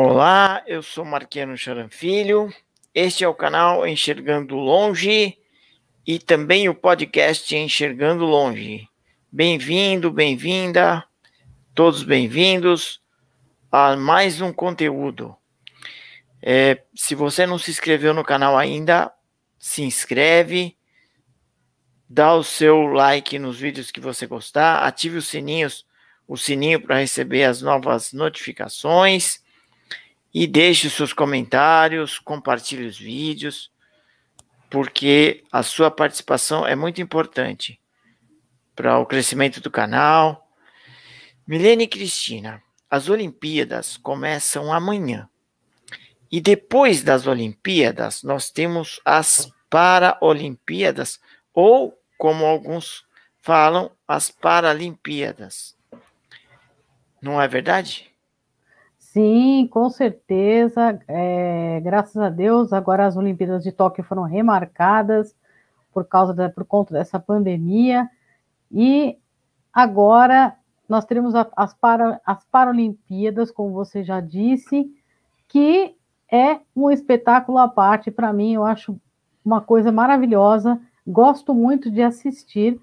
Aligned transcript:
Olá, 0.00 0.62
eu 0.64 0.80
sou 0.80 1.04
Marquiano 1.04 1.56
Charanfilho. 1.56 2.54
Este 2.94 3.24
é 3.24 3.28
o 3.28 3.34
canal 3.34 3.84
Enxergando 3.84 4.54
Longe 4.54 5.36
e 6.06 6.20
também 6.20 6.68
o 6.68 6.74
podcast 6.74 7.56
Enxergando 7.56 8.24
Longe. 8.24 8.88
Bem-vindo, 9.32 10.08
bem-vinda, 10.12 11.04
todos 11.74 12.04
bem-vindos 12.04 13.02
a 13.72 13.96
mais 13.96 14.40
um 14.40 14.52
conteúdo. 14.52 15.36
É, 16.40 16.80
se 16.94 17.16
você 17.16 17.44
não 17.44 17.58
se 17.58 17.72
inscreveu 17.72 18.14
no 18.14 18.22
canal 18.22 18.56
ainda, 18.56 19.12
se 19.58 19.82
inscreve, 19.82 20.76
dá 22.08 22.34
o 22.34 22.44
seu 22.44 22.82
like 22.82 23.36
nos 23.36 23.58
vídeos 23.58 23.90
que 23.90 23.98
você 23.98 24.28
gostar, 24.28 24.84
ative 24.84 25.16
os 25.16 25.26
sininhos, 25.26 25.84
o 26.24 26.36
sininho 26.36 26.80
para 26.80 27.00
receber 27.00 27.42
as 27.42 27.60
novas 27.60 28.12
notificações 28.12 29.42
e 30.40 30.46
deixe 30.46 30.86
os 30.86 30.92
seus 30.92 31.12
comentários, 31.12 32.20
compartilhe 32.20 32.86
os 32.86 32.96
vídeos, 32.96 33.72
porque 34.70 35.42
a 35.50 35.64
sua 35.64 35.90
participação 35.90 36.64
é 36.64 36.76
muito 36.76 37.02
importante 37.02 37.80
para 38.76 39.00
o 39.00 39.04
crescimento 39.04 39.60
do 39.60 39.68
canal. 39.68 40.48
Milene 41.44 41.82
e 41.82 41.88
Cristina, 41.88 42.62
as 42.88 43.08
Olimpíadas 43.08 43.96
começam 43.96 44.72
amanhã. 44.72 45.28
E 46.30 46.40
depois 46.40 47.02
das 47.02 47.26
Olimpíadas, 47.26 48.22
nós 48.22 48.48
temos 48.48 49.00
as 49.04 49.50
Paralimpíadas, 49.68 51.18
ou, 51.52 52.00
como 52.16 52.46
alguns 52.46 53.04
falam, 53.42 53.90
as 54.06 54.30
Paralimpíadas. 54.30 55.76
Não 57.20 57.42
é 57.42 57.48
verdade? 57.48 58.08
Sim, 59.18 59.66
com 59.66 59.90
certeza. 59.90 60.96
É, 61.08 61.80
graças 61.80 62.16
a 62.18 62.28
Deus, 62.28 62.72
agora 62.72 63.04
as 63.04 63.16
Olimpíadas 63.16 63.64
de 63.64 63.72
Tóquio 63.72 64.04
foram 64.04 64.22
remarcadas 64.22 65.34
por 65.92 66.04
causa 66.04 66.32
da, 66.32 66.48
por 66.48 66.64
conta 66.64 66.94
dessa 66.94 67.18
pandemia. 67.18 68.08
E 68.70 69.18
agora 69.72 70.54
nós 70.88 71.04
teremos 71.04 71.34
as, 71.34 71.74
para, 71.74 72.20
as 72.24 72.44
Paralimpíadas, 72.44 73.50
como 73.50 73.72
você 73.72 74.04
já 74.04 74.20
disse, 74.20 74.88
que 75.48 75.96
é 76.30 76.60
um 76.76 76.88
espetáculo 76.88 77.58
à 77.58 77.66
parte 77.66 78.12
para 78.12 78.32
mim. 78.32 78.54
Eu 78.54 78.64
acho 78.64 79.00
uma 79.44 79.60
coisa 79.60 79.90
maravilhosa. 79.90 80.80
Gosto 81.04 81.52
muito 81.52 81.90
de 81.90 82.02
assistir. 82.02 82.80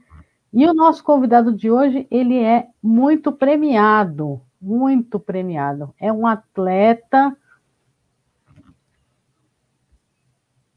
E 0.52 0.68
o 0.68 0.74
nosso 0.74 1.02
convidado 1.02 1.54
de 1.54 1.72
hoje, 1.72 2.06
ele 2.12 2.38
é 2.38 2.68
muito 2.84 3.32
premiado 3.32 4.42
muito 4.66 5.20
premiado. 5.20 5.94
É 6.00 6.12
um 6.12 6.26
atleta. 6.26 7.38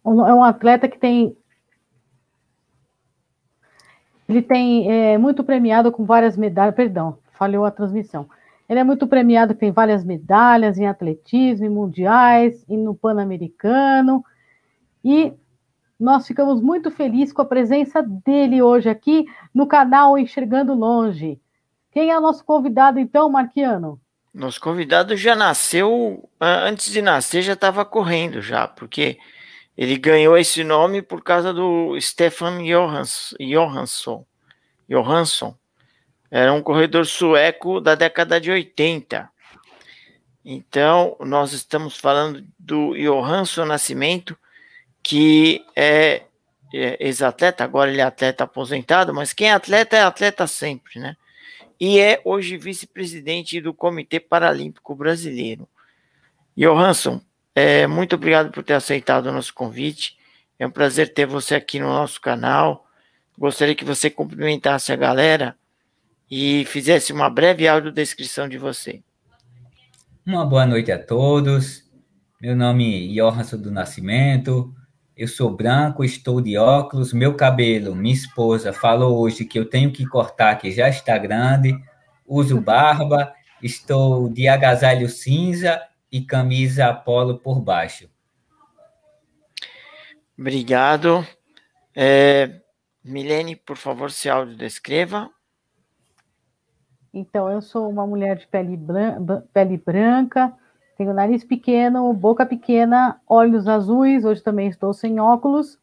É 0.05 0.09
um 0.11 0.45
atleta 0.45 0.89
que 0.89 0.99
tem. 0.99 1.37
Ele 4.29 4.43
tem 4.43 4.91
é, 4.91 5.17
muito 5.17 5.43
premiado 5.43 5.91
com 5.91 6.05
várias 6.05 6.37
medalhas. 6.37 6.75
Perdão, 6.75 7.19
falhou 7.33 7.65
a 7.65 7.71
transmissão. 7.71 8.29
Ele 8.69 8.81
é 8.81 8.85
muito 8.85 9.07
premiado, 9.07 9.55
tem 9.55 9.73
várias 9.73 10.05
medalhas 10.05 10.77
em 10.77 10.87
atletismo, 10.87 11.65
em 11.65 11.71
mundiais, 11.71 12.63
e 12.69 12.77
no 12.77 12.95
Pan-Americano. 12.95 14.23
E 15.03 15.33
nós 15.99 16.27
ficamos 16.27 16.61
muito 16.61 16.91
felizes 16.91 17.33
com 17.33 17.41
a 17.41 17.47
presença 17.47 18.03
dele 18.03 18.61
hoje 18.61 18.91
aqui 18.91 19.25
no 19.55 19.67
canal 19.67 20.19
Enxergando 20.19 20.75
Longe. 20.75 21.41
Quem 21.91 22.11
é 22.11 22.19
o 22.19 22.21
nosso 22.21 22.45
convidado, 22.45 22.99
então, 22.99 23.29
Marquiano? 23.31 24.01
Nosso 24.33 24.61
convidado 24.61 25.17
já 25.17 25.35
nasceu, 25.35 26.29
antes 26.41 26.93
de 26.93 27.03
nascer, 27.03 27.43
já 27.43 27.55
estava 27.55 27.85
correndo, 27.85 28.41
já, 28.41 28.69
porque 28.69 29.19
ele 29.77 29.97
ganhou 29.97 30.37
esse 30.37 30.63
nome 30.63 31.03
por 31.03 31.23
causa 31.23 31.53
do 31.53 31.99
Stefan 32.01 32.59
Johansson. 32.65 34.25
Johansson. 34.89 35.55
Era 36.31 36.53
um 36.53 36.63
corredor 36.63 37.07
sueco 37.07 37.81
da 37.81 37.95
década 37.95 38.41
de 38.41 38.51
80. 38.51 39.31
Então, 40.45 41.17
nós 41.21 41.53
estamos 41.53 41.97
falando 41.97 42.45
do 42.59 42.95
Johansson 42.95 43.65
Nascimento, 43.65 44.37
que 45.03 45.65
é, 45.77 46.23
é 46.75 46.97
ex-atleta, 47.01 47.65
agora 47.65 47.91
ele 47.91 48.01
é 48.01 48.05
atleta 48.05 48.45
aposentado, 48.45 49.15
mas 49.15 49.33
quem 49.33 49.49
é 49.49 49.53
atleta 49.53 49.97
é 49.97 50.03
atleta 50.03 50.47
sempre, 50.47 51.01
né? 51.01 51.17
E 51.81 51.99
é 51.99 52.21
hoje 52.25 52.57
vice-presidente 52.57 53.61
do 53.61 53.73
Comitê 53.73 54.19
Paralímpico 54.19 54.95
Brasileiro. 54.95 55.69
Johansson, 56.57 57.21
é, 57.55 57.87
muito 57.87 58.17
obrigado 58.17 58.51
por 58.51 58.65
ter 58.65 58.75
aceitado 58.75 59.27
o 59.27 59.33
nosso 59.33 59.55
convite. 59.55 60.17
É 60.59 60.67
um 60.67 60.71
prazer 60.71 61.13
ter 61.13 61.27
você 61.27 61.55
aqui 61.55 61.79
no 61.79 61.87
nosso 61.87 62.21
canal. 62.21 62.87
Gostaria 63.39 63.75
que 63.75 63.85
você 63.85 64.11
cumprimentasse 64.11 64.93
a 64.93 64.97
galera 64.97 65.57
e 66.31 66.65
fizesse 66.67 67.13
uma 67.13 67.31
breve 67.31 67.69
audiodescrição 67.69 68.49
de 68.49 68.59
você. 68.59 69.01
Uma 70.27 70.45
boa 70.45 70.67
noite 70.67 70.91
a 70.91 70.99
todos. 70.99 71.85
Meu 72.41 72.55
nome 72.55 73.09
é 73.09 73.15
Johansson 73.15 73.59
do 73.59 73.71
Nascimento. 73.71 74.75
Eu 75.19 75.27
sou 75.27 75.51
branco, 75.51 76.05
estou 76.05 76.41
de 76.41 76.57
óculos, 76.57 77.13
meu 77.13 77.35
cabelo, 77.35 77.93
minha 77.93 78.15
esposa 78.15 78.73
falou 78.73 79.19
hoje 79.19 79.45
que 79.45 79.59
eu 79.59 79.69
tenho 79.69 79.91
que 79.91 80.07
cortar, 80.07 80.55
que 80.55 80.71
já 80.71 80.89
está 80.89 81.19
grande, 81.19 81.77
uso 82.25 82.61
barba, 82.61 83.35
estou 83.61 84.29
de 84.29 84.47
agasalho 84.47 85.09
cinza 85.09 85.83
e 86.13 86.21
camisa 86.21 86.95
polo 86.95 87.37
por 87.37 87.61
baixo. 87.61 88.09
Obrigado. 90.39 91.27
É, 91.97 92.61
Milene, 93.03 93.57
por 93.57 93.77
favor, 93.77 94.13
se 94.13 94.29
audiodescreva. 94.31 95.29
Então, 97.13 97.51
eu 97.51 97.61
sou 97.61 97.91
uma 97.91 98.07
mulher 98.07 98.37
de 98.37 98.47
pele, 98.47 98.77
branca, 98.77 99.45
pele 99.53 99.79
branca 99.79 100.57
tenho 100.99 101.15
nariz 101.15 101.45
pequeno, 101.45 102.13
boca 102.13 102.45
pequena, 102.45 103.21
olhos 103.25 103.69
azuis, 103.69 104.25
hoje 104.25 104.43
também 104.43 104.67
estou 104.67 104.93
sem 104.93 105.21
óculos, 105.21 105.79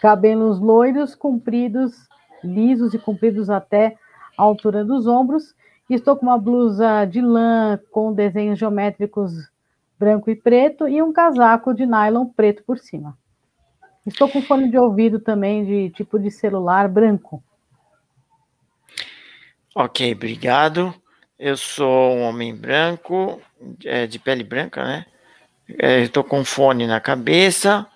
cabelos 0.00 0.58
loiros, 0.58 1.14
compridos, 1.14 2.08
lisos 2.42 2.92
e 2.92 2.98
compridos 2.98 3.48
até 3.48 3.96
a 4.36 4.42
altura 4.42 4.84
dos 4.84 5.06
ombros. 5.06 5.54
Estou 5.88 6.16
com 6.16 6.26
uma 6.26 6.36
blusa 6.36 7.04
de 7.04 7.20
lã 7.20 7.78
com 7.92 8.12
desenhos 8.12 8.58
geométricos 8.58 9.32
branco 9.96 10.28
e 10.28 10.34
preto 10.34 10.88
e 10.88 11.00
um 11.00 11.12
casaco 11.12 11.72
de 11.72 11.86
nylon 11.86 12.26
preto 12.26 12.64
por 12.64 12.78
cima. 12.78 13.16
Estou 14.04 14.28
com 14.28 14.42
fone 14.42 14.68
de 14.68 14.76
ouvido 14.76 15.20
também 15.20 15.64
de 15.64 15.90
tipo 15.90 16.18
de 16.18 16.32
celular 16.32 16.88
branco. 16.88 17.40
Ok, 19.72 20.12
obrigado. 20.12 20.92
Eu 21.42 21.56
sou 21.56 22.16
um 22.16 22.22
homem 22.24 22.54
branco, 22.54 23.40
é, 23.82 24.06
de 24.06 24.18
pele 24.18 24.44
branca, 24.44 24.84
né? 24.84 25.06
É, 25.78 26.00
Estou 26.00 26.22
com 26.22 26.44
fone 26.44 26.86
na 26.86 27.00
cabeça 27.00 27.86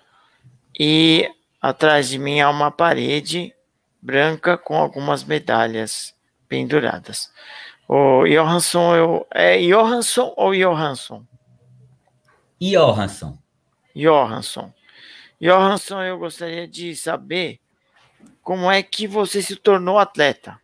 e 0.79 1.29
atrás 1.61 2.09
de 2.09 2.17
mim 2.17 2.39
há 2.39 2.49
uma 2.49 2.71
parede 2.71 3.53
branca 4.01 4.57
com 4.57 4.75
algumas 4.75 5.23
medalhas 5.23 6.15
penduradas. 6.49 7.31
O 7.87 8.25
Johansson, 8.25 8.95
eu, 8.95 9.27
é 9.29 9.59
Johansson 9.59 10.33
ou 10.35 10.55
Johansson? 10.55 11.23
Johansson. 12.59 13.37
Johansson. 13.95 14.73
Johansson, 15.39 16.01
eu 16.01 16.17
gostaria 16.17 16.67
de 16.67 16.95
saber 16.95 17.59
como 18.41 18.71
é 18.71 18.81
que 18.81 19.05
você 19.05 19.39
se 19.39 19.55
tornou 19.55 19.99
atleta. 19.99 20.59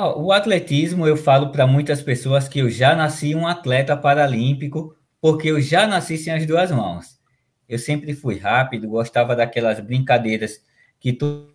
O 0.00 0.30
atletismo, 0.30 1.08
eu 1.08 1.16
falo 1.16 1.50
para 1.50 1.66
muitas 1.66 2.00
pessoas 2.00 2.48
que 2.48 2.60
eu 2.60 2.70
já 2.70 2.94
nasci 2.94 3.34
um 3.34 3.48
atleta 3.48 3.96
paralímpico, 3.96 4.94
porque 5.20 5.48
eu 5.48 5.60
já 5.60 5.88
nasci 5.88 6.16
sem 6.16 6.32
as 6.32 6.46
duas 6.46 6.70
mãos. 6.70 7.18
Eu 7.68 7.80
sempre 7.80 8.14
fui 8.14 8.38
rápido, 8.38 8.88
gostava 8.88 9.34
daquelas 9.34 9.80
brincadeiras 9.80 10.62
que 11.00 11.12
todas 11.12 11.48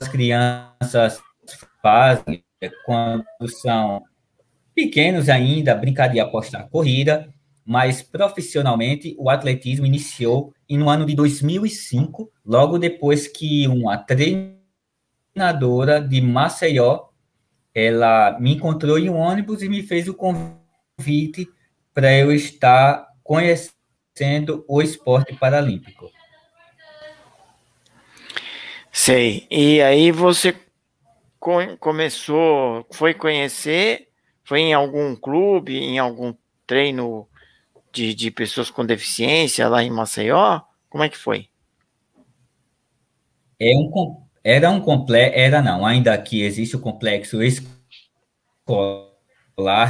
as 0.00 0.08
crianças 0.08 1.20
fazem 1.80 2.42
quando 2.84 3.24
são 3.62 4.02
pequenos 4.74 5.28
ainda, 5.28 5.76
brincar 5.76 6.08
de 6.08 6.18
apostar 6.18 6.68
corrida, 6.68 7.32
mas 7.64 8.02
profissionalmente 8.02 9.14
o 9.16 9.30
atletismo 9.30 9.86
iniciou 9.86 10.52
no 10.68 10.90
ano 10.90 11.06
de 11.06 11.14
2005, 11.14 12.32
logo 12.44 12.78
depois 12.78 13.28
que 13.28 13.68
uma 13.68 13.96
treinadora 13.96 14.57
treinadora 15.38 16.00
de 16.00 16.20
Maceió, 16.20 17.06
ela 17.72 18.36
me 18.40 18.56
encontrou 18.56 18.98
em 18.98 19.08
um 19.08 19.16
ônibus 19.16 19.62
e 19.62 19.68
me 19.68 19.82
fez 19.84 20.08
o 20.08 20.14
convite 20.14 21.48
para 21.94 22.12
eu 22.12 22.32
estar 22.32 23.06
conhecendo 23.22 24.64
o 24.66 24.82
esporte 24.82 25.34
paralímpico. 25.36 26.10
Sei. 28.90 29.46
E 29.48 29.80
aí 29.80 30.10
você 30.10 30.56
começou, 31.78 32.84
foi 32.90 33.14
conhecer, 33.14 34.08
Foi 34.42 34.60
em 34.60 34.72
algum 34.72 35.14
clube, 35.14 35.76
em 35.76 35.98
algum 35.98 36.34
treino 36.66 37.28
de, 37.92 38.14
de 38.14 38.30
pessoas 38.30 38.70
com 38.70 38.84
deficiência 38.84 39.68
lá 39.68 39.84
em 39.84 39.90
Maceió? 39.90 40.62
Como 40.88 41.04
é 41.04 41.08
que 41.10 41.18
foi? 41.18 41.50
É 43.60 43.70
um, 43.76 44.27
era 44.48 44.70
um 44.70 44.80
complexo, 44.80 45.38
era 45.38 45.60
não, 45.60 45.84
ainda 45.84 46.14
aqui 46.14 46.40
existe 46.40 46.74
o 46.74 46.80
complexo 46.80 47.42
escolar 47.42 47.68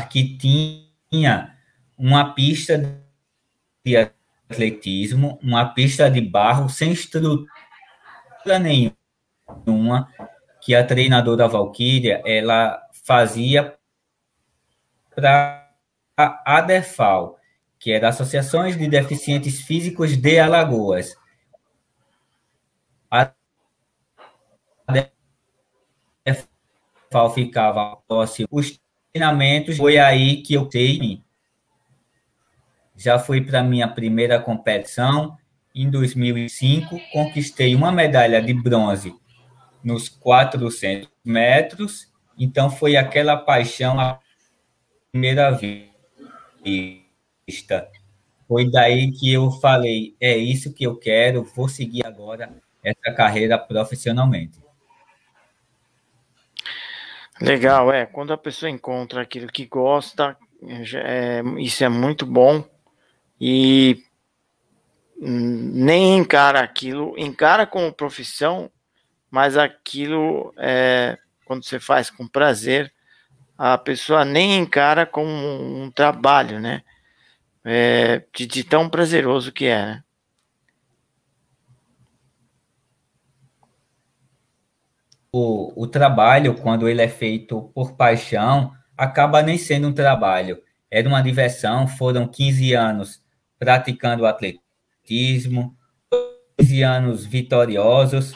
que 0.09 0.37
tinha 0.37 1.57
uma 1.97 2.35
pista 2.35 3.01
de 3.87 3.97
atletismo, 3.97 5.39
uma 5.41 5.67
pista 5.67 6.11
de 6.11 6.21
barro 6.21 6.69
sem 6.69 6.91
estrutura 6.91 7.47
nenhuma, 8.61 10.13
que 10.61 10.75
a 10.75 10.85
treinadora 10.85 11.47
Valquíria, 11.47 12.21
ela 12.27 12.83
fazia 13.05 13.79
para 15.15 15.71
a 16.17 16.59
ADEFAL, 16.59 17.39
que 17.79 17.97
da 18.01 18.09
Associações 18.09 18.77
de 18.77 18.89
Deficientes 18.89 19.61
Físicos 19.61 20.17
de 20.17 20.41
Alagoas. 20.41 21.17
A 23.09 23.33
ADEFAL 27.09 27.31
ficava 27.31 27.97
próximo. 28.07 28.47
Os 28.51 28.79
treinamentos 29.13 29.77
foi 29.77 29.99
aí 29.99 30.43
que 30.43 30.55
eu 30.55 30.67
tenho. 30.67 31.23
Já 32.97 33.19
fui 33.19 33.41
para 33.41 33.63
minha 33.63 33.89
primeira 33.89 34.39
competição 34.41 35.37
em 35.75 35.89
2005, 35.89 37.01
conquistei 37.13 37.75
uma 37.75 37.91
medalha 37.93 38.43
de 38.43 38.53
bronze 38.53 39.15
nos 39.83 40.09
400 40.09 41.09
metros. 41.25 42.13
Então 42.39 42.71
foi 42.71 42.97
aquela 42.97 43.37
paixão 43.37 43.99
à 43.99 44.19
primeira 45.11 45.51
vista. 45.51 45.89
Foi 48.47 48.71
daí 48.71 49.13
que 49.13 49.33
eu 49.33 49.51
falei, 49.51 50.17
é 50.21 50.37
isso 50.37 50.73
que 50.73 50.85
eu 50.85 50.97
quero, 50.97 51.45
vou 51.45 51.69
seguir 51.69 52.05
agora 52.05 52.51
essa 52.83 53.13
carreira 53.15 53.59
profissionalmente. 53.59 54.59
Legal, 57.41 57.93
é. 57.93 58.07
Quando 58.07 58.33
a 58.33 58.39
pessoa 58.39 58.71
encontra 58.71 59.23
aquilo 59.23 59.49
que 59.49 59.67
gosta, 59.67 60.37
é, 60.63 61.43
isso 61.59 61.85
é 61.85 61.89
muito 61.89 62.27
bom. 62.27 62.65
E 63.41 64.03
nem 65.21 66.17
encara 66.17 66.61
aquilo, 66.61 67.15
encara 67.19 67.67
como 67.67 67.93
profissão, 67.93 68.71
mas 69.31 69.57
aquilo, 69.57 70.55
é, 70.57 71.19
quando 71.45 71.65
você 71.65 71.81
faz 71.81 72.11
com 72.11 72.27
prazer, 72.27 72.93
a 73.57 73.77
pessoa 73.77 74.25
nem 74.25 74.57
encara 74.57 75.05
como 75.05 75.31
um 75.31 75.91
trabalho, 75.91 76.61
né? 76.61 76.83
É, 77.65 78.23
de, 78.35 78.47
de, 78.47 78.65
tão 78.65 78.89
prazeroso 78.89 79.53
que 79.53 79.67
é, 79.67 79.85
né? 79.85 80.05
O, 85.33 85.83
o 85.83 85.87
trabalho, 85.87 86.55
quando 86.55 86.89
ele 86.89 87.03
é 87.03 87.09
feito 87.09 87.71
por 87.75 87.93
paixão, 87.93 88.73
acaba 88.97 89.43
nem 89.43 89.59
sendo 89.59 89.89
um 89.89 89.93
trabalho. 89.93 90.63
Era 90.91 91.09
uma 91.09 91.23
diversão, 91.23 91.87
foram 91.87 92.27
15 92.27 92.73
anos 92.73 93.23
praticando 93.59 94.27
atletismo, 94.27 95.77
15 96.59 96.83
anos 96.83 97.27
vitoriosos, 97.27 98.35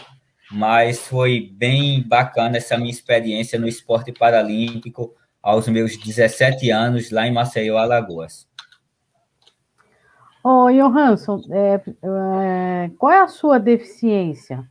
mas 0.50 1.06
foi 1.06 1.50
bem 1.54 2.06
bacana 2.06 2.58
essa 2.58 2.76
minha 2.76 2.90
experiência 2.90 3.58
no 3.58 3.66
esporte 3.66 4.12
paralímpico 4.12 5.14
aos 5.42 5.66
meus 5.68 5.96
17 5.96 6.70
anos 6.70 7.10
lá 7.10 7.26
em 7.26 7.32
Maceió, 7.32 7.78
Alagoas. 7.78 8.46
Ô, 10.44 10.64
oh, 10.64 10.70
Johansson, 10.70 11.40
é, 11.50 11.80
é, 12.02 12.90
qual 12.98 13.12
é 13.12 13.20
a 13.20 13.28
sua 13.28 13.58
deficiência? 13.58 14.68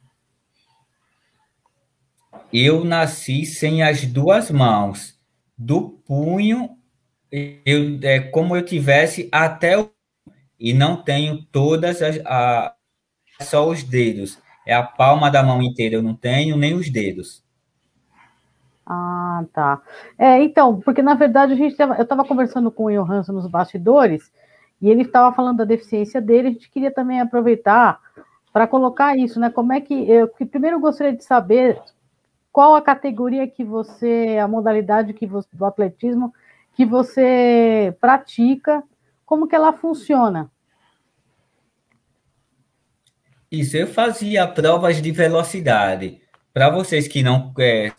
Eu 2.54 2.84
nasci 2.84 3.46
sem 3.46 3.82
as 3.82 4.06
duas 4.06 4.52
mãos, 4.52 5.20
do 5.58 5.90
punho, 6.06 6.78
eu, 7.32 8.00
é 8.04 8.20
como 8.20 8.56
eu 8.56 8.66
tivesse 8.66 9.30
até 9.32 9.78
o 9.78 9.90
e 10.60 10.74
não 10.74 10.96
tenho 10.96 11.44
todas 11.52 12.04
as 12.04 12.20
a, 12.24 12.76
só 13.42 13.68
os 13.68 13.84
dedos. 13.84 14.38
É 14.66 14.76
a 14.76 14.84
palma 14.84 15.32
da 15.32 15.42
mão 15.42 15.62
inteira, 15.62 15.96
eu 15.96 16.04
não 16.04 16.14
tenho 16.14 16.56
nem 16.56 16.76
os 16.76 16.90
dedos. 16.90 17.44
Ah, 18.86 19.44
tá. 19.54 19.82
É, 20.20 20.44
então, 20.44 20.80
porque 20.82 21.02
na 21.02 21.16
verdade 21.16 21.54
a 21.54 21.56
gente 21.56 21.76
tava, 21.76 21.96
eu 21.96 22.04
estava 22.04 22.24
conversando 22.24 22.70
com 22.70 22.86
o 22.86 22.92
Johansson 22.92 23.32
nos 23.34 23.48
bastidores 23.48 24.32
e 24.80 24.90
ele 24.90 25.02
estava 25.04 25.34
falando 25.36 25.58
da 25.58 25.66
deficiência 25.66 26.22
dele. 26.22 26.50
A 26.50 26.52
gente 26.52 26.70
queria 26.70 26.92
também 26.92 27.20
aproveitar 27.20 28.00
para 28.54 28.68
colocar 28.68 29.18
isso, 29.18 29.40
né? 29.40 29.50
Como 29.50 29.74
é 29.74 29.82
que 29.82 29.94
eu 29.94 30.28
primeiro 30.28 30.78
eu 30.78 30.82
gostaria 30.82 31.16
de 31.16 31.24
saber 31.24 31.82
qual 32.52 32.76
a 32.76 32.82
categoria 32.82 33.48
que 33.48 33.64
você, 33.64 34.38
a 34.42 34.48
modalidade 34.48 35.14
que 35.14 35.26
você, 35.26 35.48
do 35.54 35.66
atletismo 35.66 36.34
que 36.76 36.86
você 36.86 37.96
pratica 38.00 38.84
como 39.26 39.48
que 39.48 39.56
ela 39.56 39.72
funciona? 39.72 40.52
Isso, 43.50 43.78
eu 43.78 43.88
fazia 43.88 44.48
provas 44.48 45.02
de 45.02 45.12
velocidade. 45.12 46.22
Para 46.54 46.70
vocês 46.70 47.08
que 47.08 47.24
não 47.24 47.54
é, 47.60 47.92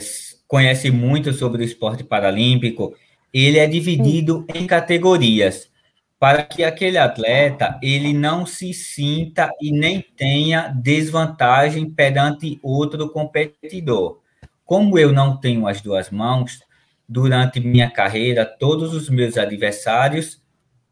conhecem 0.46 0.90
muito 0.90 1.32
sobre 1.32 1.62
o 1.62 1.64
esporte 1.64 2.04
paralímpico, 2.04 2.94
ele 3.32 3.58
é 3.58 3.66
dividido 3.66 4.46
Sim. 4.50 4.58
em 4.58 4.66
categorias 4.66 5.70
para 6.18 6.42
que 6.44 6.62
aquele 6.62 6.98
atleta 6.98 7.78
ele 7.82 8.12
não 8.12 8.46
se 8.46 8.72
sinta 8.72 9.50
e 9.60 9.72
nem 9.72 10.00
tenha 10.00 10.68
desvantagem 10.68 11.90
perante 11.90 12.60
outro 12.62 13.10
competidor. 13.10 14.21
Como 14.64 14.98
eu 14.98 15.12
não 15.12 15.36
tenho 15.36 15.66
as 15.66 15.80
duas 15.80 16.10
mãos, 16.10 16.60
durante 17.08 17.60
minha 17.60 17.90
carreira, 17.90 18.44
todos 18.44 18.94
os 18.94 19.08
meus 19.08 19.36
adversários 19.36 20.40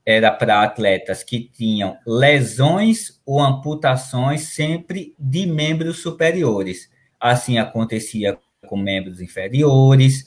era 0.05 0.31
para 0.31 0.63
atletas 0.63 1.23
que 1.23 1.41
tinham 1.41 1.97
lesões 2.07 3.21
ou 3.25 3.41
amputações 3.41 4.43
sempre 4.43 5.15
de 5.19 5.47
membros 5.47 6.03
superiores. 6.03 6.91
Assim 7.19 7.59
acontecia 7.59 8.39
com 8.67 8.77
membros 8.77 9.21
inferiores. 9.21 10.27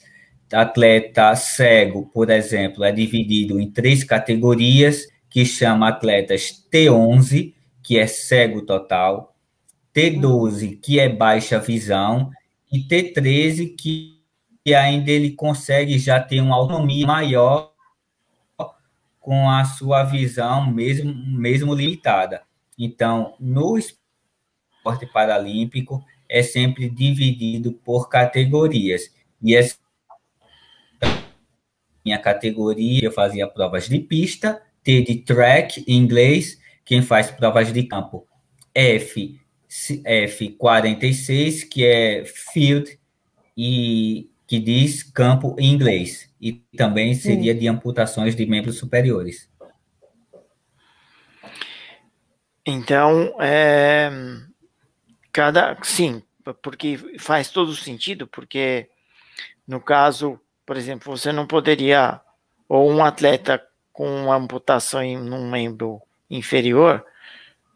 Atleta 0.52 1.34
cego, 1.34 2.06
por 2.06 2.30
exemplo, 2.30 2.84
é 2.84 2.92
dividido 2.92 3.60
em 3.60 3.70
três 3.70 4.04
categorias, 4.04 5.06
que 5.28 5.44
chama 5.44 5.88
atletas 5.88 6.64
T11, 6.72 7.54
que 7.82 7.98
é 7.98 8.06
cego 8.06 8.62
total, 8.62 9.34
T12, 9.92 10.78
que 10.80 11.00
é 11.00 11.08
baixa 11.08 11.58
visão, 11.58 12.30
e 12.74 12.88
T13, 12.88 13.76
que 13.76 14.20
ainda 14.74 15.10
ele 15.10 15.30
consegue 15.30 15.96
já 15.96 16.18
ter 16.20 16.40
uma 16.40 16.56
autonomia 16.56 17.06
maior 17.06 17.72
com 19.20 19.48
a 19.48 19.64
sua 19.64 20.02
visão 20.02 20.70
mesmo, 20.72 21.14
mesmo 21.14 21.72
limitada. 21.72 22.42
Então, 22.76 23.36
no 23.38 23.78
esporte 23.78 25.06
paralímpico, 25.06 26.04
é 26.28 26.42
sempre 26.42 26.90
dividido 26.90 27.72
por 27.72 28.08
categorias. 28.08 29.14
E 29.40 29.54
essa 29.54 29.76
minha 32.04 32.18
categoria, 32.18 33.04
eu 33.04 33.12
fazia 33.12 33.46
provas 33.46 33.88
de 33.88 34.00
pista, 34.00 34.60
T 34.82 35.00
de 35.02 35.16
track 35.16 35.84
em 35.86 35.96
inglês, 35.96 36.60
quem 36.84 37.00
faz 37.00 37.30
provas 37.30 37.72
de 37.72 37.84
campo, 37.84 38.26
F, 38.74 39.40
F46, 40.04 41.68
que 41.68 41.84
é 41.84 42.24
field, 42.24 42.98
e 43.56 44.30
que 44.46 44.58
diz 44.58 45.02
campo 45.02 45.56
em 45.58 45.72
inglês 45.72 46.30
e 46.40 46.52
também 46.76 47.14
seria 47.14 47.54
de 47.54 47.66
amputações 47.66 48.36
de 48.36 48.44
membros 48.44 48.76
superiores. 48.78 49.50
Então, 52.66 53.34
é, 53.40 54.10
cada 55.32 55.76
sim, 55.82 56.22
porque 56.62 56.98
faz 57.18 57.50
todo 57.50 57.74
sentido, 57.74 58.26
porque 58.26 58.88
no 59.66 59.80
caso, 59.80 60.38
por 60.66 60.76
exemplo, 60.76 61.16
você 61.16 61.32
não 61.32 61.46
poderia 61.46 62.20
ou 62.68 62.90
um 62.90 63.04
atleta 63.04 63.62
com 63.92 64.32
amputação 64.32 65.02
em 65.02 65.16
um 65.16 65.50
membro 65.50 66.02
inferior 66.30 67.04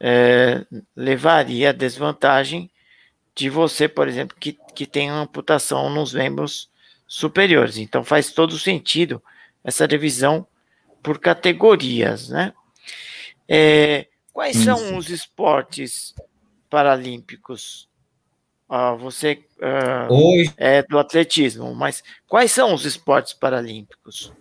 é, 0.00 0.64
levaria 0.96 1.70
a 1.70 1.72
desvantagem 1.72 2.70
de 3.34 3.48
você, 3.48 3.88
por 3.88 4.08
exemplo, 4.08 4.36
que, 4.38 4.58
que 4.74 4.86
tem 4.86 5.08
amputação 5.08 5.90
nos 5.90 6.12
membros 6.12 6.68
superiores. 7.06 7.76
Então 7.78 8.04
faz 8.04 8.32
todo 8.32 8.58
sentido 8.58 9.22
essa 9.62 9.86
divisão 9.86 10.46
por 11.02 11.18
categorias, 11.18 12.28
né? 12.28 12.52
É, 13.48 14.06
quais 14.32 14.56
Isso. 14.56 14.64
são 14.64 14.96
os 14.96 15.08
esportes 15.08 16.14
paralímpicos? 16.68 17.88
Ah, 18.68 18.92
você 18.92 19.42
ah, 19.62 20.08
é 20.58 20.82
do 20.82 20.98
atletismo, 20.98 21.74
mas 21.74 22.02
quais 22.26 22.52
são 22.52 22.74
os 22.74 22.84
esportes 22.84 23.32
paralímpicos? 23.32 24.32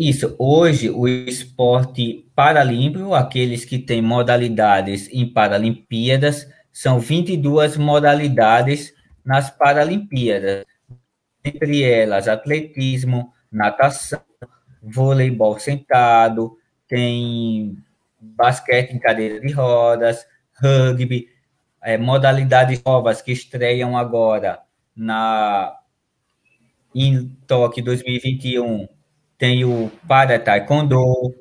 Isso, 0.00 0.36
hoje 0.38 0.88
o 0.88 1.08
esporte 1.08 2.24
paralímpico, 2.32 3.14
aqueles 3.14 3.64
que 3.64 3.80
têm 3.80 4.00
modalidades 4.00 5.08
em 5.12 5.26
Paralimpíadas, 5.26 6.48
são 6.70 7.00
22 7.00 7.76
modalidades 7.76 8.94
nas 9.24 9.50
Paralimpíadas, 9.50 10.64
entre 11.44 11.82
elas 11.82 12.28
atletismo, 12.28 13.32
natação, 13.50 14.22
voleibol 14.80 15.58
sentado, 15.58 16.56
tem 16.86 17.76
basquete 18.20 18.92
em 18.92 19.00
cadeira 19.00 19.40
de 19.40 19.52
rodas, 19.52 20.24
rugby, 20.62 21.28
é, 21.82 21.98
modalidades 21.98 22.80
novas 22.84 23.20
que 23.20 23.32
estreiam 23.32 23.98
agora 23.98 24.60
na 24.94 25.76
em 26.94 27.36
Tóquio 27.48 27.82
2021 27.82 28.86
tem 29.38 29.64
o 29.64 29.90
para 30.06 30.38
taekwondo, 30.38 30.98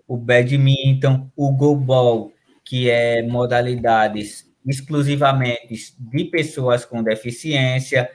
o 0.08 0.16
badminton, 0.16 1.30
o 1.36 1.52
goalball, 1.52 2.32
que 2.64 2.90
é 2.90 3.24
modalidades 3.24 4.46
exclusivamente 4.66 5.96
de 5.98 6.26
pessoas 6.26 6.86
com 6.86 7.02
deficiência. 7.02 8.10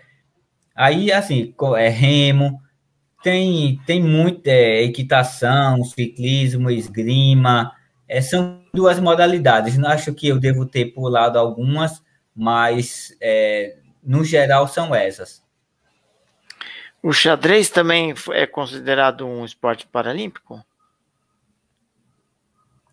Aí, 0.74 1.10
assim, 1.10 1.52
é 1.76 1.88
remo, 1.88 2.60
tem, 3.22 3.80
tem 3.86 4.02
muita 4.02 4.50
é, 4.50 4.82
equitação, 4.84 5.82
ciclismo, 5.84 6.70
esgrima, 6.70 7.72
é, 8.08 8.20
são 8.20 8.62
duas 8.72 9.00
modalidades. 9.00 9.78
Não 9.78 9.88
acho 9.88 10.12
que 10.14 10.28
eu 10.28 10.38
devo 10.38 10.66
ter 10.66 10.86
pulado 10.86 11.38
algumas, 11.38 12.02
mas 12.34 13.16
é, 13.20 13.76
no 14.02 14.24
geral 14.24 14.68
são 14.68 14.94
essas. 14.94 15.42
O 17.02 17.12
xadrez 17.12 17.68
também 17.68 18.14
é 18.30 18.46
considerado 18.46 19.26
um 19.26 19.44
esporte 19.44 19.86
paralímpico? 19.86 20.64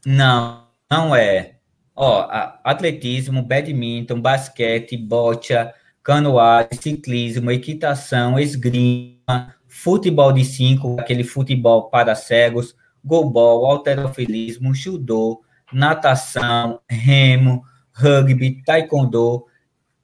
Não, 0.04 0.68
não 0.90 1.16
é. 1.16 1.58
Ó, 1.96 2.28
atletismo, 2.64 3.44
badminton, 3.44 4.20
basquete, 4.20 4.98
bocha, 4.98 5.74
canoagem, 6.02 6.82
ciclismo, 6.82 7.52
equitação, 7.52 8.40
esgrima, 8.40 9.54
futebol 9.68 10.32
de 10.32 10.44
cinco, 10.44 11.00
aquele 11.00 11.24
futebol 11.24 11.90
para 11.90 12.16
cegos, 12.16 12.76
goalball, 13.06 13.66
alterofilismo, 13.66 14.74
judô, 14.74 15.44
natação, 15.72 16.80
remo, 16.90 17.64
rugby, 17.94 18.64
taekwondo, 18.64 19.46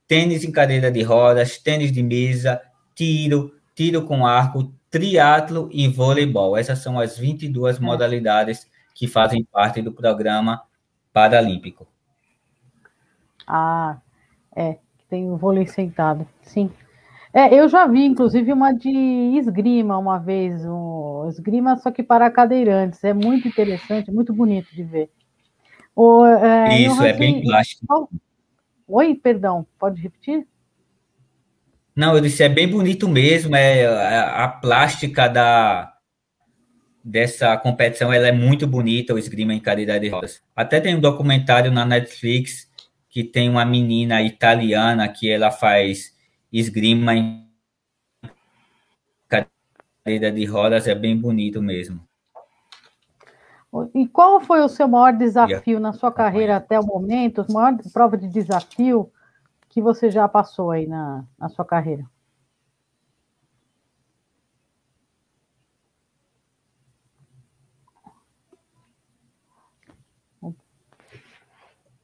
tênis 0.07 0.43
em 0.43 0.51
cadeira 0.51 0.91
de 0.91 1.01
rodas, 1.01 1.57
tênis 1.57 1.91
de 1.91 2.03
mesa, 2.03 2.61
tiro, 2.93 3.55
tiro 3.75 4.05
com 4.05 4.25
arco, 4.25 4.73
triatlo 4.89 5.69
e 5.71 5.87
voleibol. 5.87 6.57
Essas 6.57 6.79
são 6.79 6.99
as 6.99 7.17
22 7.17 7.77
modalidades 7.77 8.67
que 8.95 9.07
fazem 9.07 9.43
parte 9.43 9.81
do 9.81 9.91
programa 9.91 10.63
paralímpico. 11.11 11.85
Ah, 13.45 13.97
é, 14.55 14.77
tem 15.09 15.29
o 15.29 15.37
vôlei 15.37 15.67
sentado, 15.67 16.27
sim. 16.41 16.71
É, 17.33 17.53
eu 17.53 17.67
já 17.67 17.85
vi, 17.85 18.05
inclusive, 18.05 18.53
uma 18.53 18.71
de 18.71 18.89
esgrima 19.37 19.97
uma 19.97 20.17
vez, 20.17 20.65
um, 20.65 21.27
esgrima 21.27 21.75
só 21.75 21.91
que 21.91 22.01
para 22.01 22.31
cadeirantes. 22.31 23.03
É 23.03 23.13
muito 23.13 23.45
interessante, 23.45 24.09
muito 24.09 24.33
bonito 24.33 24.73
de 24.73 24.83
ver. 24.83 25.09
O, 25.93 26.25
é, 26.25 26.79
Isso, 26.79 27.03
é 27.03 27.11
bem 27.11 27.43
plástico. 27.43 28.09
Oi, 28.87 29.15
perdão, 29.15 29.67
pode 29.77 30.01
repetir? 30.01 30.47
Não, 31.95 32.13
eu 32.13 32.21
disse, 32.21 32.43
é 32.43 32.49
bem 32.49 32.67
bonito 32.67 33.07
mesmo, 33.07 33.55
é 33.55 33.85
a, 33.85 34.43
a 34.43 34.47
plástica 34.49 35.29
da, 35.29 35.93
dessa 37.01 37.55
competição 37.57 38.11
ela 38.11 38.27
é 38.27 38.31
muito 38.31 38.67
bonita, 38.67 39.13
o 39.13 39.19
esgrima 39.19 39.53
em 39.53 39.59
cadeira 39.59 39.99
de 39.99 40.09
rodas. 40.09 40.41
Até 40.55 40.81
tem 40.81 40.95
um 40.95 40.99
documentário 40.99 41.71
na 41.71 41.85
Netflix 41.85 42.69
que 43.07 43.23
tem 43.23 43.49
uma 43.49 43.63
menina 43.63 44.21
italiana 44.21 45.07
que 45.07 45.29
ela 45.29 45.51
faz 45.51 46.13
esgrima 46.51 47.15
em 47.15 47.45
cadeira 49.29 50.31
de 50.31 50.45
rodas, 50.45 50.87
é 50.87 50.95
bem 50.95 51.15
bonito 51.15 51.61
mesmo. 51.61 52.01
E 53.93 54.07
qual 54.07 54.41
foi 54.41 54.61
o 54.61 54.69
seu 54.69 54.87
maior 54.87 55.13
desafio 55.13 55.79
na 55.79 55.93
sua 55.93 56.11
carreira 56.11 56.57
até 56.57 56.79
o 56.79 56.85
momento, 56.85 57.41
a 57.41 57.53
maior 57.53 57.77
prova 57.93 58.17
de 58.17 58.27
desafio 58.27 59.11
que 59.75 59.81
você 59.81 60.09
já 60.09 60.25
passou 60.25 60.71
aí 60.71 60.87
na, 60.87 61.25
na 61.37 61.49
sua 61.49 61.65
carreira? 61.65 62.09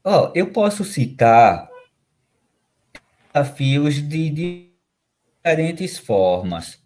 Oh, 0.04 0.30
eu 0.36 0.52
posso 0.52 0.84
citar 0.84 1.70
desafios 3.34 4.02
de 4.02 4.74
diferentes 5.42 5.98
formas, 5.98 6.78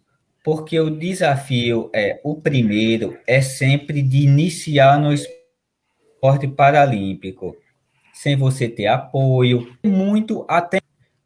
porque 0.44 0.78
o 0.78 0.88
desafio 0.88 1.90
é 1.92 2.20
o 2.22 2.40
primeiro 2.40 3.18
é 3.26 3.42
sempre 3.42 4.02
de 4.02 4.18
iniciar 4.18 5.00
no 5.00 5.12
esporte 5.12 6.46
paralímpico, 6.46 7.56
sem 8.16 8.34
você 8.34 8.66
ter 8.66 8.86
apoio, 8.86 9.76
muito 9.84 10.46
até 10.48 10.80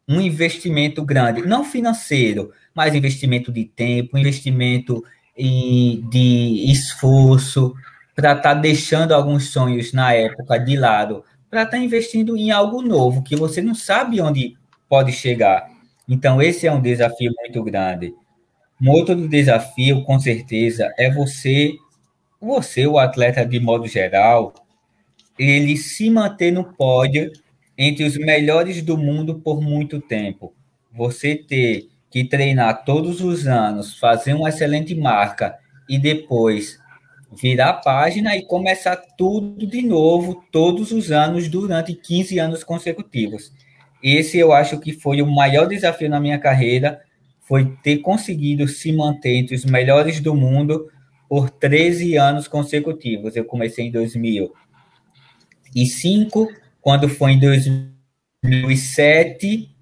um 0.05 0.19
investimento 0.19 1.05
grande, 1.05 1.41
não 1.41 1.63
financeiro, 1.63 2.51
mas 2.75 2.93
investimento 2.93 3.49
de 3.49 3.63
tempo, 3.63 4.17
investimento 4.17 5.01
em, 5.35 6.01
de 6.09 6.69
esforço 6.69 7.73
para 8.13 8.33
estar 8.33 8.55
tá 8.55 8.61
deixando 8.61 9.13
alguns 9.13 9.51
sonhos 9.51 9.93
na 9.93 10.11
época 10.13 10.57
de 10.57 10.75
lado 10.75 11.23
para 11.49 11.63
estar 11.63 11.77
tá 11.77 11.83
investindo 11.83 12.35
em 12.35 12.51
algo 12.51 12.81
novo, 12.81 13.23
que 13.23 13.37
você 13.37 13.61
não 13.61 13.73
sabe 13.73 14.19
onde 14.19 14.57
pode 14.89 15.13
chegar. 15.13 15.69
Então, 16.09 16.41
esse 16.41 16.67
é 16.67 16.71
um 16.73 16.81
desafio 16.81 17.31
muito 17.39 17.63
grande. 17.63 18.13
Um 18.81 18.89
outro 18.89 19.15
desafio, 19.29 20.03
com 20.03 20.19
certeza, 20.19 20.93
é 20.97 21.09
você, 21.09 21.73
você, 22.39 22.85
o 22.85 22.99
atleta 22.99 23.45
de 23.45 23.61
modo 23.61 23.87
geral, 23.87 24.53
ele 25.43 25.75
se 25.75 26.07
manter 26.07 26.51
no 26.51 26.63
pódio 26.63 27.31
entre 27.75 28.03
os 28.03 28.15
melhores 28.15 28.81
do 28.83 28.95
mundo 28.95 29.39
por 29.39 29.59
muito 29.59 29.99
tempo. 29.99 30.53
Você 30.93 31.35
ter 31.35 31.89
que 32.11 32.23
treinar 32.23 32.85
todos 32.85 33.21
os 33.21 33.47
anos, 33.47 33.97
fazer 33.97 34.35
uma 34.35 34.49
excelente 34.49 34.93
marca 34.93 35.57
e 35.89 35.97
depois 35.97 36.79
virar 37.41 37.69
a 37.69 37.73
página 37.73 38.35
e 38.37 38.45
começar 38.45 38.97
tudo 39.17 39.65
de 39.65 39.81
novo, 39.81 40.43
todos 40.51 40.91
os 40.91 41.11
anos, 41.11 41.47
durante 41.47 41.95
15 41.95 42.37
anos 42.37 42.63
consecutivos. 42.63 43.51
Esse 44.03 44.37
eu 44.37 44.53
acho 44.53 44.79
que 44.79 44.93
foi 44.93 45.23
o 45.23 45.27
maior 45.27 45.67
desafio 45.67 46.09
na 46.09 46.19
minha 46.19 46.37
carreira, 46.37 47.01
foi 47.39 47.65
ter 47.81 47.97
conseguido 47.99 48.67
se 48.67 48.91
manter 48.91 49.37
entre 49.37 49.55
os 49.55 49.65
melhores 49.65 50.19
do 50.19 50.35
mundo 50.35 50.87
por 51.27 51.49
13 51.49 52.15
anos 52.17 52.47
consecutivos. 52.47 53.35
Eu 53.35 53.45
comecei 53.45 53.85
em 53.85 53.91
2005, 55.73 56.47
quando 56.81 57.09
foi 57.09 57.31
em 57.31 57.39
2007, 57.39 59.75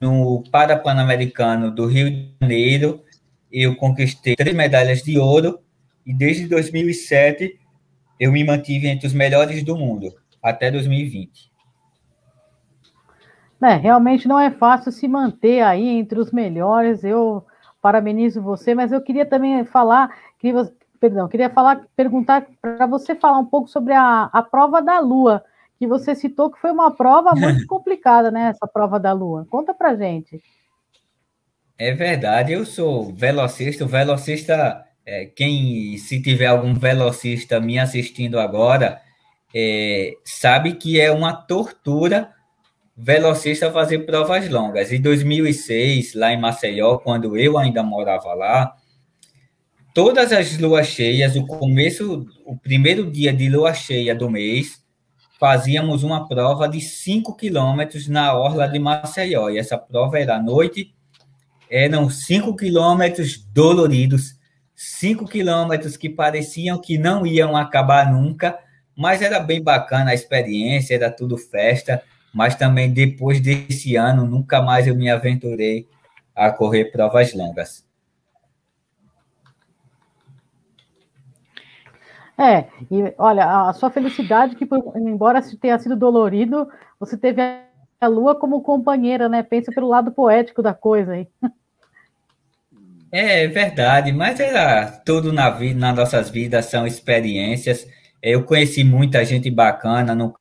no 0.00 0.42
Parapan-Americano 0.50 1.70
do 1.70 1.86
Rio 1.86 2.10
de 2.10 2.30
Janeiro, 2.40 3.02
eu 3.50 3.74
conquistei 3.76 4.36
três 4.36 4.54
medalhas 4.54 5.02
de 5.02 5.18
ouro 5.18 5.60
e 6.04 6.12
desde 6.12 6.46
2007 6.46 7.58
eu 8.18 8.30
me 8.30 8.44
mantive 8.44 8.88
entre 8.88 9.06
os 9.06 9.12
melhores 9.12 9.62
do 9.62 9.76
mundo 9.76 10.12
até 10.42 10.70
2020. 10.70 11.52
É, 13.62 13.76
realmente 13.76 14.28
não 14.28 14.38
é 14.38 14.50
fácil 14.50 14.92
se 14.92 15.08
manter 15.08 15.62
aí 15.62 15.88
entre 15.88 16.20
os 16.20 16.30
melhores. 16.30 17.02
Eu 17.02 17.46
parabenizo 17.80 18.42
você, 18.42 18.74
mas 18.74 18.92
eu 18.92 19.00
queria 19.00 19.24
também 19.24 19.64
falar, 19.64 20.14
queria, 20.38 20.70
perdão, 21.04 21.28
queria 21.28 21.50
falar, 21.50 21.86
perguntar 21.94 22.46
para 22.62 22.86
você 22.86 23.14
falar 23.14 23.38
um 23.38 23.44
pouco 23.44 23.68
sobre 23.68 23.92
a, 23.92 24.30
a 24.32 24.42
prova 24.42 24.80
da 24.80 25.00
Lua, 25.00 25.44
que 25.78 25.86
você 25.86 26.14
citou 26.14 26.50
que 26.50 26.58
foi 26.58 26.70
uma 26.70 26.90
prova 26.96 27.32
muito 27.36 27.66
complicada, 27.66 28.30
né? 28.30 28.48
Essa 28.48 28.66
prova 28.66 28.98
da 28.98 29.12
Lua. 29.12 29.46
Conta 29.50 29.74
para 29.74 29.94
gente. 29.94 30.42
É 31.76 31.92
verdade, 31.92 32.54
eu 32.54 32.64
sou 32.64 33.12
velocista. 33.12 33.84
O 33.84 33.88
velocista, 33.88 34.82
é, 35.04 35.26
quem, 35.26 35.98
se 35.98 36.22
tiver 36.22 36.46
algum 36.46 36.72
velocista 36.72 37.60
me 37.60 37.78
assistindo 37.78 38.40
agora, 38.40 38.98
é, 39.54 40.14
sabe 40.24 40.72
que 40.72 40.98
é 40.98 41.12
uma 41.12 41.34
tortura 41.34 42.30
velocista 42.96 43.70
fazer 43.70 44.06
provas 44.06 44.48
longas. 44.48 44.90
Em 44.90 45.02
2006, 45.02 46.14
lá 46.14 46.32
em 46.32 46.40
Maceió, 46.40 46.96
quando 46.96 47.36
eu 47.36 47.58
ainda 47.58 47.82
morava 47.82 48.32
lá, 48.32 48.74
todas 49.94 50.32
as 50.32 50.58
luas 50.58 50.88
cheias, 50.88 51.36
o 51.36 51.46
começo, 51.46 52.26
o 52.44 52.56
primeiro 52.58 53.10
dia 53.10 53.32
de 53.32 53.48
lua 53.48 53.72
cheia 53.72 54.14
do 54.14 54.28
mês, 54.28 54.82
fazíamos 55.40 56.02
uma 56.02 56.28
prova 56.28 56.68
de 56.68 56.80
5 56.80 57.34
quilômetros 57.36 58.08
na 58.08 58.34
orla 58.34 58.66
de 58.66 58.78
Maceió. 58.78 59.48
E 59.48 59.58
essa 59.58 59.78
prova 59.78 60.18
era 60.18 60.36
à 60.36 60.42
noite 60.42 60.92
eram 61.70 62.08
cinco 62.08 62.54
quilômetros 62.54 63.36
doloridos, 63.52 64.36
cinco 64.76 65.26
quilômetros 65.26 65.96
que 65.96 66.08
pareciam 66.08 66.80
que 66.80 66.98
não 66.98 67.26
iam 67.26 67.56
acabar 67.56 68.12
nunca, 68.12 68.56
mas 68.96 69.22
era 69.22 69.40
bem 69.40 69.60
bacana 69.60 70.12
a 70.12 70.14
experiência, 70.14 70.94
era 70.94 71.10
tudo 71.10 71.36
festa, 71.36 72.00
mas 72.32 72.54
também 72.54 72.92
depois 72.92 73.40
desse 73.40 73.96
ano 73.96 74.24
nunca 74.24 74.62
mais 74.62 74.86
eu 74.86 74.94
me 74.94 75.10
aventurei 75.10 75.88
a 76.34 76.50
correr 76.50 76.92
provas 76.92 77.32
longas. 77.34 77.84
É, 82.36 82.66
e 82.90 83.14
olha, 83.16 83.68
a 83.68 83.72
sua 83.72 83.90
felicidade, 83.90 84.56
que 84.56 84.68
embora 84.96 85.40
tenha 85.60 85.78
sido 85.78 85.94
dolorido, 85.94 86.68
você 86.98 87.16
teve 87.16 87.40
a 88.00 88.06
lua 88.06 88.34
como 88.34 88.62
companheira, 88.62 89.28
né? 89.28 89.42
Pensa 89.42 89.72
pelo 89.72 89.88
lado 89.88 90.10
poético 90.10 90.60
da 90.62 90.74
coisa 90.74 91.12
aí. 91.12 91.28
É 93.10 93.46
verdade, 93.46 94.12
mas 94.12 94.40
era 94.40 94.90
tudo 94.90 95.32
na 95.32 95.48
vida, 95.48 95.78
nas 95.78 95.96
nossas 95.96 96.28
vidas 96.28 96.66
são 96.66 96.84
experiências. 96.84 97.86
Eu 98.20 98.44
conheci 98.44 98.82
muita 98.82 99.24
gente 99.24 99.48
bacana, 99.50 100.16
no... 100.16 100.34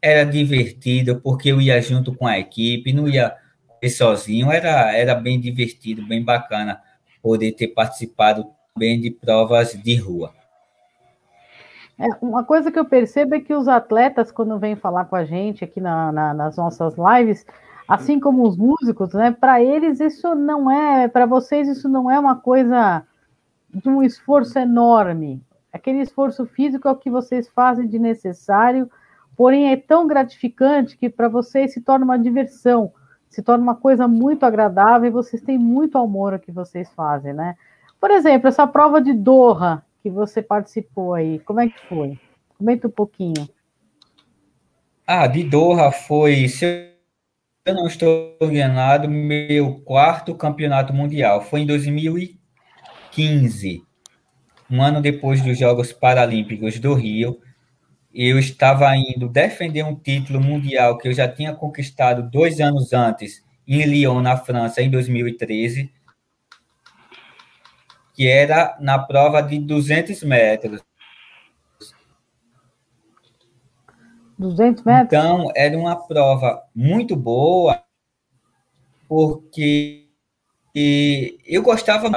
era 0.00 0.24
divertido 0.24 1.20
porque 1.20 1.50
eu 1.50 1.60
ia 1.60 1.82
junto 1.82 2.14
com 2.14 2.26
a 2.26 2.38
equipe, 2.38 2.92
não 2.92 3.08
ia 3.08 3.34
sozinho, 3.90 4.50
era, 4.50 4.96
era 4.96 5.14
bem 5.14 5.40
divertido, 5.40 6.06
bem 6.06 6.22
bacana 6.22 6.80
poder 7.22 7.52
ter 7.52 7.68
participado 7.68 8.46
bem 8.78 9.00
de 9.00 9.10
provas 9.10 9.72
de 9.72 9.96
rua. 9.96 10.32
É, 11.98 12.08
uma 12.20 12.44
coisa 12.44 12.70
que 12.70 12.78
eu 12.78 12.84
percebo 12.84 13.34
é 13.34 13.40
que 13.40 13.54
os 13.54 13.68
atletas, 13.68 14.30
quando 14.30 14.58
vêm 14.58 14.76
falar 14.76 15.06
com 15.06 15.16
a 15.16 15.24
gente 15.24 15.64
aqui 15.64 15.80
na, 15.80 16.12
na, 16.12 16.34
nas 16.34 16.56
nossas 16.56 16.94
lives, 16.96 17.46
assim 17.88 18.20
como 18.20 18.46
os 18.46 18.56
músicos, 18.56 19.14
né? 19.14 19.30
Para 19.30 19.62
eles 19.62 20.00
isso 20.00 20.34
não 20.34 20.70
é, 20.70 21.08
para 21.08 21.24
vocês 21.24 21.68
isso 21.68 21.88
não 21.88 22.10
é 22.10 22.18
uma 22.18 22.36
coisa 22.36 23.02
de 23.72 23.88
um 23.88 24.02
esforço 24.02 24.58
enorme. 24.58 25.42
Aquele 25.72 26.00
esforço 26.00 26.44
físico 26.46 26.88
é 26.88 26.90
o 26.90 26.96
que 26.96 27.10
vocês 27.10 27.48
fazem 27.48 27.86
de 27.86 27.98
necessário, 27.98 28.90
porém 29.36 29.70
é 29.72 29.76
tão 29.76 30.06
gratificante 30.06 30.96
que 30.96 31.08
para 31.08 31.28
vocês 31.28 31.72
se 31.72 31.80
torna 31.80 32.04
uma 32.04 32.18
diversão, 32.18 32.92
se 33.28 33.42
torna 33.42 33.62
uma 33.62 33.74
coisa 33.74 34.06
muito 34.08 34.44
agradável 34.44 35.08
e 35.08 35.10
vocês 35.10 35.42
têm 35.42 35.58
muito 35.58 35.96
amor 35.98 36.34
ao 36.34 36.38
que 36.38 36.52
vocês 36.52 36.90
fazem, 36.90 37.32
né? 37.32 37.56
Por 38.00 38.10
exemplo, 38.10 38.48
essa 38.48 38.66
prova 38.66 39.00
de 39.00 39.12
Doha, 39.12 39.82
que 40.06 40.10
você 40.10 40.40
participou 40.40 41.14
aí. 41.14 41.40
Como 41.40 41.60
é 41.60 41.68
que 41.68 41.80
foi? 41.88 42.16
Comenta 42.56 42.86
um 42.86 42.90
pouquinho. 42.90 43.48
Ah, 45.04 45.26
de 45.26 45.42
Doha 45.42 45.90
foi, 45.90 46.46
se 46.46 46.92
eu 47.64 47.74
não 47.74 47.88
estou 47.88 48.36
enganado, 48.40 49.08
meu 49.08 49.80
quarto 49.80 50.32
campeonato 50.36 50.94
mundial. 50.94 51.42
Foi 51.42 51.62
em 51.62 51.66
2015, 51.66 53.82
um 54.70 54.80
ano 54.80 55.02
depois 55.02 55.42
dos 55.42 55.58
Jogos 55.58 55.92
Paralímpicos 55.92 56.78
do 56.78 56.94
Rio. 56.94 57.40
Eu 58.14 58.38
estava 58.38 58.96
indo 58.96 59.28
defender 59.28 59.82
um 59.82 59.96
título 59.96 60.40
mundial 60.40 60.98
que 60.98 61.08
eu 61.08 61.12
já 61.12 61.26
tinha 61.26 61.52
conquistado 61.52 62.30
dois 62.30 62.60
anos 62.60 62.92
antes 62.92 63.44
em 63.66 63.84
Lyon, 63.84 64.22
na 64.22 64.36
França, 64.36 64.80
em 64.80 64.88
2013 64.88 65.90
que 68.16 68.26
era 68.26 68.74
na 68.80 68.98
prova 68.98 69.42
de 69.42 69.58
200 69.58 70.22
metros. 70.22 70.82
200 74.38 74.82
metros? 74.84 75.06
Então, 75.06 75.52
era 75.54 75.76
uma 75.76 75.94
prova 75.94 76.62
muito 76.74 77.14
boa, 77.14 77.84
porque 79.06 80.08
eu 81.44 81.62
gostava 81.62 82.10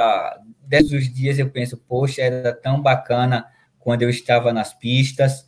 desses 0.62 1.12
dias, 1.12 1.38
eu 1.38 1.50
penso, 1.50 1.76
poxa, 1.76 2.22
era 2.22 2.54
tão 2.54 2.80
bacana 2.80 3.46
quando 3.78 4.00
eu 4.02 4.08
estava 4.08 4.54
nas 4.54 4.72
pistas. 4.72 5.46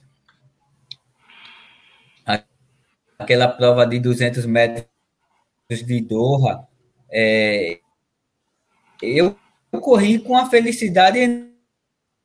Aquela 3.19 3.49
prova 3.49 3.87
de 3.87 3.99
200 3.99 4.45
metros 4.45 4.87
de 5.71 6.01
Doha, 6.03 6.67
é, 7.11 7.81
eu 9.01 9.35
eu 9.35 9.42
corri 9.83 10.18
com 10.18 10.33
uma 10.33 10.49
felicidade 10.49 11.18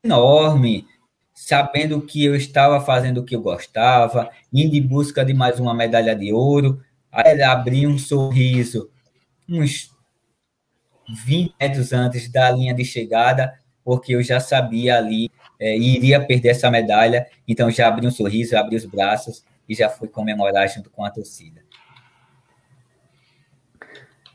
enorme, 0.06 0.88
sabendo 1.34 2.02
que 2.02 2.24
eu 2.24 2.36
estava 2.36 2.80
fazendo 2.80 3.20
o 3.20 3.26
que 3.26 3.36
eu 3.36 3.42
gostava, 3.42 4.30
indo 4.54 4.76
em 4.76 4.82
busca 4.82 5.26
de 5.26 5.34
mais 5.34 5.60
uma 5.60 5.74
medalha 5.74 6.16
de 6.16 6.32
ouro. 6.32 6.82
Aí 7.12 7.42
abri 7.42 7.88
um 7.88 7.98
sorriso 7.98 8.90
uns 9.50 9.92
20 11.26 11.56
metros 11.60 11.94
antes 11.94 12.30
da 12.30 12.50
linha 12.52 12.74
de 12.74 12.84
chegada, 12.84 13.60
porque 13.84 14.14
eu 14.14 14.22
já 14.22 14.40
sabia 14.40 14.98
ali, 14.98 15.32
é, 15.60 15.78
iria 15.78 16.24
perder 16.24 16.50
essa 16.50 16.70
medalha, 16.70 17.28
então 17.48 17.72
já 17.72 17.88
abri 17.88 18.06
um 18.06 18.12
sorriso, 18.12 18.58
abri 18.58 18.76
os 18.76 18.86
braços 18.86 19.44
e 19.68 19.74
já 19.74 19.90
fui 19.90 20.08
comemorar 20.10 20.68
junto 20.68 20.90
com 20.90 21.04
a 21.06 21.10
torcida. 21.10 21.62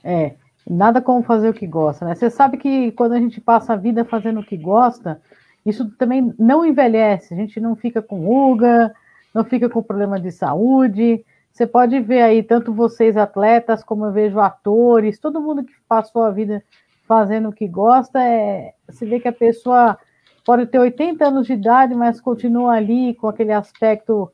É, 0.02 0.34
Nada 0.68 1.00
como 1.00 1.22
fazer 1.22 1.48
o 1.48 1.54
que 1.54 1.66
gosta, 1.66 2.04
né? 2.04 2.14
Você 2.14 2.30
sabe 2.30 2.56
que 2.56 2.92
quando 2.92 3.12
a 3.12 3.18
gente 3.18 3.40
passa 3.40 3.72
a 3.72 3.76
vida 3.76 4.04
fazendo 4.04 4.40
o 4.40 4.44
que 4.44 4.56
gosta, 4.56 5.20
isso 5.66 5.90
também 5.96 6.32
não 6.38 6.64
envelhece, 6.64 7.34
a 7.34 7.36
gente 7.36 7.60
não 7.60 7.74
fica 7.74 8.00
com 8.00 8.24
ruga, 8.24 8.92
não 9.34 9.44
fica 9.44 9.68
com 9.68 9.82
problema 9.82 10.20
de 10.20 10.30
saúde. 10.30 11.24
Você 11.52 11.66
pode 11.66 12.00
ver 12.00 12.22
aí, 12.22 12.42
tanto 12.42 12.72
vocês 12.72 13.16
atletas, 13.16 13.84
como 13.84 14.06
eu 14.06 14.12
vejo 14.12 14.38
atores, 14.40 15.18
todo 15.18 15.40
mundo 15.40 15.64
que 15.64 15.72
passou 15.88 16.22
a 16.22 16.30
vida 16.30 16.62
fazendo 17.06 17.48
o 17.48 17.52
que 17.52 17.68
gosta, 17.68 18.22
é, 18.22 18.72
você 18.88 19.04
vê 19.04 19.20
que 19.20 19.28
a 19.28 19.32
pessoa 19.32 19.98
pode 20.44 20.66
ter 20.66 20.78
80 20.78 21.26
anos 21.26 21.46
de 21.46 21.52
idade, 21.52 21.94
mas 21.94 22.20
continua 22.20 22.72
ali 22.72 23.14
com 23.14 23.28
aquele 23.28 23.52
aspecto 23.52 24.30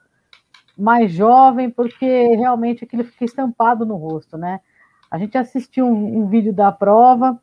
mais 0.76 1.10
jovem, 1.10 1.70
porque 1.70 2.36
realmente 2.36 2.84
aquilo 2.84 3.02
fica 3.04 3.24
estampado 3.24 3.84
no 3.84 3.96
rosto, 3.96 4.38
né? 4.38 4.60
A 5.10 5.18
gente 5.18 5.36
assistiu 5.38 5.86
um, 5.86 6.22
um 6.22 6.26
vídeo 6.28 6.52
da 6.52 6.70
prova 6.70 7.40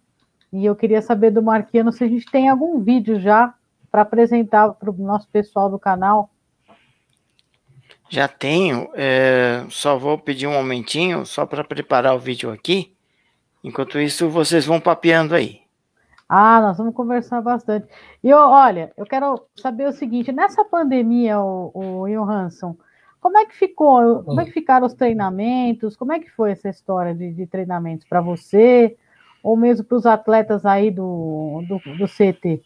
e 0.51 0.65
eu 0.65 0.75
queria 0.75 1.01
saber 1.01 1.31
do 1.31 1.41
Marquiano 1.43 1.91
se 1.91 2.03
a 2.03 2.07
gente 2.07 2.25
tem 2.31 2.49
algum 2.49 2.79
vídeo 2.79 3.19
já 3.19 3.53
para 3.91 4.01
apresentar 4.01 4.69
para 4.73 4.91
o 4.91 4.93
nosso 4.93 5.27
pessoal 5.29 5.69
do 5.69 5.79
canal. 5.79 6.29
Já 8.09 8.27
tenho, 8.27 8.89
é, 8.93 9.65
só 9.69 9.97
vou 9.97 10.17
pedir 10.17 10.47
um 10.47 10.53
momentinho 10.53 11.25
só 11.25 11.45
para 11.45 11.63
preparar 11.63 12.15
o 12.15 12.19
vídeo 12.19 12.51
aqui. 12.51 12.95
Enquanto 13.63 13.99
isso, 13.99 14.29
vocês 14.29 14.65
vão 14.65 14.79
papeando 14.79 15.33
aí. 15.33 15.61
Ah, 16.29 16.61
nós 16.61 16.77
vamos 16.77 16.93
conversar 16.93 17.41
bastante. 17.41 17.87
E 18.23 18.31
olha, 18.33 18.91
eu 18.97 19.05
quero 19.05 19.41
saber 19.55 19.87
o 19.87 19.93
seguinte: 19.93 20.31
nessa 20.31 20.63
pandemia, 20.65 21.39
o, 21.39 21.71
o 21.73 22.07
Johansson, 22.07 22.75
como 23.25 23.39
é 23.39 23.45
que 23.47 23.55
ficou? 23.55 24.21
Como 24.23 24.39
é 24.39 24.45
que 24.45 24.51
ficaram 24.51 24.85
os 24.85 24.93
treinamentos? 24.93 25.97
Como 25.97 26.13
é 26.13 26.19
que 26.19 26.29
foi 26.29 26.51
essa 26.51 26.69
história 26.69 27.11
de, 27.11 27.33
de 27.33 27.47
treinamentos 27.47 28.05
para 28.07 28.21
você, 28.21 28.95
ou 29.41 29.57
mesmo 29.57 29.83
para 29.83 29.97
os 29.97 30.05
atletas 30.05 30.63
aí 30.63 30.91
do, 30.91 31.63
do, 31.67 31.97
do 31.97 32.05
CT? 32.07 32.61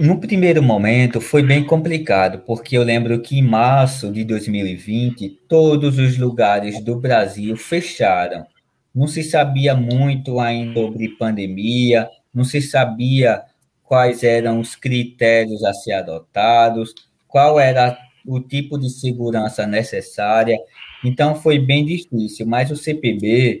No 0.00 0.18
primeiro 0.18 0.62
momento 0.62 1.20
foi 1.20 1.42
bem 1.42 1.62
complicado, 1.62 2.38
porque 2.46 2.78
eu 2.78 2.82
lembro 2.82 3.20
que 3.20 3.38
em 3.38 3.42
março 3.42 4.10
de 4.10 4.24
2020 4.24 5.28
todos 5.46 5.98
os 5.98 6.16
lugares 6.16 6.82
do 6.82 6.96
Brasil 6.96 7.58
fecharam. 7.58 8.46
Não 8.94 9.06
se 9.06 9.22
sabia 9.22 9.74
muito 9.74 10.40
ainda 10.40 10.80
sobre 10.80 11.10
pandemia, 11.10 12.08
não 12.32 12.42
se 12.42 12.62
sabia 12.62 13.42
quais 13.82 14.22
eram 14.22 14.60
os 14.60 14.74
critérios 14.74 15.62
a 15.62 15.74
ser 15.74 15.92
adotados 15.92 17.09
qual 17.30 17.58
era 17.58 17.96
o 18.26 18.40
tipo 18.40 18.78
de 18.78 18.90
segurança 18.90 19.66
necessária. 19.66 20.58
Então, 21.04 21.34
foi 21.34 21.58
bem 21.58 21.84
difícil, 21.84 22.46
mas 22.46 22.70
o 22.70 22.76
CPB, 22.76 23.60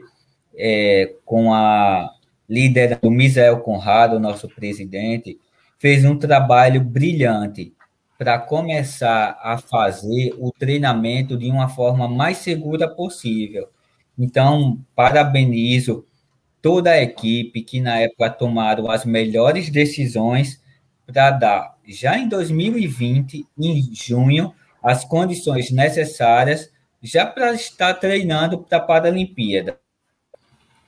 é, 0.56 1.14
com 1.24 1.54
a 1.54 2.10
líder 2.48 2.98
do 2.98 3.10
Misael 3.10 3.60
Conrado, 3.60 4.20
nosso 4.20 4.48
presidente, 4.48 5.38
fez 5.78 6.04
um 6.04 6.18
trabalho 6.18 6.80
brilhante 6.82 7.72
para 8.18 8.38
começar 8.38 9.38
a 9.42 9.56
fazer 9.56 10.34
o 10.38 10.52
treinamento 10.52 11.38
de 11.38 11.50
uma 11.50 11.68
forma 11.68 12.06
mais 12.06 12.36
segura 12.38 12.86
possível. 12.86 13.68
Então, 14.18 14.78
parabenizo 14.94 16.04
toda 16.60 16.90
a 16.90 17.02
equipe 17.02 17.62
que 17.62 17.80
na 17.80 17.98
época 17.98 18.28
tomaram 18.28 18.90
as 18.90 19.06
melhores 19.06 19.70
decisões 19.70 20.62
para 21.06 21.30
dar 21.30 21.78
já 21.90 22.16
em 22.18 22.28
2020, 22.28 23.46
em 23.58 23.94
junho, 23.94 24.54
as 24.82 25.04
condições 25.04 25.70
necessárias 25.70 26.70
já 27.02 27.26
para 27.26 27.52
estar 27.52 27.94
treinando 27.94 28.58
para 28.58 28.78
a 28.78 28.80
Paralimpíada. 28.80 29.78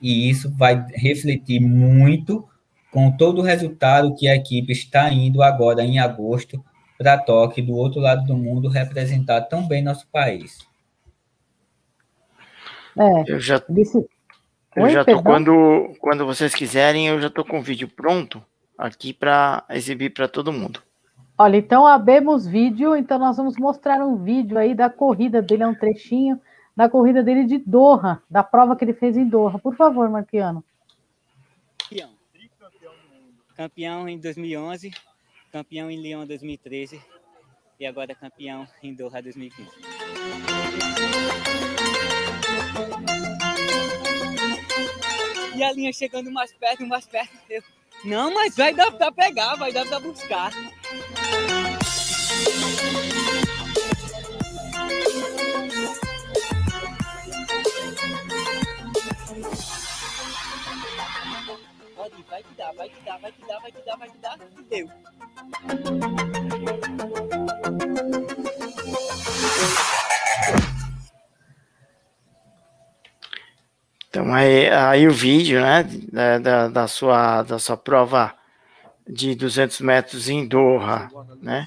E 0.01 0.29
isso 0.29 0.51
vai 0.55 0.85
refletir 0.95 1.61
muito 1.61 2.49
com 2.91 3.11
todo 3.11 3.39
o 3.39 3.45
resultado 3.45 4.15
que 4.15 4.29
a 4.29 4.37
equipe 4.37 4.73
está 4.73 5.11
indo 5.13 5.43
agora 5.43 5.83
em 5.83 5.99
agosto 5.99 6.63
para 6.99 7.19
Tóquio, 7.19 7.65
do 7.65 7.75
outro 7.75 8.01
lado 8.01 8.25
do 8.27 8.37
mundo, 8.37 8.69
representar 8.69 9.43
tão 9.43 9.67
bem 9.67 9.83
nosso 9.83 10.07
país. 10.09 10.59
É, 12.99 13.33
eu 13.33 13.41
já... 13.41 13.63
Eu 14.75 14.89
já 14.89 15.05
tô, 15.05 15.23
quando, 15.23 15.95
quando 16.01 16.25
vocês 16.25 16.55
quiserem, 16.55 17.09
eu 17.09 17.21
já 17.21 17.29
tô 17.29 17.45
com 17.45 17.59
o 17.59 17.63
vídeo 17.63 17.89
pronto 17.89 18.43
aqui 18.77 19.13
para 19.13 19.65
exibir 19.71 20.11
para 20.11 20.27
todo 20.27 20.53
mundo. 20.53 20.83
Olha, 21.43 21.57
então 21.57 21.85
abemos 21.85 22.47
vídeo, 22.47 22.95
então 22.95 23.19
nós 23.19 23.37
vamos 23.37 23.57
mostrar 23.57 24.01
um 24.01 24.15
vídeo 24.23 24.57
aí 24.57 24.77
da 24.77 24.89
corrida 24.89 25.43
dele, 25.43 25.65
é 25.65 25.67
um 25.67 25.75
trechinho 25.75 26.41
da 26.77 26.89
corrida 26.89 27.21
dele 27.21 27.45
de 27.47 27.59
Doha, 27.59 28.23
da 28.31 28.45
prova 28.45 28.77
que 28.77 28.85
ele 28.85 28.95
fez 28.95 29.17
em 29.17 29.29
Doha. 29.29 29.59
Por 29.59 29.75
favor, 29.75 30.09
Marquiano. 30.09 30.63
Campeão. 31.81 32.11
Campeão 33.57 34.09
em 34.09 34.21
2011, 34.21 34.93
campeão 35.51 35.91
em 35.91 36.01
Lyon 36.01 36.25
2013 36.27 37.03
e 37.81 37.87
agora 37.87 38.15
campeão 38.15 38.65
em 38.81 38.95
Doha 38.95 39.21
2015. 39.21 39.69
E 45.57 45.65
a 45.65 45.73
linha 45.73 45.93
chegando 45.93 46.31
mais 46.31 46.53
perto, 46.53 46.87
mais 46.87 47.05
perto. 47.05 47.37
Eu, 47.51 47.65
não, 48.05 48.33
mas 48.33 48.57
vai 48.57 48.73
dar 48.73 48.91
para 48.93 49.11
pegar, 49.11 49.57
vai 49.57 49.73
dar 49.73 49.87
para 49.87 49.99
buscar. 49.99 50.53
Dá, 62.73 62.77
vai 62.77 62.89
que 62.89 63.05
dá, 63.05 63.19
vai 63.19 63.33
que 63.33 63.47
dá, 63.47 63.59
vai 63.59 63.73
que 63.73 63.83
dá, 63.85 63.97
vai 63.97 64.11
que 64.11 64.19
dá. 64.19 64.39
E 64.59 64.63
deu. 64.65 64.89
Então 74.09 74.33
aí, 74.35 74.69
aí 74.69 75.09
o 75.09 75.13
vídeo, 75.13 75.61
né, 75.61 75.85
da, 76.13 76.39
da, 76.39 76.69
da, 76.69 76.87
sua, 76.87 77.43
da 77.43 77.59
sua 77.59 77.77
prova 77.77 78.35
de 79.09 79.35
200 79.35 79.81
metros 79.81 80.29
em 80.29 80.47
Doha, 80.47 81.11
né? 81.41 81.67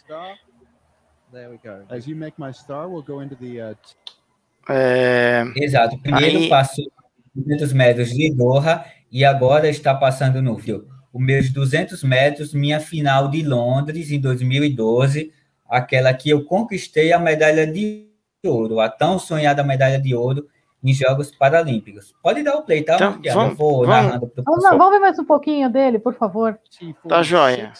É... 4.69 5.43
Exato. 5.55 5.97
Primeiro 5.99 6.37
aí... 6.37 6.49
passou 6.49 6.85
200 7.33 7.73
metros 7.73 8.09
de 8.09 8.31
Doha 8.31 8.85
e 9.11 9.25
agora 9.25 9.67
está 9.67 9.93
passando 9.95 10.41
no 10.41 10.53
Rio. 10.53 10.94
Os 11.15 11.23
meus 11.23 11.49
200 11.49 12.03
metros, 12.03 12.53
minha 12.53 12.77
final 12.81 13.29
de 13.29 13.41
Londres 13.41 14.11
em 14.11 14.19
2012, 14.19 15.31
aquela 15.65 16.13
que 16.13 16.29
eu 16.29 16.43
conquistei 16.43 17.13
a 17.13 17.17
medalha 17.17 17.65
de 17.65 18.09
ouro, 18.45 18.81
a 18.81 18.89
tão 18.89 19.17
sonhada 19.17 19.63
medalha 19.63 19.97
de 19.97 20.13
ouro 20.13 20.45
em 20.83 20.93
Jogos 20.93 21.31
Paralímpicos. 21.31 22.13
Pode 22.21 22.43
dar 22.43 22.57
o 22.57 22.63
play, 22.63 22.83
tá? 22.83 22.95
Então, 22.95 23.13
vamos, 23.33 23.51
eu 23.51 23.55
vou 23.55 23.85
vamos, 23.85 23.87
narrando 23.87 24.27
pro 24.27 24.43
vamos, 24.43 24.63
vamos 24.63 24.89
ver 24.89 24.99
mais 24.99 25.17
um 25.17 25.23
pouquinho 25.23 25.69
dele, 25.69 25.99
por 25.99 26.13
favor. 26.15 26.59
Tá 27.07 27.23
joia. 27.23 27.71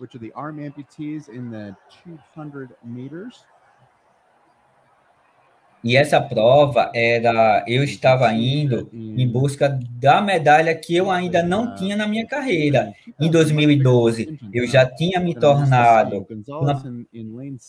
Which 0.00 0.16
are 0.16 0.24
the 0.24 0.32
arm 0.38 0.60
amputees 0.60 1.28
in 1.28 1.50
the 1.50 1.74
200 2.04 2.68
meters. 2.84 3.44
E 5.86 5.96
essa 5.96 6.20
prova 6.20 6.90
era, 6.92 7.64
eu 7.64 7.84
estava 7.84 8.32
indo 8.32 8.88
em 8.92 9.30
busca 9.30 9.78
da 10.00 10.20
medalha 10.20 10.74
que 10.74 10.96
eu 10.96 11.12
ainda 11.12 11.44
não 11.44 11.76
tinha 11.76 11.94
na 11.94 12.08
minha 12.08 12.26
carreira. 12.26 12.92
Em 13.20 13.30
2012, 13.30 14.36
eu 14.52 14.66
já 14.66 14.84
tinha 14.84 15.20
me 15.20 15.32
tornado 15.32 16.26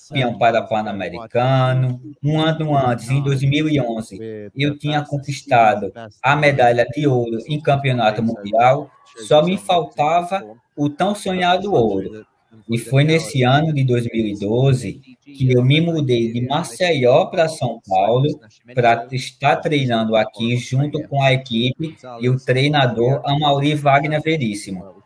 campeão 0.09 0.35
para 0.39 0.63
Pan-Americano. 0.63 2.01
Um 2.23 2.39
ano 2.39 2.75
antes, 2.75 3.07
em 3.11 3.21
2011, 3.21 4.19
eu 4.55 4.75
tinha 4.79 5.05
conquistado 5.05 5.93
a 6.23 6.35
medalha 6.35 6.87
de 6.87 7.05
ouro 7.05 7.37
em 7.47 7.61
campeonato 7.61 8.23
mundial. 8.23 8.89
Só 9.27 9.43
me 9.43 9.59
faltava 9.59 10.43
o 10.75 10.89
tão 10.89 11.13
sonhado 11.13 11.71
ouro. 11.71 12.25
E 12.69 12.77
foi 12.77 13.03
nesse 13.03 13.43
ano 13.43 13.73
de 13.73 13.83
2012 13.83 14.93
que 15.21 15.51
eu 15.51 15.63
me 15.63 15.81
mudei 15.81 16.31
de 16.31 16.45
Maceió 16.47 17.25
para 17.25 17.47
São 17.47 17.81
Paulo 17.85 18.39
para 18.73 19.07
estar 19.11 19.57
treinando 19.57 20.15
aqui 20.15 20.57
junto 20.57 21.05
com 21.07 21.21
a 21.21 21.33
equipe 21.33 21.97
e 22.19 22.29
o 22.29 22.37
treinador 22.37 23.21
Amaury 23.25 23.75
Wagner 23.75 24.21
Veríssimo. 24.21 25.03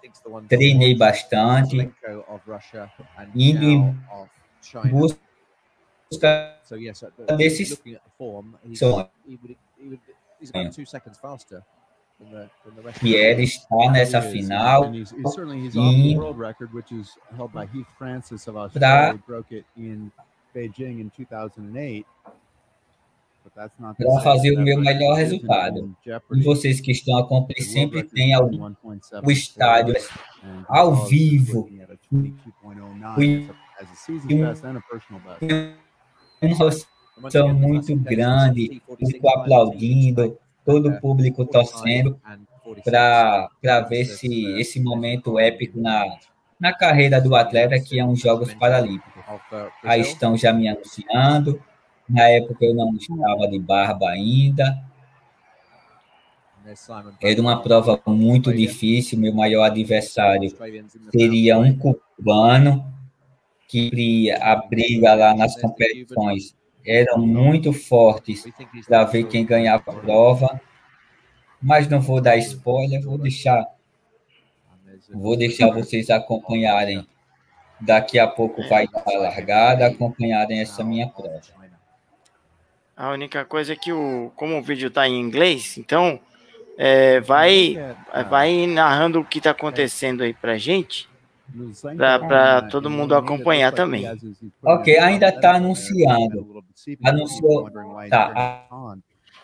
Treinei 0.47 0.95
bastante, 0.95 1.89
indo 3.35 3.65
em 3.65 3.95
busca 4.89 5.19
desses 7.37 7.81
sonhos 8.75 9.09
que 12.99 13.17
era 13.17 13.41
estar 13.41 13.91
nessa 13.91 14.21
final 14.21 14.93
e 14.93 15.03
para 23.53 24.21
fazer 24.21 24.57
o 24.57 24.61
meu 24.61 24.79
melhor 24.79 25.15
resultado. 25.15 25.95
E 26.31 26.43
vocês 26.43 26.79
que 26.79 26.91
estão 26.91 27.17
acompanhando 27.17 27.71
sempre 27.71 28.03
tem 28.03 28.33
algum, 28.33 28.71
o 29.23 29.31
estádio 29.31 29.95
ao 30.67 31.05
vivo, 31.05 31.67
uma 36.41 36.59
emoção 37.21 37.53
muito 37.53 37.95
grande, 37.95 38.81
fico 38.97 39.29
aplaudindo, 39.29 40.37
todo 40.65 40.89
o 40.89 41.01
público 41.01 41.45
torcendo 41.45 42.19
para 42.83 43.79
ver 43.89 44.05
se 44.05 44.45
esse 44.59 44.79
momento 44.79 45.39
épico 45.39 45.79
na, 45.79 46.05
na 46.59 46.73
carreira 46.73 47.19
do 47.19 47.35
atleta, 47.35 47.79
que 47.79 47.99
é 47.99 48.05
um 48.05 48.15
Jogos 48.15 48.53
Paralímpicos. 48.53 49.23
Aí 49.83 50.01
estão 50.01 50.37
já 50.37 50.53
me 50.53 50.67
anunciando. 50.67 51.61
Na 52.07 52.27
época 52.27 52.65
eu 52.65 52.75
não 52.75 52.93
estava 52.95 53.47
de 53.47 53.59
barba 53.59 54.09
ainda. 54.09 54.83
Era 57.21 57.41
uma 57.41 57.61
prova 57.61 57.99
muito 58.05 58.53
difícil. 58.53 59.17
Meu 59.17 59.33
maior 59.33 59.63
adversário 59.63 60.53
seria 61.11 61.57
um 61.57 61.75
cubano, 61.77 62.85
que 63.67 64.29
a 64.31 64.55
briga 64.57 65.13
lá 65.13 65.33
nas 65.33 65.59
competições 65.59 66.53
eram 66.85 67.19
muito 67.19 67.71
fortes 67.73 68.45
para 68.87 69.03
ver 69.05 69.25
quem 69.25 69.45
ganhava 69.45 69.91
a 69.91 69.95
prova, 69.95 70.61
mas 71.61 71.87
não 71.87 72.01
vou 72.01 72.21
dar 72.21 72.37
spoiler, 72.37 73.01
vou 73.01 73.17
deixar 73.17 73.65
vou 75.13 75.35
deixar 75.35 75.71
vocês 75.71 76.09
acompanharem. 76.09 77.05
Daqui 77.79 78.19
a 78.19 78.27
pouco 78.27 78.61
vai 78.69 78.85
estar 78.85 79.11
largada, 79.13 79.87
acompanharem 79.87 80.61
essa 80.61 80.83
minha 80.83 81.07
prova. 81.07 81.41
A 82.95 83.09
única 83.11 83.43
coisa 83.43 83.73
é 83.73 83.75
que 83.75 83.91
o, 83.91 84.31
como 84.35 84.57
o 84.57 84.61
vídeo 84.61 84.89
está 84.89 85.07
em 85.07 85.19
inglês, 85.19 85.77
então 85.77 86.19
é, 86.77 87.19
vai, 87.19 87.75
vai 88.29 88.67
narrando 88.67 89.19
o 89.19 89.25
que 89.25 89.39
está 89.39 89.49
acontecendo 89.49 90.21
aí 90.21 90.33
para 90.33 90.57
gente 90.57 91.10
para 91.97 92.63
todo 92.63 92.89
mundo 92.89 93.15
acompanhar 93.15 93.71
também. 93.71 94.05
Ok, 94.63 94.97
ainda 94.97 95.29
está 95.29 95.55
anunciando. 95.55 96.63
Anunciou, 97.03 97.69
tá, 98.09 98.67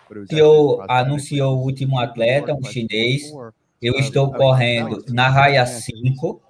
anunciou, 0.10 0.84
anunciou 0.88 1.58
o 1.58 1.63
último 1.63 2.00
atleta, 2.00 2.54
um 2.54 2.63
chinês. 2.63 3.32
Eu 3.82 3.96
estou 3.96 4.32
correndo 4.32 5.04
na 5.10 5.30
raia 5.30 5.65
5. 5.65 6.41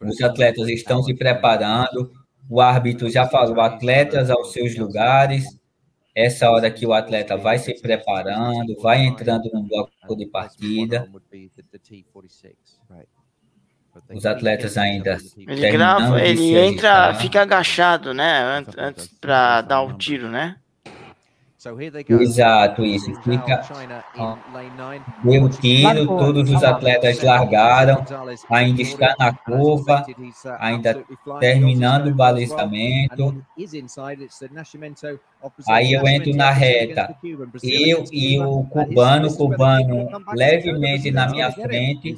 Os 0.00 0.20
atletas 0.22 0.68
estão 0.68 1.02
se 1.02 1.14
preparando. 1.14 2.12
O 2.48 2.60
árbitro 2.60 3.10
já 3.10 3.26
falou, 3.26 3.60
atletas 3.60 4.30
aos 4.30 4.52
seus 4.52 4.76
lugares. 4.76 5.58
Essa 6.14 6.50
hora 6.50 6.70
que 6.70 6.84
o 6.84 6.92
atleta 6.92 7.36
vai 7.36 7.58
se 7.58 7.80
preparando, 7.80 8.76
vai 8.80 9.04
entrando 9.04 9.48
no 9.52 9.62
bloco 9.62 10.16
de 10.16 10.26
partida. 10.26 11.08
Os 14.08 14.26
atletas 14.26 14.76
ainda. 14.78 15.18
Ele 15.36 15.70
grava, 15.70 16.20
ele 16.22 16.56
entra, 16.56 17.14
fica 17.14 17.42
agachado, 17.42 18.14
né? 18.14 18.64
Antes 18.78 19.08
para 19.20 19.60
dar 19.62 19.82
o 19.82 19.92
tiro, 19.94 20.28
né? 20.28 20.56
Exato, 22.22 22.82
isso. 22.82 23.12
Fica. 23.22 23.62
Deu 25.22 25.48
tiro, 25.50 26.06
todos 26.06 26.50
os 26.50 26.64
atletas 26.64 27.22
largaram, 27.22 28.02
ainda 28.48 28.80
está 28.80 29.14
na 29.18 29.34
curva, 29.34 30.06
ainda 30.58 31.04
terminando 31.38 32.06
o 32.06 32.14
balizamento. 32.14 33.44
Aí 35.68 35.92
eu 35.92 36.08
entro 36.08 36.34
na 36.34 36.50
reta. 36.50 37.14
Eu 37.62 38.04
e 38.10 38.40
o 38.40 38.64
cubano, 38.64 39.36
cubano 39.36 40.08
levemente 40.32 41.10
na 41.10 41.28
minha 41.28 41.52
frente, 41.52 42.16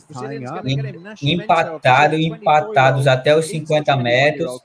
empataram, 1.21 2.17
empatados 2.17 3.09
até 3.09 3.37
os 3.37 3.47
50 3.47 3.97
metros. 3.97 4.61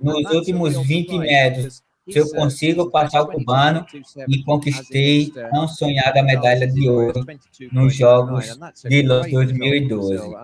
Nos 0.00 0.30
últimos 0.30 0.80
20 0.80 1.18
metros, 1.18 1.82
se 2.08 2.18
eu 2.18 2.28
consigo 2.30 2.90
passar 2.90 3.22
o 3.22 3.28
cubano 3.28 3.86
e 4.28 4.42
conquistei 4.42 5.30
tão 5.30 5.68
sonhada 5.68 6.22
medalha 6.22 6.66
de 6.66 6.88
ouro 6.88 7.24
nos 7.70 7.94
Jogos 7.94 8.58
de 8.84 9.02
Los 9.02 9.30
2012. 9.30 10.34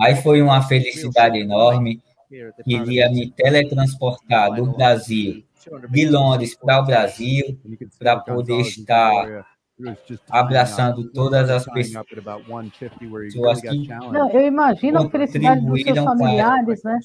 Aí 0.00 0.16
foi 0.16 0.40
uma 0.40 0.62
felicidade 0.62 1.38
enorme, 1.38 2.00
queria 2.64 3.10
me 3.10 3.30
teletransportar 3.30 4.54
do 4.54 4.66
Brasil, 4.66 5.44
de 5.90 6.08
Londres 6.08 6.56
para 6.56 6.80
o 6.80 6.86
Brasil, 6.86 7.58
para 7.98 8.20
poder 8.20 8.60
estar 8.60 9.46
abraçando 10.30 11.10
todas 11.10 11.50
as 11.50 11.64
pessoas 11.66 13.60
que 13.60 13.88
Não, 13.88 14.30
eu 14.30 14.46
imagino 14.46 15.02
a 15.02 15.10
felicidade 15.10 15.66
dos 15.66 15.82
seus 15.82 15.98
familiares, 15.98 16.82
né? 16.82 16.98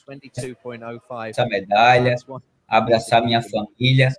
Essa 1.28 1.46
medalha, 1.46 2.16
abraçar 2.72 3.22
minha 3.22 3.42
família. 3.42 4.10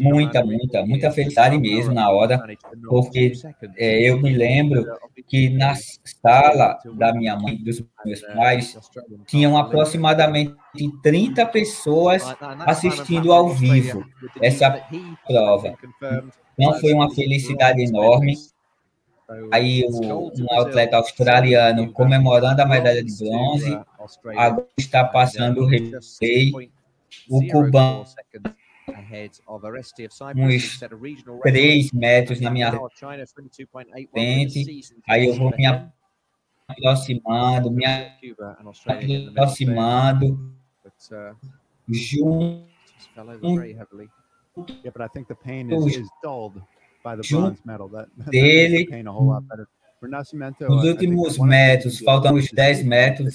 Muita, 0.00 0.44
muita, 0.44 0.86
muita 0.86 1.10
felicidade 1.10 1.58
mesmo 1.58 1.92
na 1.92 2.08
hora, 2.10 2.40
porque 2.88 3.32
é, 3.76 4.08
eu 4.08 4.20
me 4.20 4.32
lembro 4.32 4.86
que 5.26 5.50
na 5.50 5.74
sala 6.04 6.78
da 6.94 7.12
minha 7.12 7.36
mãe 7.36 7.54
e 7.54 7.64
dos 7.64 7.84
meus 8.06 8.20
pais 8.20 8.78
tinham 9.26 9.58
aproximadamente 9.58 10.54
30 11.02 11.44
pessoas 11.46 12.22
assistindo 12.60 13.32
ao 13.32 13.48
vivo. 13.48 14.04
essa 14.40 14.80
prova. 15.26 15.74
Então 16.56 16.74
foi 16.80 16.92
uma 16.92 17.12
felicidade 17.12 17.82
enorme. 17.82 18.36
Aí 19.50 19.84
o, 19.90 20.30
um 20.40 20.60
atleta 20.60 20.96
australiano 20.96 21.92
comemorando 21.92 22.62
a 22.62 22.66
medalha 22.66 23.04
de 23.04 23.12
bronze, 23.18 23.78
agora 24.36 24.68
está 24.76 25.04
passando 25.04 25.62
o 25.62 25.66
replay, 25.66 26.70
o 27.28 27.46
cubano 27.46 28.04
uns 30.36 30.78
3 31.42 31.92
metros 31.92 32.40
na 32.40 32.50
minha 32.50 32.72
frente, 34.10 34.64
aí 35.08 35.26
eu 35.26 35.34
vou 35.34 35.50
me 35.56 35.66
aproximando, 36.68 37.70
me 37.70 37.84
aproximando, 39.30 40.54
junto, 41.88 42.66
junto. 47.22 47.62
dele, 48.30 48.86
nos 50.68 50.84
últimos 50.84 51.38
metros, 51.38 51.98
faltam 52.00 52.34
uns 52.34 52.52
10 52.52 52.84
metros, 52.84 53.34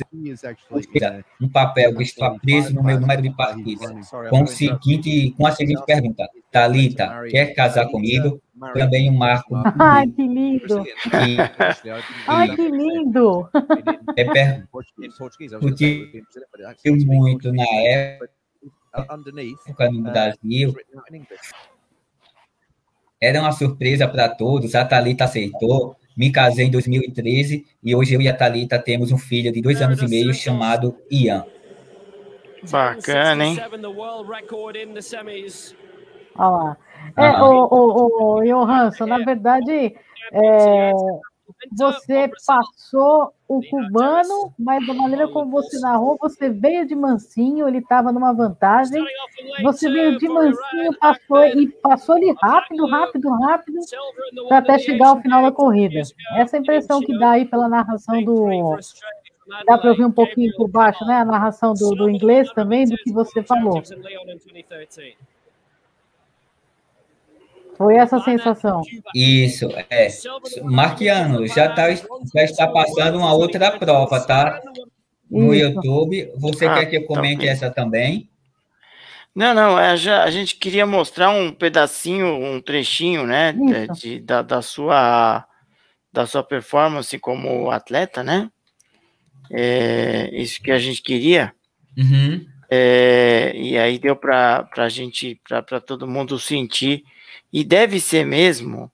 um 1.42 1.50
papel 1.50 1.96
que 1.96 2.04
está 2.04 2.32
preso 2.40 2.74
no 2.74 2.84
meu 2.84 3.00
número 3.00 3.22
de 3.22 3.36
partida, 3.36 3.88
com, 4.30 4.44
o 4.44 4.48
seguinte, 4.48 5.32
com 5.38 5.46
a 5.46 5.52
seguinte 5.52 5.84
pergunta: 5.86 6.28
Talita, 6.52 7.24
quer 7.30 7.54
casar 7.54 7.88
comigo? 7.90 8.42
Também 8.74 9.10
o 9.10 9.14
Marco. 9.14 9.56
Ai, 9.80 10.08
que 10.08 10.28
lindo! 10.28 10.84
E, 11.14 11.38
Ai, 12.28 12.56
que 12.56 12.70
lindo! 12.70 13.50
É 14.16 14.24
perguntou 16.82 17.06
muito 17.06 17.52
na 17.52 17.66
época 17.66 18.30
no 19.92 20.02
Brasil. 20.02 20.74
Era 23.22 23.42
uma 23.42 23.52
surpresa 23.52 24.08
para 24.08 24.30
todos, 24.30 24.76
a 24.76 24.86
Thalita 24.86 25.24
aceitou. 25.24 25.96
Me 26.16 26.32
casei 26.32 26.68
em 26.68 26.72
2013 26.72 27.66
e 27.84 27.96
hoje 27.96 28.14
eu 28.14 28.22
e 28.22 28.28
a 28.28 28.36
Thalita 28.36 28.80
temos 28.80 29.12
um 29.12 29.18
filho 29.18 29.52
de 29.52 29.62
dois 29.62 29.82
anos 29.82 30.02
e 30.02 30.08
meio 30.08 30.34
chamado 30.34 30.96
Ian. 31.10 31.46
Bacana, 32.70 33.46
hein? 33.46 33.60
Olha 36.36 36.50
lá. 36.50 36.78
É, 37.18 37.28
ah, 37.28 37.46
o, 37.46 37.68
o, 37.70 38.38
o 38.38 38.44
Johansson, 38.44 39.06
na 39.06 39.18
verdade, 39.20 39.94
é, 40.32 40.92
você 41.78 42.30
passou 42.46 43.34
o 43.58 43.70
cubano, 43.70 44.54
mas 44.58 44.86
da 44.86 44.94
maneira 44.94 45.28
como 45.28 45.52
você 45.52 45.80
narrou, 45.80 46.18
você 46.20 46.50
veio 46.50 46.86
de 46.86 46.96
mansinho, 46.96 47.68
ele 47.68 47.80
estava 47.80 48.12
numa 48.12 48.34
vantagem. 48.34 49.04
Você 49.62 49.90
veio 49.90 50.18
de 50.18 50.28
mansinho, 50.28 50.98
passou 51.00 51.46
e 51.46 51.68
passou 51.68 52.18
ele 52.18 52.34
rápido, 52.42 52.86
rápido, 52.88 53.30
rápido, 53.30 53.80
para 54.48 54.58
até 54.58 54.78
chegar 54.80 55.10
ao 55.10 55.22
final 55.22 55.44
da 55.44 55.52
corrida. 55.52 56.02
Essa 56.36 56.58
é 56.58 56.60
impressão 56.60 57.00
que 57.00 57.18
dá 57.18 57.32
aí 57.32 57.46
pela 57.46 57.68
narração 57.68 58.24
do. 58.24 58.78
Dá 59.66 59.78
para 59.78 59.90
ouvir 59.92 60.06
um 60.06 60.12
pouquinho 60.12 60.56
por 60.56 60.70
baixo, 60.70 61.06
né? 61.06 61.16
A 61.16 61.26
narração 61.26 61.74
do, 61.74 61.96
do 61.96 62.10
inglês 62.10 62.50
também, 62.54 62.86
do 62.86 62.96
que 62.96 63.12
você 63.12 63.44
falou. 63.44 63.82
Foi 67.78 67.96
essa 67.96 68.20
sensação. 68.20 68.82
Isso, 69.16 69.68
é. 69.90 70.08
Marquiano, 70.64 71.48
já, 71.48 71.70
tá, 71.70 71.94
já 71.94 72.44
está 72.44 72.68
passando 72.68 73.18
uma 73.18 73.34
outra 73.34 73.72
prova, 73.72 74.20
tá? 74.20 74.62
No 75.30 75.54
Isso. 75.54 75.66
YouTube. 75.66 76.32
Você 76.38 76.66
ah, 76.66 76.76
quer 76.76 76.86
que 76.86 76.98
eu 76.98 77.06
comente 77.06 77.38
também. 77.38 77.50
essa 77.50 77.72
também? 77.72 78.30
Não, 79.36 79.54
não, 79.56 79.80
é, 79.80 79.98
já, 79.98 80.24
a 80.24 80.30
gente 80.30 80.56
queria 80.58 80.86
mostrar 80.86 81.32
um 81.32 81.52
pedacinho, 81.52 82.28
um 82.28 82.62
trechinho, 82.62 83.26
né, 83.26 83.56
de, 83.96 84.20
da, 84.20 84.44
da, 84.44 84.62
sua, 84.62 85.44
da 86.12 86.28
sua 86.28 86.44
performance 86.44 87.18
como 87.18 87.72
atleta, 87.72 88.22
né? 88.22 88.52
É, 89.52 90.30
isso 90.34 90.62
que 90.62 90.72
a 90.72 90.78
gente 90.78 91.02
queria. 91.02 91.52
Uhum. 91.98 92.46
É, 92.70 93.52
e 93.56 93.78
aí 93.78 93.98
deu 93.98 94.16
para 94.16 94.68
a 94.78 94.90
gente, 94.90 95.40
para 95.48 95.82
todo 95.82 96.08
mundo 96.08 96.38
sentir 96.38 97.04
e 97.54 97.64
deve 97.64 98.00
ser 98.00 98.26
mesmo 98.26 98.92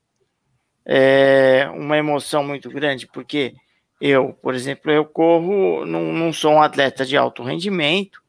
é, 0.86 1.70
uma 1.74 1.98
emoção 1.98 2.44
muito 2.44 2.70
grande, 2.70 3.08
porque 3.08 3.56
eu, 4.02 4.34
por 4.34 4.54
exemplo, 4.54 4.92
eu 4.92 5.06
corro, 5.06 5.86
não, 5.86 6.12
não 6.12 6.34
sou 6.34 6.52
um 6.52 6.62
atleta 6.62 7.06
de 7.06 7.16
alto 7.16 7.42
rendimento, 7.42 8.22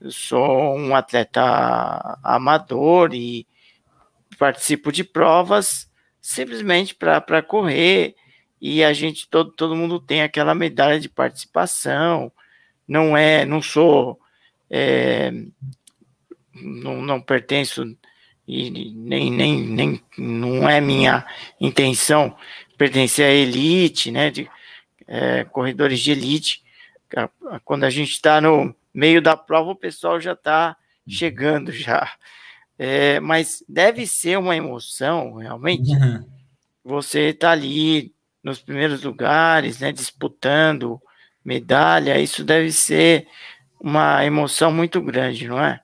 eu 0.00 0.10
sou 0.10 0.76
um 0.76 0.96
atleta 0.96 2.18
amador 2.24 3.14
e 3.14 3.46
participo 4.36 4.90
de 4.90 5.04
provas 5.04 5.88
simplesmente 6.20 6.94
para 6.94 7.42
correr 7.42 8.16
e 8.60 8.82
a 8.82 8.92
gente 8.92 9.28
todo, 9.28 9.52
todo 9.52 9.76
mundo 9.76 10.00
tem 10.00 10.22
aquela 10.22 10.54
medalha 10.54 10.98
de 10.98 11.08
participação 11.08 12.32
não 12.88 13.16
é 13.16 13.44
não 13.44 13.60
sou 13.60 14.18
é, 14.70 15.30
não, 16.54 17.02
não 17.02 17.20
pertenço 17.20 17.84
e 18.50 18.92
nem, 18.92 19.30
nem, 19.30 19.62
nem 19.62 20.02
não 20.18 20.68
é 20.68 20.80
minha 20.80 21.24
intenção 21.60 22.36
pertencer 22.76 23.24
à 23.24 23.30
elite, 23.30 24.10
né, 24.10 24.28
de 24.28 24.50
é, 25.06 25.44
corredores 25.44 26.00
de 26.00 26.10
elite. 26.10 26.62
Quando 27.64 27.84
a 27.84 27.90
gente 27.90 28.10
está 28.10 28.40
no 28.40 28.74
meio 28.92 29.22
da 29.22 29.36
prova, 29.36 29.70
o 29.70 29.76
pessoal 29.76 30.20
já 30.20 30.32
está 30.32 30.76
chegando 31.08 31.70
já. 31.70 32.12
É, 32.76 33.20
mas 33.20 33.62
deve 33.68 34.04
ser 34.06 34.36
uma 34.36 34.56
emoção, 34.56 35.34
realmente. 35.34 35.92
Uhum. 35.92 36.26
Você 36.84 37.28
está 37.28 37.52
ali 37.52 38.12
nos 38.42 38.58
primeiros 38.58 39.04
lugares, 39.04 39.78
né, 39.78 39.92
disputando 39.92 41.00
medalha, 41.44 42.18
isso 42.18 42.42
deve 42.42 42.72
ser 42.72 43.28
uma 43.78 44.24
emoção 44.24 44.72
muito 44.72 45.00
grande, 45.00 45.46
não 45.46 45.62
é? 45.62 45.80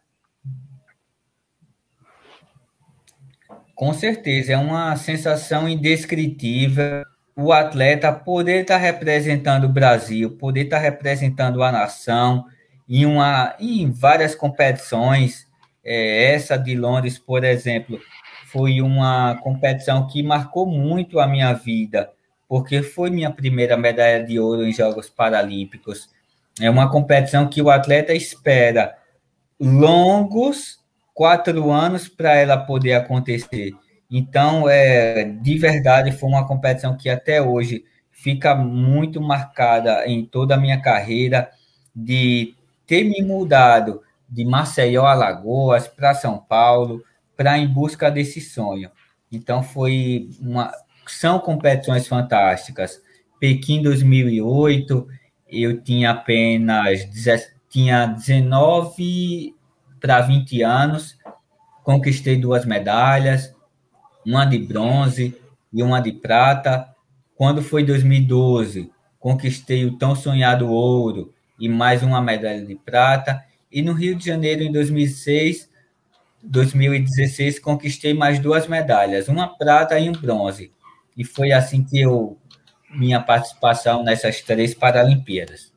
Com 3.77 3.93
certeza, 3.93 4.55
é 4.55 4.57
uma 4.57 4.97
sensação 4.97 5.69
indescritível 5.69 7.05
o 7.37 7.53
atleta 7.53 8.11
poder 8.11 8.63
estar 8.63 8.79
representando 8.79 9.65
o 9.65 9.69
Brasil, 9.69 10.31
poder 10.39 10.65
estar 10.65 10.79
representando 10.79 11.63
a 11.63 11.71
nação 11.71 12.47
em, 12.89 13.05
uma, 13.05 13.55
em 13.61 13.91
várias 13.91 14.35
competições. 14.35 15.47
É, 15.85 16.33
essa 16.33 16.57
de 16.57 16.75
Londres, 16.75 17.19
por 17.19 17.45
exemplo, 17.45 18.01
foi 18.47 18.81
uma 18.81 19.35
competição 19.43 20.07
que 20.07 20.23
marcou 20.23 20.67
muito 20.67 21.21
a 21.21 21.27
minha 21.27 21.53
vida, 21.53 22.11
porque 22.49 22.83
foi 22.83 23.11
minha 23.11 23.31
primeira 23.31 23.77
medalha 23.77 24.25
de 24.25 24.41
ouro 24.41 24.67
em 24.67 24.73
Jogos 24.73 25.11
Paralímpicos. 25.11 26.09
É 26.59 26.71
uma 26.71 26.91
competição 26.91 27.47
que 27.47 27.61
o 27.61 27.69
atleta 27.69 28.15
espera 28.15 28.97
longos 29.61 30.79
quatro 31.17 31.73
anos 31.73 32.09
para 32.09 32.35
ela 32.35 32.59
poder 32.59 32.93
acontecer. 32.93 33.73
Então, 34.09 34.69
é, 34.69 35.25
de 35.25 35.59
verdade, 35.59 36.13
foi 36.13 36.29
uma 36.29 36.47
competição 36.47 36.95
que 36.95 37.09
até 37.09 37.41
hoje 37.41 37.87
fica 38.11 38.55
muito 38.55 39.19
marcada 39.19 40.07
em 40.07 40.27
toda 40.27 40.55
a 40.55 40.59
minha 40.59 40.79
carreira 40.79 41.51
de 41.95 42.55
ter 42.87 43.03
me 43.03 43.23
mudado 43.23 44.03
de 44.29 44.45
Maceió, 44.45 45.07
Alagoas, 45.07 45.89
para 45.89 46.13
São 46.13 46.39
Paulo, 46.39 47.03
para 47.35 47.57
em 47.57 47.67
busca 47.67 48.11
desse 48.11 48.43
sonho. 48.43 48.91
Então, 49.33 49.63
foi 49.63 50.29
uma. 50.39 50.71
São 51.07 51.39
competições 51.39 52.07
fantásticas. 52.07 53.01
Pequim 53.41 53.83
2008, 53.83 55.09
eu 55.49 55.81
tinha 55.81 56.11
apenas 56.11 57.09
tinha 57.71 58.07
19 58.07 59.56
para 60.07 60.21
20 60.21 60.63
anos, 60.63 61.19
conquistei 61.83 62.37
duas 62.37 62.65
medalhas, 62.65 63.53
uma 64.25 64.45
de 64.45 64.57
bronze 64.57 65.35
e 65.73 65.83
uma 65.83 65.99
de 66.01 66.13
prata. 66.13 66.89
Quando 67.35 67.61
foi 67.61 67.83
2012, 67.83 68.89
conquistei 69.19 69.85
o 69.85 69.99
tão 69.99 70.15
sonhado 70.15 70.71
ouro 70.71 71.35
e 71.59 71.69
mais 71.69 72.05
uma 72.05 72.23
medalha 72.23 72.65
de 72.65 72.77
prata. 72.77 73.45
E 73.71 73.83
no 73.83 73.95
Rio 73.95 74.15
de 74.15 74.25
Janeiro, 74.25 74.63
em 74.63 74.71
2006, 74.71 75.69
2016, 76.41 77.59
conquistei 77.59 78.15
mais 78.15 78.39
duas 78.39 78.69
medalhas, 78.69 79.27
uma 79.27 79.59
prata 79.59 79.99
e 79.99 80.09
um 80.09 80.13
bronze. 80.13 80.71
E 81.17 81.25
foi 81.25 81.51
assim 81.51 81.83
que 81.83 81.99
eu 81.99 82.39
minha 82.91 83.21
participação 83.21 84.05
nessas 84.05 84.41
três 84.41 84.73
Paralimpíadas. 84.73 85.76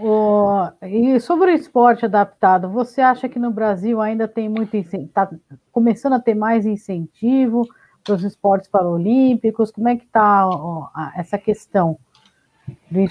Oh, 0.00 0.68
e 0.82 1.20
sobre 1.20 1.52
o 1.52 1.54
esporte 1.54 2.04
adaptado, 2.04 2.68
você 2.68 3.00
acha 3.00 3.28
que 3.28 3.38
no 3.38 3.50
Brasil 3.50 4.00
ainda 4.00 4.26
tem 4.26 4.48
muito 4.48 4.76
está 4.76 5.30
começando 5.70 6.14
a 6.14 6.20
ter 6.20 6.34
mais 6.34 6.66
incentivo 6.66 7.66
para 8.02 8.14
os 8.14 8.24
esportes 8.24 8.68
paralímpicos? 8.68 9.70
Como 9.70 9.88
é 9.88 9.96
que 9.96 10.04
está 10.04 10.48
oh, 10.48 10.88
essa 11.16 11.38
questão 11.38 11.98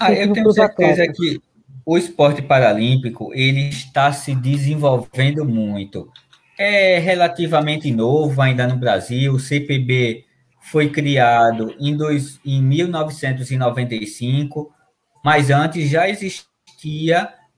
ah, 0.00 0.12
eu 0.12 0.32
tenho 0.32 0.50
certeza 0.52 1.04
atletas? 1.04 1.16
que 1.16 1.40
o 1.86 1.96
esporte 1.98 2.40
paralímpico 2.42 3.32
ele 3.34 3.68
está 3.68 4.12
se 4.12 4.34
desenvolvendo 4.34 5.44
muito. 5.44 6.10
É 6.58 6.98
relativamente 6.98 7.92
novo 7.92 8.40
ainda 8.40 8.66
no 8.66 8.76
Brasil. 8.76 9.34
O 9.34 9.40
CPB 9.40 10.24
foi 10.60 10.88
criado 10.88 11.74
em, 11.78 11.94
dois, 11.96 12.40
em 12.44 12.60
1995, 12.62 14.72
mas 15.24 15.50
antes 15.50 15.88
já 15.88 16.08
existia 16.08 16.53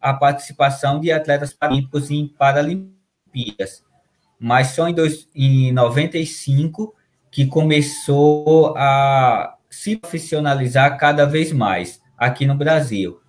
a 0.00 0.12
participação 0.14 1.00
de 1.00 1.10
atletas 1.10 1.52
paralímpicos 1.52 2.10
em 2.10 2.28
Paralimpíadas. 2.28 3.84
Mas 4.38 4.68
só 4.68 4.88
em, 4.88 4.94
dois, 4.94 5.28
em 5.34 5.72
95 5.72 6.94
que 7.30 7.46
começou 7.46 8.74
a 8.76 9.56
se 9.68 9.96
profissionalizar 9.96 10.96
cada 10.98 11.24
vez 11.26 11.52
mais 11.52 12.00
aqui 12.16 12.46
no 12.46 12.54
Brasil. 12.54 13.20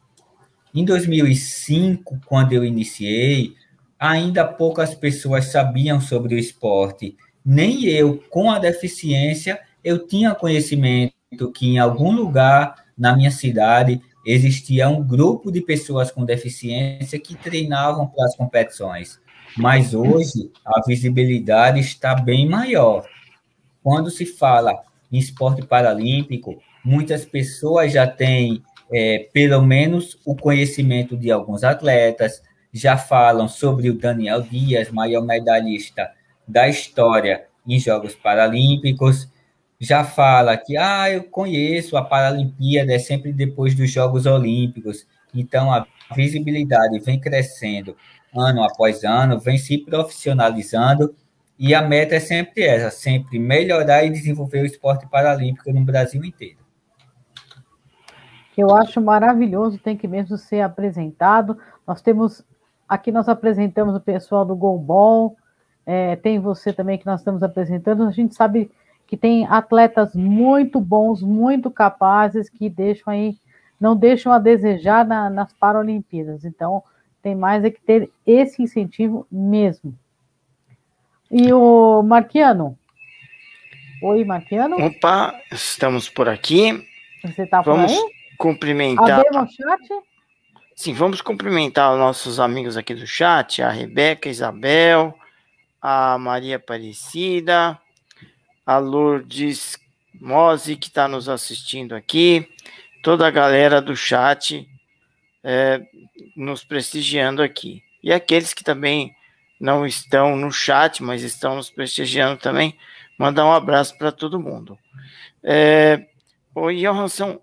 Em 0.73 0.85
2005, 0.85 2.19
quando 2.25 2.53
eu 2.53 2.63
iniciei, 2.63 3.55
ainda 3.99 4.45
poucas 4.45 4.93
pessoas 4.93 5.45
sabiam 5.45 5.99
sobre 5.99 6.35
o 6.35 6.37
esporte. 6.37 7.17
Nem 7.43 7.85
eu, 7.85 8.23
com 8.29 8.51
a 8.51 8.59
deficiência, 8.59 9.59
eu 9.83 10.05
tinha 10.05 10.35
conhecimento 10.35 11.13
que 11.53 11.67
em 11.67 11.79
algum 11.79 12.11
lugar 12.11 12.75
na 12.97 13.15
minha 13.15 13.31
cidade 13.31 14.01
existia 14.29 14.89
um 14.89 15.01
grupo 15.01 15.49
de 15.49 15.61
pessoas 15.61 16.11
com 16.11 16.25
deficiência 16.25 17.17
que 17.17 17.33
treinavam 17.33 18.07
para 18.07 18.25
as 18.25 18.35
competições. 18.35 19.19
Mas 19.57 19.93
hoje 19.93 20.51
a 20.65 20.81
visibilidade 20.85 21.79
está 21.79 22.13
bem 22.13 22.47
maior. 22.47 23.07
Quando 23.81 24.11
se 24.11 24.25
fala 24.25 24.73
em 25.09 25.17
esporte 25.17 25.65
paralímpico, 25.65 26.61
muitas 26.83 27.23
pessoas 27.23 27.93
já 27.93 28.05
têm 28.05 28.61
é, 28.91 29.29
pelo 29.31 29.61
menos 29.61 30.19
o 30.25 30.35
conhecimento 30.35 31.15
de 31.15 31.31
alguns 31.31 31.63
atletas, 31.63 32.41
já 32.73 32.97
falam 32.97 33.47
sobre 33.47 33.89
o 33.89 33.97
Daniel 33.97 34.41
Dias, 34.41 34.91
maior 34.91 35.25
medalhista 35.25 36.11
da 36.45 36.67
história 36.67 37.45
em 37.65 37.79
Jogos 37.79 38.13
Paralímpicos, 38.13 39.29
já 39.79 40.03
fala 40.03 40.57
que 40.57 40.75
ah, 40.75 41.09
eu 41.09 41.23
conheço 41.23 41.97
a 41.97 42.03
Paralimpíada, 42.03 42.93
é 42.93 42.99
sempre 42.99 43.31
depois 43.31 43.75
dos 43.75 43.91
Jogos 43.91 44.25
Olímpicos. 44.25 45.07
Então 45.33 45.71
a 45.71 45.85
visibilidade 46.15 46.99
vem 46.99 47.19
crescendo 47.19 47.95
ano 48.35 48.63
após 48.63 49.03
ano, 49.03 49.39
vem 49.39 49.57
se 49.57 49.77
profissionalizando 49.77 51.15
e 51.59 51.73
a 51.73 51.81
meta 51.81 52.15
é 52.15 52.19
sempre 52.19 52.63
essa, 52.63 52.89
sempre 52.89 53.39
melhorar 53.39 54.03
e 54.03 54.09
desenvolver 54.09 54.61
o 54.61 54.65
esporte 54.65 55.07
paralímpico 55.07 55.71
no 55.71 55.81
Brasil 55.81 56.23
inteiro. 56.23 56.59
Eu 58.57 58.75
acho 58.75 58.99
maravilhoso, 58.99 59.77
tem 59.77 59.95
que 59.95 60.07
mesmo 60.07 60.37
ser 60.37 60.61
apresentado. 60.61 61.57
Nós 61.85 62.01
temos 62.01 62.43
aqui 62.87 63.11
nós 63.11 63.27
apresentamos 63.27 63.95
o 63.95 63.99
pessoal 63.99 64.45
do 64.45 64.55
Golbol, 64.55 65.35
é, 65.85 66.15
tem 66.15 66.39
você 66.39 66.71
também 66.71 66.97
que 66.97 67.05
nós 67.05 67.21
estamos 67.21 67.43
apresentando. 67.43 68.03
A 68.03 68.11
gente 68.11 68.35
sabe 68.35 68.71
que 69.07 69.15
tem 69.15 69.47
atletas 69.47 70.13
muito 70.13 70.81
bons, 70.81 71.23
muito 71.23 71.71
capazes, 71.71 72.49
que 72.49 72.69
deixam 72.69 73.13
aí, 73.13 73.37
não 73.79 73.95
deixam 73.95 74.33
a 74.33 74.37
desejar 74.37 75.05
na, 75.05 75.29
nas 75.29 75.53
Paralimpíadas. 75.53 76.43
Então, 76.43 76.83
tem 77.23 77.33
mais 77.33 77.63
é 77.63 77.71
que 77.71 77.81
ter 77.81 78.11
esse 78.25 78.61
incentivo 78.61 79.25
mesmo. 79.31 79.97
E 81.31 81.51
o 81.53 82.03
Marquiano? 82.03 82.77
Oi, 84.03 84.23
Marquiano? 84.23 84.77
Opa, 84.77 85.33
estamos 85.51 86.09
por 86.09 86.29
aqui. 86.29 86.85
Você 87.23 87.43
está 87.43 87.63
por 87.63 87.75
Vamos 87.75 87.91
aí? 87.91 87.99
cumprimentar. 88.37 89.21
Abemos 89.21 89.53
chat? 89.53 89.89
Sim, 90.75 90.93
vamos 90.93 91.21
cumprimentar 91.21 91.93
os 91.93 91.99
nossos 91.99 92.39
amigos 92.39 92.77
aqui 92.77 92.93
do 92.93 93.07
chat, 93.07 93.63
a 93.63 93.71
Rebeca, 93.71 94.29
a 94.29 94.31
Isabel, 94.31 95.17
a 95.81 96.17
Maria 96.19 96.57
Aparecida, 96.57 97.79
a 98.67 98.79
Lourdes 98.79 99.77
Mose, 100.19 100.75
que 100.75 100.89
está 100.89 101.07
nos 101.07 101.29
assistindo 101.29 101.95
aqui, 101.95 102.45
toda 103.01 103.25
a 103.25 103.31
galera 103.31 103.81
do 103.81 103.95
chat 103.95 104.69
é, 105.41 105.81
nos 106.35 106.65
prestigiando 106.65 107.41
aqui. 107.41 107.81
E 108.03 108.11
aqueles 108.11 108.53
que 108.53 108.65
também 108.65 109.15
não 109.57 109.85
estão 109.85 110.35
no 110.35 110.51
chat, 110.51 111.01
mas 111.01 111.23
estão 111.23 111.55
nos 111.55 111.69
prestigiando 111.69 112.41
também, 112.41 112.77
mandar 113.17 113.45
um 113.45 113.53
abraço 113.53 113.97
para 113.97 114.11
todo 114.11 114.37
mundo. 114.39 114.77
É, 115.41 116.05
ô, 116.53 116.69
Johansson, 116.69 117.39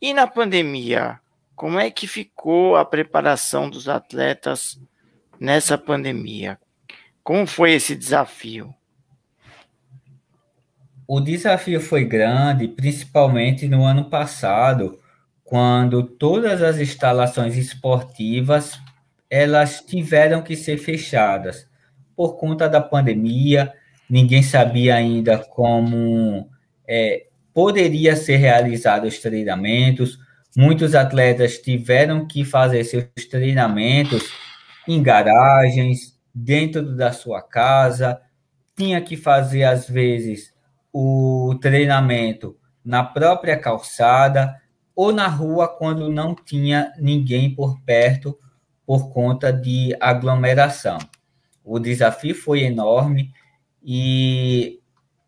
e 0.00 0.14
na 0.14 0.28
pandemia, 0.28 1.18
como 1.56 1.80
é 1.80 1.90
que 1.90 2.06
ficou 2.06 2.76
a 2.76 2.84
preparação 2.84 3.68
dos 3.68 3.88
atletas 3.88 4.80
nessa 5.38 5.76
pandemia? 5.76 6.60
Como 7.24 7.44
foi 7.44 7.72
esse 7.72 7.96
desafio? 7.96 8.72
O 11.12 11.18
desafio 11.18 11.80
foi 11.80 12.04
grande, 12.04 12.68
principalmente 12.68 13.66
no 13.66 13.84
ano 13.84 14.08
passado, 14.08 14.96
quando 15.42 16.04
todas 16.04 16.62
as 16.62 16.78
instalações 16.78 17.56
esportivas 17.56 18.78
elas 19.28 19.80
tiveram 19.80 20.40
que 20.40 20.54
ser 20.54 20.78
fechadas 20.78 21.68
por 22.14 22.38
conta 22.38 22.68
da 22.68 22.80
pandemia. 22.80 23.72
Ninguém 24.08 24.40
sabia 24.40 24.94
ainda 24.94 25.36
como 25.36 26.48
é, 26.86 27.26
poderia 27.52 28.14
ser 28.14 28.36
realizados 28.36 29.14
os 29.14 29.20
treinamentos. 29.20 30.16
Muitos 30.56 30.94
atletas 30.94 31.58
tiveram 31.58 32.24
que 32.24 32.44
fazer 32.44 32.84
seus 32.84 33.26
treinamentos 33.28 34.30
em 34.86 35.02
garagens, 35.02 36.16
dentro 36.32 36.94
da 36.94 37.10
sua 37.10 37.42
casa, 37.42 38.20
tinha 38.76 39.00
que 39.00 39.16
fazer 39.16 39.64
às 39.64 39.88
vezes 39.88 40.49
o 40.92 41.56
treinamento 41.60 42.56
na 42.84 43.04
própria 43.04 43.56
calçada 43.56 44.60
ou 44.94 45.12
na 45.12 45.28
rua 45.28 45.68
quando 45.68 46.08
não 46.08 46.34
tinha 46.34 46.92
ninguém 46.98 47.54
por 47.54 47.80
perto 47.82 48.38
por 48.84 49.10
conta 49.10 49.52
de 49.52 49.96
aglomeração. 50.00 50.98
O 51.64 51.78
desafio 51.78 52.34
foi 52.34 52.62
enorme 52.62 53.32
e 53.82 54.80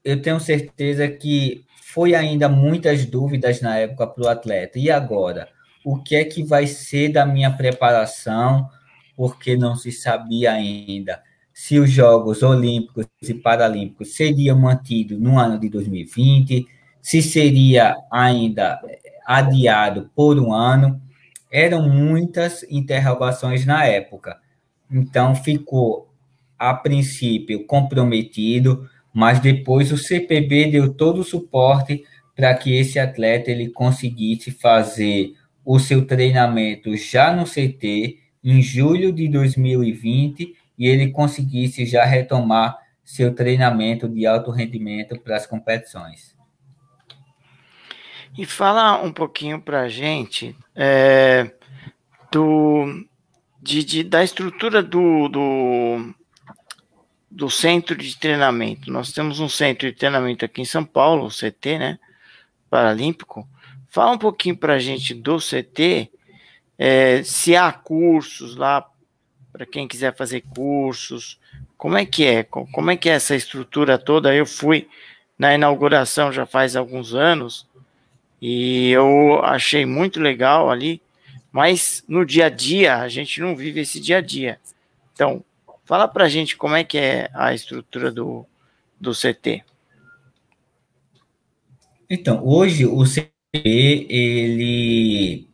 eu 0.04 0.20
tenho 0.20 0.40
certeza 0.40 1.08
que 1.08 1.64
foi 1.82 2.14
ainda 2.14 2.48
muitas 2.48 3.06
dúvidas 3.06 3.60
na 3.60 3.78
época 3.78 4.06
para 4.06 4.24
o 4.24 4.28
atleta. 4.28 4.78
E 4.78 4.90
agora? 4.90 5.48
O 5.84 6.02
que 6.02 6.16
é 6.16 6.24
que 6.24 6.42
vai 6.42 6.66
ser 6.66 7.10
da 7.10 7.26
minha 7.26 7.50
preparação? 7.50 8.68
Porque 9.16 9.56
não 9.56 9.76
se 9.76 9.92
sabia 9.92 10.52
ainda 10.52 11.22
se 11.62 11.78
os 11.78 11.92
Jogos 11.92 12.42
Olímpicos 12.42 13.06
e 13.22 13.34
Paralímpicos 13.34 14.16
seriam 14.16 14.58
mantidos 14.58 15.20
no 15.20 15.38
ano 15.38 15.60
de 15.60 15.68
2020, 15.68 16.66
se 17.00 17.22
seria 17.22 17.94
ainda 18.10 18.80
adiado 19.24 20.10
por 20.12 20.40
um 20.40 20.52
ano. 20.52 21.00
Eram 21.52 21.88
muitas 21.88 22.64
interrogações 22.64 23.64
na 23.64 23.84
época. 23.84 24.40
Então, 24.90 25.36
ficou, 25.36 26.08
a 26.58 26.74
princípio, 26.74 27.64
comprometido, 27.64 28.90
mas 29.14 29.38
depois 29.38 29.92
o 29.92 29.96
CPB 29.96 30.68
deu 30.68 30.92
todo 30.92 31.20
o 31.20 31.24
suporte 31.24 32.02
para 32.34 32.52
que 32.56 32.76
esse 32.76 32.98
atleta 32.98 33.52
ele 33.52 33.68
conseguisse 33.68 34.50
fazer 34.50 35.36
o 35.64 35.78
seu 35.78 36.04
treinamento 36.04 36.96
já 36.96 37.32
no 37.32 37.44
CT 37.44 38.18
em 38.42 38.60
julho 38.60 39.12
de 39.12 39.28
2020 39.28 40.60
e 40.82 40.88
ele 40.88 41.12
conseguisse 41.12 41.86
já 41.86 42.04
retomar 42.04 42.76
seu 43.04 43.32
treinamento 43.32 44.08
de 44.08 44.26
alto 44.26 44.50
rendimento 44.50 45.16
para 45.16 45.36
as 45.36 45.46
competições. 45.46 46.36
E 48.36 48.44
fala 48.44 49.00
um 49.00 49.12
pouquinho 49.12 49.60
para 49.60 49.82
a 49.82 49.88
gente 49.88 50.56
é, 50.74 51.52
do, 52.32 53.06
de, 53.62 53.84
de, 53.84 54.02
da 54.02 54.24
estrutura 54.24 54.82
do, 54.82 55.28
do, 55.28 56.14
do 57.30 57.48
centro 57.48 57.94
de 57.94 58.18
treinamento. 58.18 58.90
Nós 58.90 59.12
temos 59.12 59.38
um 59.38 59.48
centro 59.48 59.88
de 59.88 59.96
treinamento 59.96 60.44
aqui 60.44 60.62
em 60.62 60.64
São 60.64 60.84
Paulo, 60.84 61.26
o 61.26 61.30
CT, 61.30 61.78
né? 61.78 61.98
Paralímpico. 62.68 63.48
Fala 63.88 64.10
um 64.10 64.18
pouquinho 64.18 64.56
para 64.56 64.74
a 64.74 64.78
gente 64.80 65.14
do 65.14 65.38
CT, 65.38 66.10
é, 66.76 67.22
se 67.22 67.54
há 67.54 67.70
cursos 67.70 68.56
lá 68.56 68.84
para 69.52 69.66
quem 69.66 69.86
quiser 69.86 70.16
fazer 70.16 70.40
cursos, 70.54 71.38
como 71.76 71.98
é 71.98 72.06
que 72.06 72.24
é? 72.24 72.42
Como 72.42 72.90
é 72.90 72.96
que 72.96 73.08
é 73.08 73.12
essa 73.12 73.34
estrutura 73.36 73.98
toda? 73.98 74.34
Eu 74.34 74.46
fui 74.46 74.88
na 75.38 75.54
inauguração 75.54 76.32
já 76.32 76.46
faz 76.46 76.74
alguns 76.74 77.14
anos 77.14 77.66
e 78.40 78.90
eu 78.90 79.40
achei 79.44 79.84
muito 79.84 80.20
legal 80.20 80.70
ali, 80.70 81.02
mas 81.50 82.02
no 82.08 82.24
dia 82.24 82.46
a 82.46 82.48
dia 82.48 82.96
a 82.96 83.08
gente 83.08 83.40
não 83.40 83.54
vive 83.54 83.80
esse 83.80 84.00
dia 84.00 84.18
a 84.18 84.20
dia. 84.20 84.58
Então, 85.12 85.44
fala 85.84 86.08
para 86.08 86.24
a 86.24 86.28
gente 86.28 86.56
como 86.56 86.74
é 86.74 86.82
que 86.82 86.96
é 86.96 87.28
a 87.34 87.52
estrutura 87.52 88.10
do, 88.10 88.46
do 88.98 89.12
CT. 89.12 89.62
Então, 92.08 92.44
hoje 92.44 92.86
o 92.86 93.02
CT, 93.04 93.26
ele, 94.08 95.48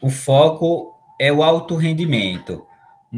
o 0.00 0.10
foco 0.10 0.94
é 1.18 1.32
o 1.32 1.42
alto 1.42 1.76
rendimento 1.76 2.66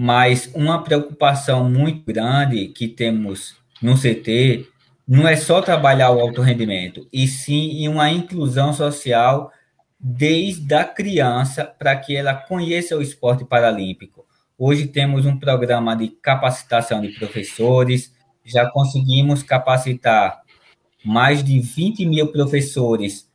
mas 0.01 0.49
uma 0.55 0.85
preocupação 0.85 1.69
muito 1.69 2.05
grande 2.07 2.69
que 2.69 2.87
temos 2.87 3.57
no 3.83 3.97
CT 3.97 4.69
não 5.09 5.27
é 5.27 5.35
só 5.35 5.61
trabalhar 5.61 6.13
o 6.13 6.21
alto 6.21 6.41
rendimento, 6.41 7.09
e 7.13 7.27
sim 7.27 7.83
em 7.83 7.89
uma 7.89 8.09
inclusão 8.09 8.73
social 8.73 9.51
desde 9.99 10.73
a 10.73 10.85
criança 10.85 11.65
para 11.65 11.97
que 11.97 12.15
ela 12.15 12.33
conheça 12.33 12.97
o 12.97 13.03
esporte 13.03 13.45
paralímpico. 13.45 14.25
Hoje 14.57 14.87
temos 14.87 15.27
um 15.27 15.37
programa 15.37 15.97
de 15.97 16.07
capacitação 16.07 17.01
de 17.01 17.09
professores, 17.09 18.15
já 18.45 18.71
conseguimos 18.71 19.43
capacitar 19.43 20.43
mais 21.05 21.43
de 21.43 21.59
20 21.59 22.07
mil 22.07 22.29
professores 22.29 23.29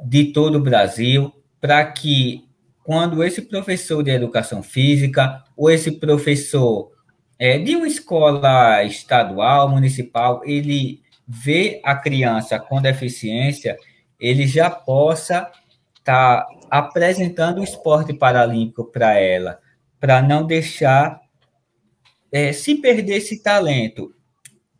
de 0.00 0.26
todo 0.26 0.58
o 0.58 0.62
Brasil 0.62 1.32
para 1.60 1.84
que 1.84 2.44
quando 2.84 3.22
esse 3.22 3.42
professor 3.42 4.02
de 4.02 4.10
educação 4.10 4.62
física 4.62 5.42
ou 5.56 5.70
esse 5.70 5.92
professor 5.92 6.90
é, 7.38 7.58
de 7.58 7.74
uma 7.76 7.86
escola 7.86 8.82
estadual, 8.84 9.68
municipal, 9.68 10.42
ele 10.44 11.00
vê 11.26 11.80
a 11.84 11.94
criança 11.94 12.58
com 12.58 12.80
deficiência, 12.80 13.76
ele 14.18 14.46
já 14.46 14.70
possa 14.70 15.50
estar 15.98 16.42
tá 16.42 16.48
apresentando 16.70 17.60
o 17.60 17.64
esporte 17.64 18.12
paralímpico 18.12 18.84
para 18.84 19.18
ela, 19.18 19.58
para 19.98 20.22
não 20.22 20.46
deixar 20.46 21.20
é, 22.30 22.52
se 22.52 22.76
perder 22.76 23.16
esse 23.16 23.42
talento. 23.42 24.14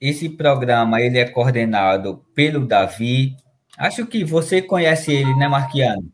Esse 0.00 0.28
programa 0.28 1.00
ele 1.00 1.18
é 1.18 1.28
coordenado 1.28 2.24
pelo 2.34 2.66
Davi. 2.66 3.36
Acho 3.78 4.07
que 4.07 4.24
você 4.24 4.61
conhece 4.61 5.12
ele, 5.12 5.34
né, 5.36 5.46
Marquiano? 5.46 6.11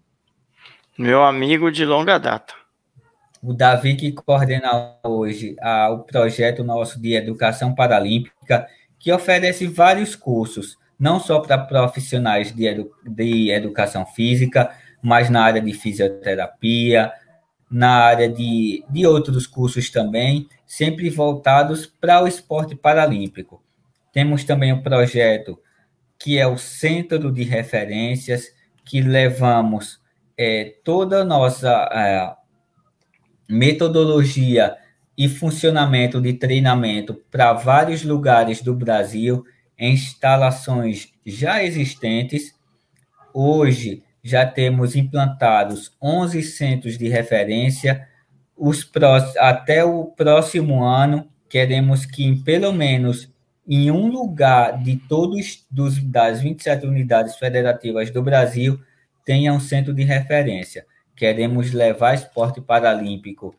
Meu 0.99 1.22
amigo 1.22 1.70
de 1.70 1.84
longa 1.84 2.18
data. 2.18 2.53
O 3.40 3.55
Davi 3.55 3.94
que 3.94 4.11
coordena 4.11 4.96
hoje 5.05 5.55
a, 5.61 5.90
o 5.90 6.01
projeto 6.01 6.64
nosso 6.64 7.01
de 7.01 7.14
educação 7.14 7.72
paralímpica, 7.72 8.66
que 8.99 9.12
oferece 9.12 9.68
vários 9.68 10.16
cursos, 10.16 10.76
não 10.99 11.20
só 11.20 11.38
para 11.38 11.57
profissionais 11.57 12.53
de, 12.53 12.66
edu, 12.66 12.90
de 13.07 13.49
educação 13.53 14.05
física, 14.05 14.72
mas 15.01 15.30
na 15.30 15.44
área 15.44 15.61
de 15.61 15.72
fisioterapia, 15.72 17.12
na 17.70 17.90
área 17.90 18.28
de, 18.28 18.84
de 18.90 19.07
outros 19.07 19.46
cursos 19.46 19.90
também, 19.90 20.49
sempre 20.66 21.09
voltados 21.09 21.86
para 21.86 22.24
o 22.24 22.26
esporte 22.26 22.74
paralímpico. 22.74 23.62
Temos 24.12 24.42
também 24.42 24.72
o 24.72 24.82
projeto 24.82 25.61
que 26.18 26.38
é 26.38 26.46
o 26.49 26.59
Centro 26.59 27.30
de 27.30 27.44
Referências, 27.44 28.49
que 28.84 29.01
levamos 29.01 30.01
é, 30.39 30.76
toda 30.84 31.22
a 31.22 31.24
nossa 31.24 31.68
é, 31.93 32.32
metodologia 33.49 34.76
e 35.16 35.28
funcionamento 35.28 36.20
de 36.20 36.32
treinamento 36.34 37.20
para 37.28 37.53
vários 37.53 38.05
lugares 38.05 38.62
do 38.62 38.72
Brasil, 38.72 39.45
em 39.76 39.95
instalações 39.95 41.09
já 41.26 41.64
existentes. 41.64 42.55
Hoje 43.34 44.05
já 44.22 44.47
temos 44.47 44.95
implantados 44.95 45.93
11 46.01 46.41
centros 46.45 46.97
de 46.97 47.09
referência. 47.09 48.07
Os 48.57 48.89
até 49.39 49.84
o 49.84 50.07
próximo 50.07 50.84
ano, 50.84 51.28
queremos 51.49 52.07
que 52.07 52.24
em 52.24 52.41
pelo 52.41 52.72
menos 52.72 53.28
em 53.66 53.91
um 53.91 54.09
lugar 54.09 54.82
de 54.82 54.97
todos 54.97 55.66
dos, 55.70 56.03
das 56.03 56.41
27 56.41 56.86
unidades 56.86 57.36
federativas 57.36 58.11
do 58.11 58.22
Brasil 58.22 58.80
tenha 59.29 59.53
um 59.53 59.61
centro 59.61 59.93
de 59.93 60.03
referência. 60.05 60.87
Queremos 61.14 61.70
levar 61.70 62.14
esporte 62.14 62.62
paralímpico 62.62 63.55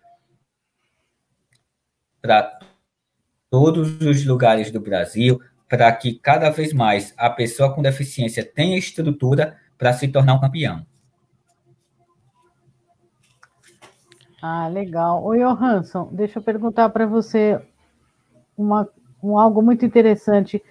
para 2.20 2.58
todos 3.52 4.02
os 4.02 4.26
lugares 4.26 4.72
do 4.72 4.80
Brasil, 4.80 5.40
para 5.70 5.92
que 5.92 6.16
cada 6.16 6.50
vez 6.50 6.74
mais 6.74 7.14
a 7.16 7.30
pessoa 7.30 7.72
com 7.72 7.84
deficiência 7.84 8.44
tenha 8.44 8.80
estrutura 8.80 9.58
para 9.78 9.94
se 9.94 10.08
tornar 10.08 10.34
um 10.34 10.40
campeão. 10.40 10.84
Ah, 14.42 14.68
legal. 14.70 15.24
Oi, 15.24 15.38
Johansson, 15.38 16.10
deixa 16.12 16.40
eu 16.40 16.44
perguntar 16.44 16.90
para 16.90 17.06
você 17.06 17.62
uma, 18.58 18.90
um, 19.22 19.38
algo 19.38 19.62
muito 19.62 19.86
interessante. 19.86 20.64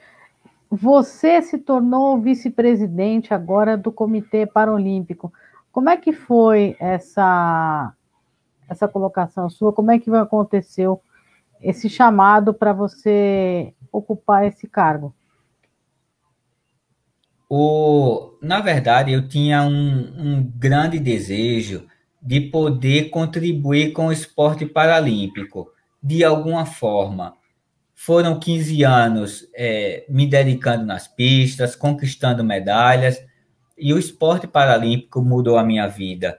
Você 0.71 1.41
se 1.41 1.59
tornou 1.59 2.21
vice-presidente 2.21 3.33
agora 3.33 3.77
do 3.77 3.91
Comitê 3.91 4.47
Paralímpico. 4.47 5.33
Como 5.73 5.89
é 5.89 5.97
que 5.97 6.13
foi 6.13 6.77
essa 6.79 7.95
essa 8.69 8.87
colocação 8.87 9.49
sua? 9.49 9.73
Como 9.73 9.91
é 9.91 9.99
que 9.99 10.11
aconteceu 10.11 11.01
esse 11.61 11.89
chamado 11.89 12.53
para 12.53 12.73
você 12.73 13.73
ocupar 13.91 14.47
esse 14.47 14.69
cargo? 14.69 15.15
O, 17.49 18.37
na 18.43 18.61
verdade, 18.61 19.13
eu 19.13 19.27
tinha 19.27 19.63
um, 19.63 20.13
um 20.19 20.53
grande 20.55 20.99
desejo 20.99 21.87
de 22.21 22.43
poder 22.43 23.09
contribuir 23.09 23.93
com 23.93 24.09
o 24.09 24.13
esporte 24.13 24.67
paralímpico 24.67 25.73
de 26.03 26.23
alguma 26.23 26.67
forma. 26.67 27.38
Foram 28.01 28.39
15 28.39 28.85
anos 28.85 29.49
é, 29.53 30.05
me 30.09 30.25
dedicando 30.25 30.87
nas 30.87 31.09
pistas, 31.09 31.75
conquistando 31.75 32.45
medalhas, 32.45 33.21
e 33.77 33.93
o 33.93 33.99
esporte 33.99 34.47
paralímpico 34.47 35.21
mudou 35.21 35.59
a 35.59 35.65
minha 35.65 35.89
vida. 35.89 36.39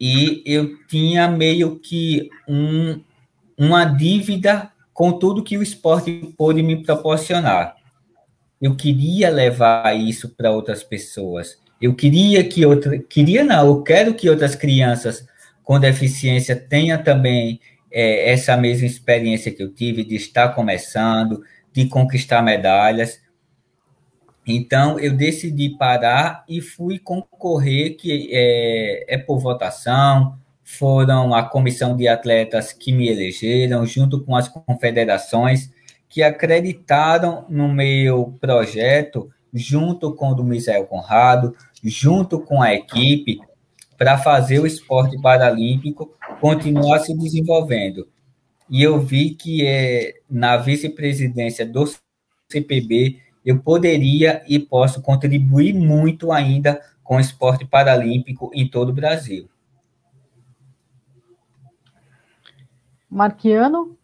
E 0.00 0.42
eu 0.44 0.84
tinha 0.88 1.28
meio 1.28 1.78
que 1.78 2.28
um, 2.48 3.00
uma 3.56 3.84
dívida 3.84 4.72
com 4.92 5.12
tudo 5.12 5.44
que 5.44 5.56
o 5.56 5.62
esporte 5.62 6.34
pôde 6.36 6.60
me 6.60 6.82
proporcionar. 6.82 7.76
Eu 8.60 8.74
queria 8.74 9.30
levar 9.30 9.96
isso 9.96 10.30
para 10.30 10.50
outras 10.50 10.82
pessoas. 10.82 11.56
Eu 11.80 11.94
queria 11.94 12.42
que 12.42 12.66
outra, 12.66 12.98
queria 12.98 13.44
não, 13.44 13.64
eu 13.64 13.82
quero 13.84 14.12
que 14.12 14.28
outras 14.28 14.56
crianças 14.56 15.24
com 15.62 15.78
deficiência 15.78 16.56
tenham 16.56 17.00
também 17.00 17.60
é, 17.94 18.32
essa 18.32 18.56
mesma 18.56 18.88
experiência 18.88 19.52
que 19.52 19.62
eu 19.62 19.72
tive 19.72 20.02
de 20.04 20.16
estar 20.16 20.48
começando, 20.48 21.44
de 21.72 21.86
conquistar 21.86 22.42
medalhas. 22.42 23.22
Então, 24.44 24.98
eu 24.98 25.16
decidi 25.16 25.70
parar 25.78 26.44
e 26.48 26.60
fui 26.60 26.98
concorrer, 26.98 27.96
que 27.96 28.30
é, 28.32 29.14
é 29.14 29.16
por 29.16 29.38
votação, 29.38 30.36
foram 30.64 31.32
a 31.32 31.44
comissão 31.44 31.96
de 31.96 32.08
atletas 32.08 32.72
que 32.72 32.90
me 32.90 33.08
elegeram, 33.08 33.86
junto 33.86 34.24
com 34.24 34.34
as 34.34 34.48
confederações, 34.48 35.70
que 36.08 36.20
acreditaram 36.20 37.46
no 37.48 37.68
meu 37.68 38.34
projeto, 38.40 39.30
junto 39.52 40.12
com 40.14 40.30
o 40.30 40.34
do 40.34 40.42
Misael 40.42 40.86
Conrado, 40.86 41.54
junto 41.82 42.40
com 42.40 42.60
a 42.60 42.74
equipe, 42.74 43.38
para 43.96 44.18
fazer 44.18 44.58
o 44.60 44.66
esporte 44.66 45.20
paralímpico 45.20 46.12
continuar 46.40 47.00
se 47.00 47.16
desenvolvendo. 47.16 48.08
E 48.68 48.82
eu 48.82 48.98
vi 48.98 49.30
que 49.30 49.66
é, 49.66 50.14
na 50.28 50.56
vice-presidência 50.56 51.66
do 51.66 51.84
CPB 52.50 53.20
eu 53.44 53.58
poderia 53.60 54.42
e 54.48 54.58
posso 54.58 55.02
contribuir 55.02 55.74
muito 55.74 56.32
ainda 56.32 56.80
com 57.02 57.16
o 57.16 57.20
esporte 57.20 57.66
paralímpico 57.66 58.50
em 58.54 58.66
todo 58.66 58.88
o 58.88 58.94
Brasil. 58.94 59.48
Marquiano? 63.10 63.96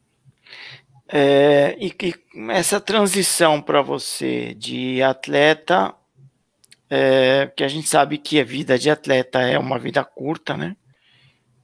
É, 1.08 1.76
e, 1.80 1.90
que 1.90 2.14
essa 2.50 2.80
transição 2.80 3.60
para 3.60 3.82
você 3.82 4.54
de 4.54 5.02
atleta, 5.02 5.92
é, 6.90 7.46
que 7.56 7.62
a 7.62 7.68
gente 7.68 7.88
sabe 7.88 8.18
que 8.18 8.40
a 8.40 8.44
vida 8.44 8.76
de 8.76 8.90
atleta 8.90 9.40
é 9.40 9.56
uma 9.56 9.78
vida 9.78 10.04
curta, 10.04 10.56
né? 10.56 10.76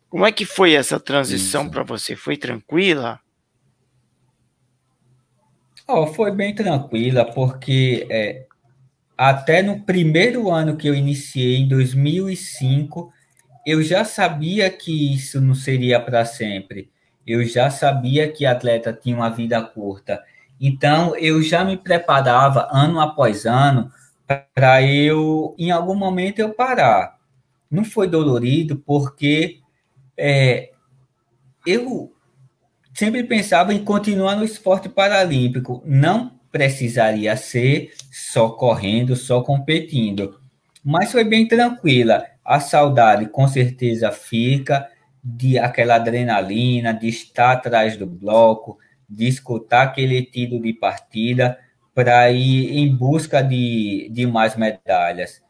Como 0.09 0.25
é 0.25 0.31
que 0.31 0.47
foi 0.47 0.75
essa 0.75 1.01
transição 1.01 1.69
para 1.69 1.83
você? 1.83 2.15
Foi 2.15 2.37
tranquila? 2.37 3.21
Oh, 5.89 6.07
foi 6.07 6.31
bem 6.31 6.55
tranquila, 6.55 7.25
porque 7.25 8.07
é, 8.09 8.47
até 9.19 9.63
no 9.63 9.81
primeiro 9.81 10.51
ano 10.51 10.77
que 10.77 10.89
eu 10.89 10.95
iniciei, 10.95 11.57
em 11.57 11.69
2005, 11.69 13.13
eu 13.67 13.83
já 13.83 14.05
sabia 14.05 14.71
que 14.71 15.15
isso 15.15 15.41
não 15.41 15.55
seria 15.55 15.99
para 16.01 16.25
sempre. 16.25 16.91
Eu 17.27 17.45
já 17.45 17.69
sabia 17.69 18.31
que 18.31 18.47
atleta 18.47 18.93
tinha 18.93 19.17
uma 19.17 19.29
vida 19.29 19.61
curta. 19.61 20.23
Então, 20.61 21.17
eu 21.17 21.43
já 21.43 21.65
me 21.65 21.77
preparava 21.77 22.69
ano 22.71 23.01
após 23.01 23.45
ano 23.45 23.91
para 24.27 24.83
eu, 24.83 25.55
em 25.59 25.71
algum 25.71 25.95
momento, 25.95 26.41
eu 26.41 26.53
parar. 26.53 27.17
Não 27.71 27.85
foi 27.85 28.09
dolorido, 28.09 28.77
porque 28.77 29.61
é, 30.17 30.71
eu 31.67 32.13
sempre 32.95 33.23
pensava 33.25 33.73
em 33.73 33.85
continuar 33.85 34.37
no 34.37 34.45
esporte 34.45 34.89
paralímpico. 34.89 35.83
Não 35.85 36.41
precisaria 36.51 37.37
ser 37.37 37.93
só 38.11 38.49
correndo, 38.49 39.15
só 39.15 39.43
competindo. 39.43 40.41
Mas 40.83 41.13
foi 41.13 41.25
bem 41.25 41.47
tranquila. 41.47 42.25
A 42.45 42.61
saudade 42.61 43.29
com 43.29 43.47
certeza 43.47 44.11
fica 44.11 44.89
de 45.23 45.59
aquela 45.59 45.97
adrenalina, 45.97 46.95
de 46.95 47.09
estar 47.09 47.53
atrás 47.53 47.97
do 47.97 48.07
bloco, 48.07 48.79
de 49.09 49.27
escutar 49.27 49.83
aquele 49.83 50.23
tiro 50.23 50.61
de 50.61 50.73
partida 50.73 51.59
para 51.97 52.31
ir 52.31 52.77
em 52.77 52.95
busca 52.95 53.43
de, 53.43 54.11
de 54.13 54.27
mais 54.27 54.55
medalhas. 54.55 55.43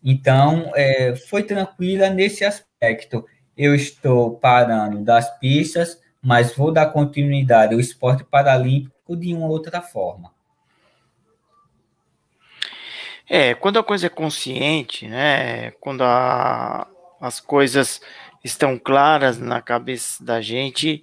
Então, 0.00 0.70
é, 0.76 1.16
foi 1.16 1.42
tranquila 1.42 2.08
nesse 2.08 2.44
aspecto. 2.44 3.26
Eu 3.56 3.74
estou 3.74 4.36
parando 4.36 5.00
das 5.00 5.28
pistas, 5.40 6.00
mas 6.22 6.54
vou 6.54 6.70
dar 6.70 6.92
continuidade 6.92 7.74
ao 7.74 7.80
esporte 7.80 8.22
paralímpico 8.22 9.16
de 9.16 9.34
uma 9.34 9.48
outra 9.48 9.82
forma. 9.82 10.32
É, 13.28 13.54
quando 13.54 13.80
a 13.80 13.82
coisa 13.82 14.06
é 14.06 14.10
consciente, 14.10 15.08
né? 15.08 15.72
Quando 15.80 16.02
a, 16.04 16.86
as 17.20 17.40
coisas 17.40 18.00
estão 18.44 18.78
claras 18.78 19.36
na 19.36 19.60
cabeça 19.60 20.24
da 20.24 20.40
gente, 20.40 21.02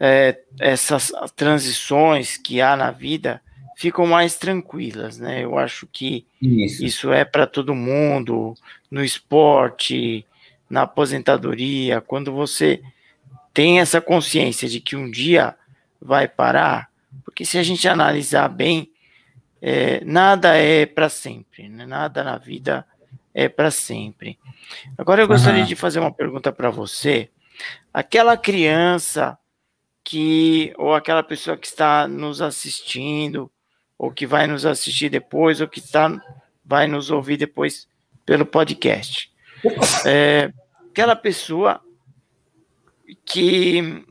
é, 0.00 0.40
essas 0.58 1.12
transições 1.36 2.38
que 2.38 2.62
há 2.62 2.74
na 2.74 2.90
vida 2.90 3.42
ficam 3.80 4.06
mais 4.06 4.36
tranquilas, 4.36 5.18
né? 5.18 5.42
Eu 5.42 5.58
acho 5.58 5.86
que 5.86 6.26
isso, 6.38 6.84
isso 6.84 7.12
é 7.14 7.24
para 7.24 7.46
todo 7.46 7.74
mundo, 7.74 8.54
no 8.90 9.02
esporte, 9.02 10.26
na 10.68 10.82
aposentadoria, 10.82 12.02
quando 12.02 12.30
você 12.30 12.82
tem 13.54 13.80
essa 13.80 13.98
consciência 13.98 14.68
de 14.68 14.80
que 14.80 14.94
um 14.94 15.10
dia 15.10 15.56
vai 15.98 16.28
parar, 16.28 16.90
porque 17.24 17.42
se 17.42 17.56
a 17.56 17.62
gente 17.62 17.88
analisar 17.88 18.48
bem, 18.48 18.90
é, 19.62 20.04
nada 20.04 20.58
é 20.58 20.84
para 20.84 21.08
sempre, 21.08 21.66
né? 21.66 21.86
nada 21.86 22.22
na 22.22 22.36
vida 22.36 22.86
é 23.32 23.48
para 23.48 23.70
sempre. 23.70 24.38
Agora 24.98 25.22
eu 25.22 25.26
gostaria 25.26 25.62
uhum. 25.62 25.66
de 25.66 25.74
fazer 25.74 26.00
uma 26.00 26.12
pergunta 26.12 26.52
para 26.52 26.68
você. 26.68 27.30
Aquela 27.94 28.36
criança 28.36 29.38
que, 30.04 30.74
ou 30.76 30.94
aquela 30.94 31.22
pessoa 31.22 31.56
que 31.56 31.66
está 31.66 32.06
nos 32.06 32.42
assistindo, 32.42 33.50
ou 34.00 34.10
que 34.10 34.26
vai 34.26 34.46
nos 34.46 34.64
assistir 34.64 35.10
depois, 35.10 35.60
ou 35.60 35.68
que 35.68 35.78
está, 35.78 36.10
vai 36.64 36.86
nos 36.86 37.10
ouvir 37.10 37.36
depois 37.36 37.86
pelo 38.24 38.46
podcast. 38.46 39.30
É, 40.06 40.50
aquela 40.90 41.14
pessoa 41.14 41.82
que 43.26 44.02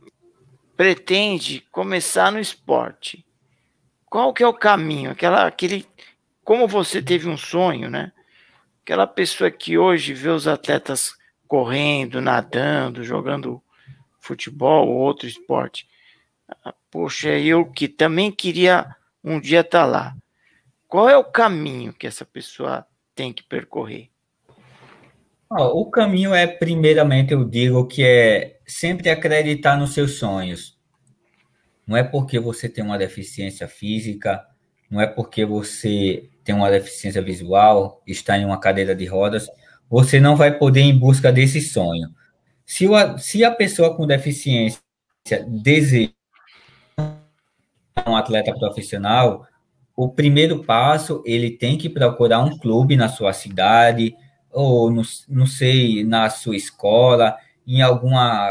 pretende 0.77 1.65
começar 1.71 2.31
no 2.31 2.39
esporte, 2.39 3.25
qual 4.05 4.31
que 4.31 4.43
é 4.43 4.47
o 4.47 4.53
caminho? 4.53 5.09
Aquela, 5.09 5.47
aquele, 5.47 5.87
como 6.43 6.67
você 6.67 7.01
teve 7.01 7.27
um 7.27 7.35
sonho, 7.35 7.89
né? 7.89 8.11
Aquela 8.83 9.07
pessoa 9.07 9.49
que 9.49 9.75
hoje 9.75 10.13
vê 10.13 10.29
os 10.29 10.47
atletas 10.47 11.15
correndo, 11.47 12.21
nadando, 12.21 13.03
jogando 13.03 13.59
futebol 14.19 14.87
ou 14.87 14.97
outro 14.97 15.27
esporte. 15.27 15.89
Ah, 16.63 16.75
poxa, 16.91 17.29
eu 17.39 17.65
que 17.65 17.87
também 17.87 18.31
queria 18.31 18.95
um 19.23 19.39
dia 19.39 19.61
estar 19.61 19.81
tá 19.81 19.85
lá. 19.85 20.15
Qual 20.87 21.09
é 21.09 21.17
o 21.17 21.23
caminho 21.23 21.93
que 21.93 22.07
essa 22.07 22.25
pessoa 22.25 22.85
tem 23.13 23.31
que 23.33 23.43
percorrer? 23.43 24.09
o 25.51 25.89
caminho 25.89 26.33
é, 26.33 26.45
primeiramente, 26.45 27.33
eu 27.33 27.43
digo 27.43 27.87
que 27.87 28.03
é 28.03 28.59
sempre 28.67 29.09
acreditar 29.09 29.77
nos 29.77 29.93
seus 29.93 30.19
sonhos. 30.19 30.77
Não 31.87 31.97
é 31.97 32.03
porque 32.03 32.39
você 32.39 32.69
tem 32.69 32.83
uma 32.83 32.99
deficiência 32.99 33.67
física, 33.67 34.45
não 34.91 35.01
é 35.01 35.07
porque 35.07 35.43
você 35.45 36.29
tem 36.43 36.53
uma 36.53 36.69
deficiência 36.69 37.21
visual, 37.21 38.01
está 38.05 38.37
em 38.37 38.45
uma 38.45 38.59
cadeira 38.59 38.95
de 38.95 39.05
rodas, 39.05 39.47
você 39.89 40.19
não 40.19 40.35
vai 40.35 40.55
poder 40.55 40.81
ir 40.81 40.89
em 40.89 40.97
busca 40.97 41.31
desse 41.31 41.61
sonho. 41.61 42.09
Se, 42.63 42.87
o, 42.87 43.17
se 43.17 43.43
a 43.43 43.49
pessoa 43.49 43.95
com 43.95 44.05
deficiência 44.05 44.79
deseja 45.47 46.11
um 48.07 48.15
atleta 48.15 48.53
profissional, 48.53 49.45
o 49.95 50.07
primeiro 50.07 50.63
passo 50.63 51.21
ele 51.25 51.51
tem 51.51 51.77
que 51.77 51.89
procurar 51.89 52.39
um 52.39 52.57
clube 52.57 52.95
na 52.95 53.09
sua 53.09 53.33
cidade 53.33 54.15
ou 54.51 54.89
no, 54.89 55.01
não 55.27 55.45
sei 55.45 56.03
na 56.03 56.29
sua 56.29 56.55
escola, 56.55 57.35
em 57.67 57.81
alguma 57.81 58.49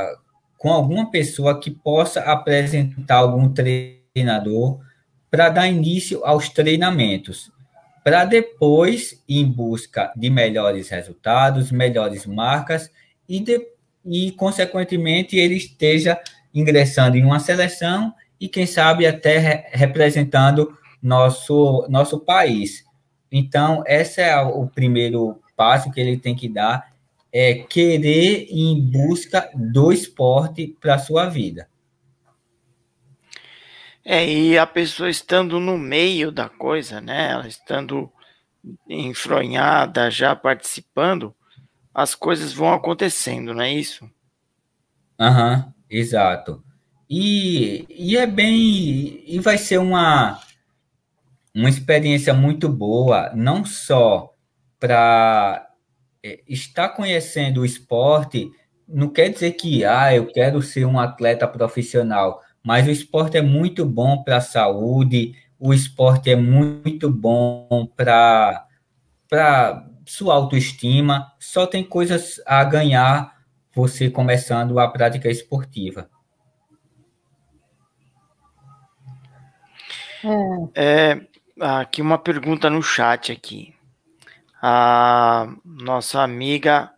com 0.59 0.71
alguma 0.73 1.11
pessoa 1.11 1.59
que 1.59 1.71
possa 1.71 2.21
apresentar 2.21 3.17
algum 3.17 3.49
treinador 3.49 4.81
para 5.31 5.49
dar 5.49 5.69
início 5.69 6.25
aos 6.25 6.49
treinamentos, 6.49 7.51
para 8.03 8.25
depois 8.25 9.23
ir 9.29 9.41
em 9.41 9.47
busca 9.47 10.13
de 10.17 10.29
melhores 10.29 10.89
resultados, 10.89 11.71
melhores 11.71 12.27
marcas 12.27 12.91
e, 13.29 13.39
de, 13.39 13.69
e 14.05 14.33
consequentemente 14.33 15.37
ele 15.37 15.55
esteja 15.55 16.21
ingressando 16.53 17.17
em 17.17 17.25
uma 17.25 17.39
seleção 17.39 18.13
e, 18.41 18.49
quem 18.49 18.67
sabe, 18.67 19.07
até 19.07 19.39
re 19.39 19.65
representando 19.73 20.77
nosso, 21.03 21.87
nosso 21.89 22.21
país. 22.21 22.85
Então, 23.31 23.83
esse 23.87 24.21
é 24.21 24.37
o 24.41 24.67
primeiro 24.67 25.41
passo 25.57 25.91
que 25.91 26.01
ele 26.01 26.17
tem 26.17 26.35
que 26.35 26.49
dar, 26.49 26.93
é 27.33 27.55
querer 27.55 28.47
ir 28.51 28.73
em 28.73 28.81
busca 28.81 29.51
do 29.55 29.93
esporte 29.93 30.77
para 30.81 30.95
a 30.95 30.99
sua 30.99 31.29
vida. 31.29 31.69
É, 34.05 34.27
e 34.27 34.57
a 34.57 34.67
pessoa 34.67 35.11
estando 35.11 35.61
no 35.61 35.77
meio 35.77 36.33
da 36.33 36.49
coisa, 36.49 37.01
né? 37.01 37.33
Ela 37.33 37.47
estando 37.47 38.11
enfronhada, 38.89 40.11
já 40.11 40.35
participando, 40.35 41.35
as 41.93 42.15
coisas 42.15 42.53
vão 42.53 42.73
acontecendo, 42.73 43.53
não 43.53 43.63
é 43.63 43.73
isso? 43.73 44.11
Aham, 45.21 45.57
uhum, 45.67 45.73
exato. 45.91 46.65
E, 47.09 47.87
e 47.89 48.17
é 48.17 48.27
bem. 48.27 49.23
E 49.27 49.39
vai 49.41 49.57
ser 49.57 49.79
uma, 49.79 50.41
uma 51.55 51.69
experiência 51.69 52.35
muito 52.35 52.69
boa, 52.69 53.33
não 53.35 53.65
só 53.65 54.35
para 54.79 55.69
é, 56.23 56.41
estar 56.47 56.91
conhecendo 56.91 57.63
o 57.63 57.65
esporte, 57.65 58.51
não 58.87 59.09
quer 59.09 59.31
dizer 59.31 59.53
que 59.53 59.85
ah, 59.85 60.15
eu 60.15 60.27
quero 60.27 60.63
ser 60.63 60.85
um 60.85 60.99
atleta 60.99 61.47
profissional, 61.47 62.43
mas 62.63 62.87
o 62.87 62.91
esporte 62.91 63.37
é 63.37 63.43
muito 63.43 63.85
bom 63.85 64.23
para 64.23 64.37
a 64.37 64.41
saúde, 64.41 65.35
o 65.59 65.75
esporte 65.75 66.31
é 66.31 66.37
muito 66.37 67.11
bom 67.11 67.87
para 67.97 68.67
sua 70.07 70.35
autoestima, 70.35 71.33
só 71.39 71.67
tem 71.67 71.83
coisas 71.83 72.41
a 72.47 72.63
ganhar 72.65 73.37
você 73.75 74.09
começando 74.11 74.79
a 74.79 74.89
prática 74.89 75.29
esportiva. 75.29 76.09
É. 80.75 81.13
é, 81.13 81.27
aqui 81.61 82.03
uma 82.03 82.19
pergunta 82.19 82.69
no 82.69 82.83
chat 82.83 83.33
aqui. 83.33 83.75
A 84.61 85.49
nossa 85.65 86.23
amiga 86.23 86.91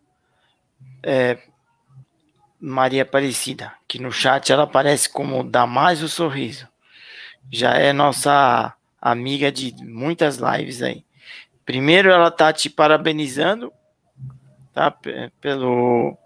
é, 1.03 1.39
Maria 2.61 3.03
Aparecida, 3.03 3.73
que 3.89 3.99
no 3.99 4.13
chat 4.13 4.53
ela 4.53 4.65
aparece 4.65 5.09
como 5.09 5.43
dá 5.43 5.67
mais 5.67 6.03
o 6.03 6.09
sorriso. 6.09 6.69
Já 7.51 7.75
é 7.75 7.93
nossa 7.93 8.75
amiga 9.01 9.51
de 9.51 9.75
muitas 9.83 10.37
lives 10.37 10.83
aí. 10.83 11.05
Primeiro 11.65 12.11
ela 12.11 12.31
tá 12.31 12.53
te 12.53 12.69
parabenizando, 12.69 13.73
tá? 14.73 14.91
Pelo 15.41 16.17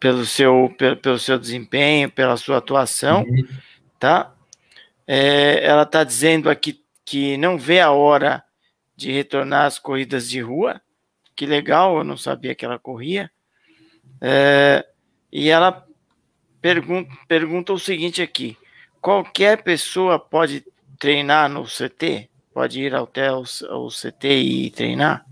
pelo 0.00 0.24
seu 0.26 0.74
pelo, 0.78 0.96
pelo 0.96 1.18
seu 1.18 1.38
desempenho, 1.38 2.10
pela 2.10 2.36
sua 2.36 2.58
atuação, 2.58 3.22
uhum. 3.22 3.46
tá? 3.98 4.33
É, 5.06 5.64
ela 5.64 5.82
está 5.82 6.02
dizendo 6.02 6.48
aqui 6.48 6.82
que 7.04 7.36
não 7.36 7.58
vê 7.58 7.80
a 7.80 7.90
hora 7.90 8.42
de 8.96 9.12
retornar 9.12 9.66
às 9.66 9.78
corridas 9.78 10.28
de 10.28 10.40
rua. 10.40 10.80
Que 11.36 11.46
legal, 11.46 11.98
eu 11.98 12.04
não 12.04 12.16
sabia 12.16 12.54
que 12.54 12.64
ela 12.64 12.78
corria. 12.78 13.30
É, 14.20 14.86
e 15.32 15.50
ela 15.50 15.86
pergunta, 16.60 17.10
pergunta 17.28 17.72
o 17.72 17.78
seguinte 17.78 18.22
aqui: 18.22 18.56
qualquer 19.00 19.62
pessoa 19.62 20.18
pode 20.18 20.64
treinar 20.98 21.48
no 21.48 21.64
CT? 21.64 22.30
Pode 22.52 22.80
ir 22.80 22.94
até 22.94 23.32
o, 23.32 23.42
o 23.42 23.88
CT 23.88 24.28
e 24.28 24.70
treinar? 24.70 25.26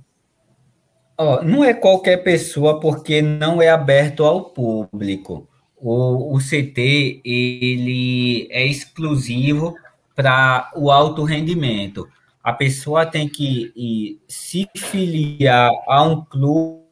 Oh, 1.16 1.40
não 1.42 1.64
é 1.64 1.72
qualquer 1.72 2.18
pessoa 2.18 2.80
porque 2.80 3.22
não 3.22 3.62
é 3.62 3.68
aberto 3.68 4.24
ao 4.24 4.50
público. 4.50 5.48
O, 5.84 6.36
o 6.36 6.38
CT 6.38 7.20
ele 7.24 8.46
é 8.52 8.64
exclusivo 8.64 9.74
para 10.14 10.70
o 10.76 10.92
alto 10.92 11.24
rendimento. 11.24 12.08
A 12.40 12.52
pessoa 12.52 13.04
tem 13.04 13.28
que 13.28 13.72
ir, 13.74 14.20
se 14.28 14.68
filiar 14.76 15.72
a 15.88 16.04
um 16.04 16.24
clube 16.24 16.82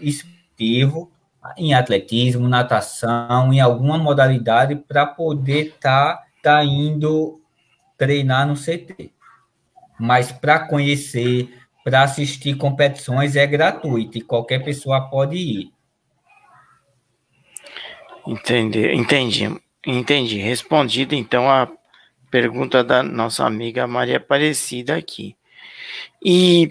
esportivo 0.00 1.12
em 1.58 1.74
atletismo, 1.74 2.48
natação, 2.48 3.52
em 3.52 3.60
alguma 3.60 3.98
modalidade 3.98 4.76
para 4.76 5.04
poder 5.04 5.66
estar 5.66 6.16
tá, 6.16 6.26
tá 6.42 6.64
indo 6.64 7.38
treinar 7.98 8.46
no 8.46 8.54
CT. 8.54 9.12
Mas 9.98 10.32
para 10.32 10.66
conhecer, 10.66 11.54
para 11.84 12.02
assistir 12.02 12.56
competições 12.56 13.36
é 13.36 13.46
gratuito 13.46 14.16
e 14.16 14.22
qualquer 14.22 14.64
pessoa 14.64 15.02
pode 15.10 15.36
ir. 15.36 15.79
Entendi, 18.26 18.92
entendi, 18.92 19.60
entendi. 19.86 20.38
Respondido 20.38 21.14
então 21.14 21.50
a 21.50 21.68
pergunta 22.30 22.84
da 22.84 23.02
nossa 23.02 23.44
amiga 23.44 23.86
Maria 23.86 24.18
Aparecida 24.18 24.96
aqui. 24.96 25.36
E 26.24 26.70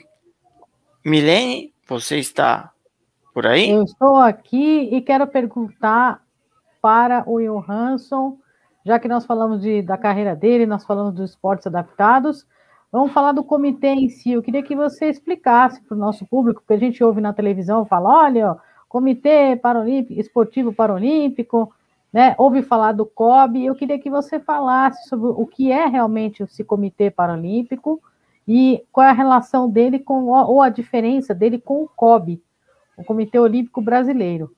Milene, 1.04 1.74
você 1.88 2.18
está 2.18 2.72
por 3.34 3.46
aí? 3.46 3.70
Eu 3.70 3.84
estou 3.84 4.16
aqui 4.18 4.90
e 4.92 5.02
quero 5.02 5.26
perguntar 5.28 6.22
para 6.82 7.24
o 7.28 7.40
Johansson, 7.40 8.38
já 8.86 9.00
que 9.00 9.08
nós 9.08 9.26
falamos 9.26 9.62
de, 9.62 9.82
da 9.82 9.98
carreira 9.98 10.36
dele, 10.36 10.66
nós 10.66 10.86
falamos 10.86 11.14
dos 11.14 11.32
esportes 11.32 11.68
adaptados, 11.68 12.48
vamos 12.92 13.12
falar 13.12 13.34
do 13.34 13.44
comitê 13.44 13.90
em 13.90 14.10
si. 14.10 14.32
Eu 14.32 14.42
queria 14.42 14.64
que 14.64 14.76
você 14.76 15.10
explicasse 15.10 15.82
para 15.82 15.96
o 15.96 16.00
nosso 16.00 16.26
público, 16.26 16.62
porque 16.62 16.74
a 16.74 16.78
gente 16.78 17.04
ouve 17.04 17.20
na 17.20 17.34
televisão, 17.34 17.86
fala, 17.86 18.26
olha, 18.26 18.58
Comitê 18.90 19.56
Paralímpico, 19.56 20.20
Esportivo 20.20 20.74
Paralímpico, 20.74 21.72
né? 22.12 22.34
Ouve 22.40 22.64
falar 22.64 22.92
do 22.92 23.06
COB. 23.06 23.64
Eu 23.64 23.76
queria 23.76 24.00
que 24.00 24.10
você 24.10 24.40
falasse 24.40 25.08
sobre 25.08 25.28
o 25.28 25.46
que 25.46 25.72
é 25.72 25.86
realmente 25.86 26.42
esse 26.42 26.64
Comitê 26.64 27.12
Paralímpico 27.12 28.02
e 28.48 28.84
qual 28.92 29.06
é 29.06 29.12
a 29.12 29.14
relação 29.14 29.70
dele 29.70 30.00
com, 30.00 30.26
ou 30.26 30.60
a 30.60 30.70
diferença 30.70 31.36
dele 31.36 31.60
com 31.60 31.84
o 31.84 31.88
COB, 31.88 32.42
o 32.98 33.04
Comitê 33.04 33.38
Olímpico 33.38 33.80
Brasileiro. 33.80 34.52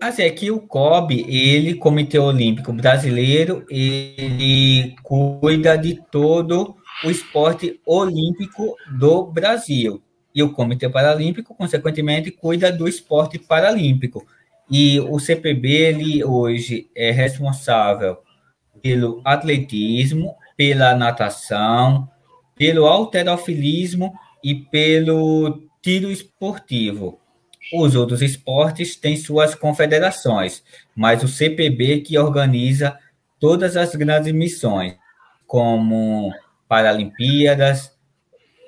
Assim, 0.00 0.22
é 0.22 0.30
que 0.30 0.50
o 0.50 0.60
COB, 0.60 1.24
ele, 1.26 1.74
Comitê 1.74 2.18
Olímpico 2.18 2.72
Brasileiro, 2.72 3.64
ele 3.68 4.94
cuida 5.02 5.76
de 5.76 6.00
todo 6.12 6.76
o 7.04 7.10
esporte 7.10 7.80
olímpico 7.84 8.76
do 8.98 9.24
Brasil. 9.26 10.00
E 10.36 10.42
o 10.42 10.52
Comitê 10.52 10.86
Paralímpico, 10.86 11.54
consequentemente, 11.54 12.30
cuida 12.30 12.70
do 12.70 12.86
esporte 12.86 13.38
paralímpico. 13.38 14.26
E 14.70 15.00
o 15.00 15.18
CPB, 15.18 15.68
ele 15.70 16.22
hoje 16.22 16.90
é 16.94 17.10
responsável 17.10 18.18
pelo 18.82 19.22
atletismo, 19.24 20.36
pela 20.54 20.94
natação, 20.94 22.06
pelo 22.54 22.84
alterofilismo 22.84 24.12
e 24.44 24.54
pelo 24.54 25.62
tiro 25.80 26.10
esportivo. 26.10 27.18
Os 27.72 27.96
outros 27.96 28.20
esportes 28.20 28.94
têm 28.94 29.16
suas 29.16 29.54
confederações, 29.54 30.62
mas 30.94 31.22
o 31.22 31.28
CPB 31.28 32.02
que 32.02 32.18
organiza 32.18 32.98
todas 33.40 33.74
as 33.74 33.94
grandes 33.94 34.34
missões, 34.34 34.96
como 35.46 36.30
Paralimpíadas 36.68 37.95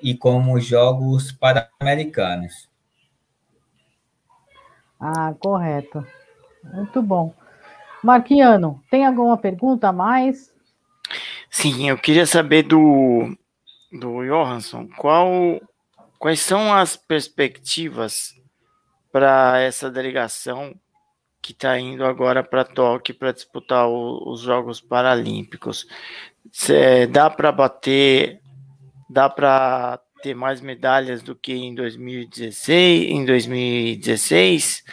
e 0.01 0.15
como 0.15 0.59
Jogos 0.59 1.31
Pan-Americanos. 1.31 2.69
Ah, 4.99 5.33
correto. 5.39 6.05
Muito 6.63 7.01
bom. 7.01 7.33
Marquiano, 8.03 8.81
tem 8.89 9.05
alguma 9.05 9.37
pergunta 9.37 9.89
a 9.89 9.93
mais? 9.93 10.53
Sim, 11.49 11.89
eu 11.89 11.97
queria 11.97 12.25
saber 12.25 12.63
do, 12.63 13.35
do 13.91 14.23
Johansson, 14.23 14.87
qual, 14.97 15.27
quais 16.17 16.39
são 16.39 16.73
as 16.73 16.95
perspectivas 16.95 18.33
para 19.11 19.59
essa 19.59 19.89
delegação 19.89 20.73
que 21.41 21.51
está 21.51 21.79
indo 21.79 22.05
agora 22.05 22.43
para 22.43 22.63
Tóquio 22.63 23.15
para 23.15 23.31
disputar 23.31 23.87
o, 23.87 24.31
os 24.31 24.41
Jogos 24.41 24.79
Paralímpicos? 24.79 25.87
Cê, 26.51 27.07
dá 27.07 27.29
para 27.29 27.51
bater, 27.51 28.41
dá 29.09 29.29
para 29.29 29.99
ter 30.21 30.35
mais 30.35 30.61
medalhas 30.61 31.21
do 31.21 31.35
que 31.35 31.53
em 31.53 31.73
2016, 31.73 33.09
em 33.09 33.25
2016? 33.25 34.83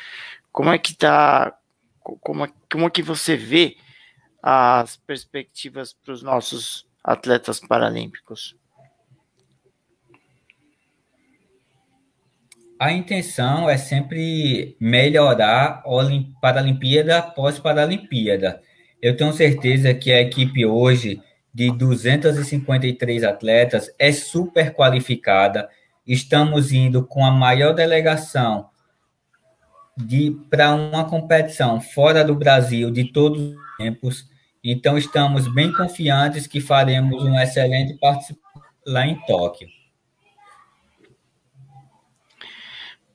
Como 0.51 0.71
é 0.71 0.79
que 0.79 0.95
tá? 0.95 1.57
Como, 2.01 2.45
é, 2.45 2.53
como 2.71 2.87
é 2.87 2.91
que 2.91 3.03
você 3.03 3.37
vê 3.37 3.77
as 4.43 4.97
perspectivas 4.97 5.93
para 5.93 6.13
os 6.13 6.23
nossos 6.23 6.87
atletas 7.03 7.61
paralímpicos? 7.61 8.57
A 12.79 12.93
intenção 12.93 13.71
é 13.71 13.79
sempre 13.79 14.77
melhorar 14.79 15.83
a 15.85 16.41
Paralimpíada 16.41 17.19
após 17.19 17.59
Paralimpíada. 17.59 18.63
Eu 19.01 19.17
tenho 19.17 19.33
certeza 19.33 19.95
que 19.95 20.13
a 20.13 20.21
equipe 20.21 20.65
hoje 20.67 21.23
de 21.57 21.71
253 21.71 23.25
atletas, 23.25 23.91
é 23.99 24.13
super 24.13 24.75
qualificada. 24.75 25.71
Estamos 26.07 26.71
indo 26.71 27.03
com 27.07 27.25
a 27.25 27.31
maior 27.31 27.73
delegação 27.73 28.69
de 29.97 30.37
para 30.51 30.75
uma 30.75 31.09
competição 31.09 31.81
fora 31.81 32.23
do 32.23 32.35
Brasil 32.35 32.91
de 32.91 33.11
todos 33.11 33.41
os 33.41 33.77
tempos. 33.79 34.29
Então 34.63 34.99
estamos 34.99 35.51
bem 35.55 35.73
confiantes 35.73 36.47
que 36.47 36.61
faremos 36.61 37.25
um 37.25 37.41
excelente 37.41 37.95
participação 37.95 38.63
lá 38.87 39.07
em 39.07 39.19
Tóquio. 39.25 39.67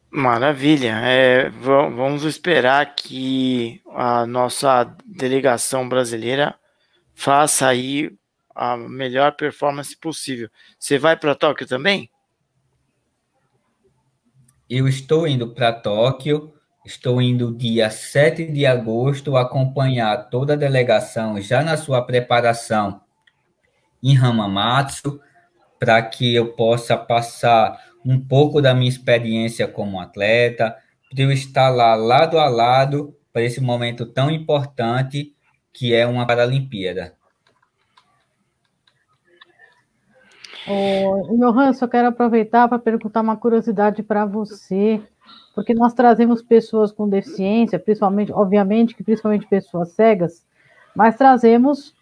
Maravilha. 0.09 0.99
É, 1.03 1.47
vamos 1.51 2.23
esperar 2.23 2.95
que 2.95 3.83
a 3.93 4.25
nossa 4.25 4.95
delegação 5.05 5.87
brasileira 5.87 6.55
faça 7.13 7.67
aí 7.67 8.09
a 8.55 8.75
melhor 8.77 9.35
performance 9.35 9.95
possível. 9.95 10.49
Você 10.77 10.97
vai 10.97 11.17
para 11.17 11.35
Tóquio 11.35 11.67
também? 11.67 12.09
Eu 14.69 14.87
estou 14.87 15.27
indo 15.27 15.53
para 15.53 15.73
Tóquio, 15.73 16.53
estou 16.85 17.21
indo 17.21 17.55
dia 17.55 17.89
7 17.89 18.45
de 18.45 18.65
agosto 18.65 19.35
acompanhar 19.35 20.29
toda 20.29 20.53
a 20.53 20.57
delegação 20.57 21.41
já 21.41 21.61
na 21.61 21.75
sua 21.75 22.01
preparação 22.01 23.01
em 24.01 24.17
Hamamatsu, 24.17 25.19
para 25.79 26.01
que 26.01 26.33
eu 26.33 26.53
possa 26.53 26.95
passar 26.95 27.79
um 28.05 28.19
pouco 28.19 28.61
da 28.61 28.73
minha 28.73 28.89
experiência 28.89 29.67
como 29.67 29.99
atleta, 29.99 30.75
para 31.09 31.23
eu 31.23 31.31
estar 31.31 31.69
lá 31.69 31.93
lado 31.95 32.39
a 32.39 32.47
lado 32.47 33.15
para 33.33 33.43
esse 33.43 33.61
momento 33.61 34.05
tão 34.05 34.29
importante 34.29 35.35
que 35.73 35.93
é 35.93 36.05
uma 36.05 36.25
Paralimpíada. 36.25 37.15
Ô, 40.67 41.35
Johan, 41.37 41.73
só 41.73 41.87
quero 41.87 42.09
aproveitar 42.09 42.67
para 42.67 42.77
perguntar 42.77 43.21
uma 43.21 43.35
curiosidade 43.35 44.03
para 44.03 44.25
você, 44.25 45.01
porque 45.55 45.73
nós 45.73 45.93
trazemos 45.93 46.41
pessoas 46.41 46.91
com 46.91 47.09
deficiência, 47.09 47.79
principalmente, 47.79 48.31
obviamente 48.31 48.95
que 48.95 49.03
principalmente 49.03 49.47
pessoas 49.47 49.91
cegas, 49.93 50.45
mas 50.95 51.15
trazemos 51.15 51.95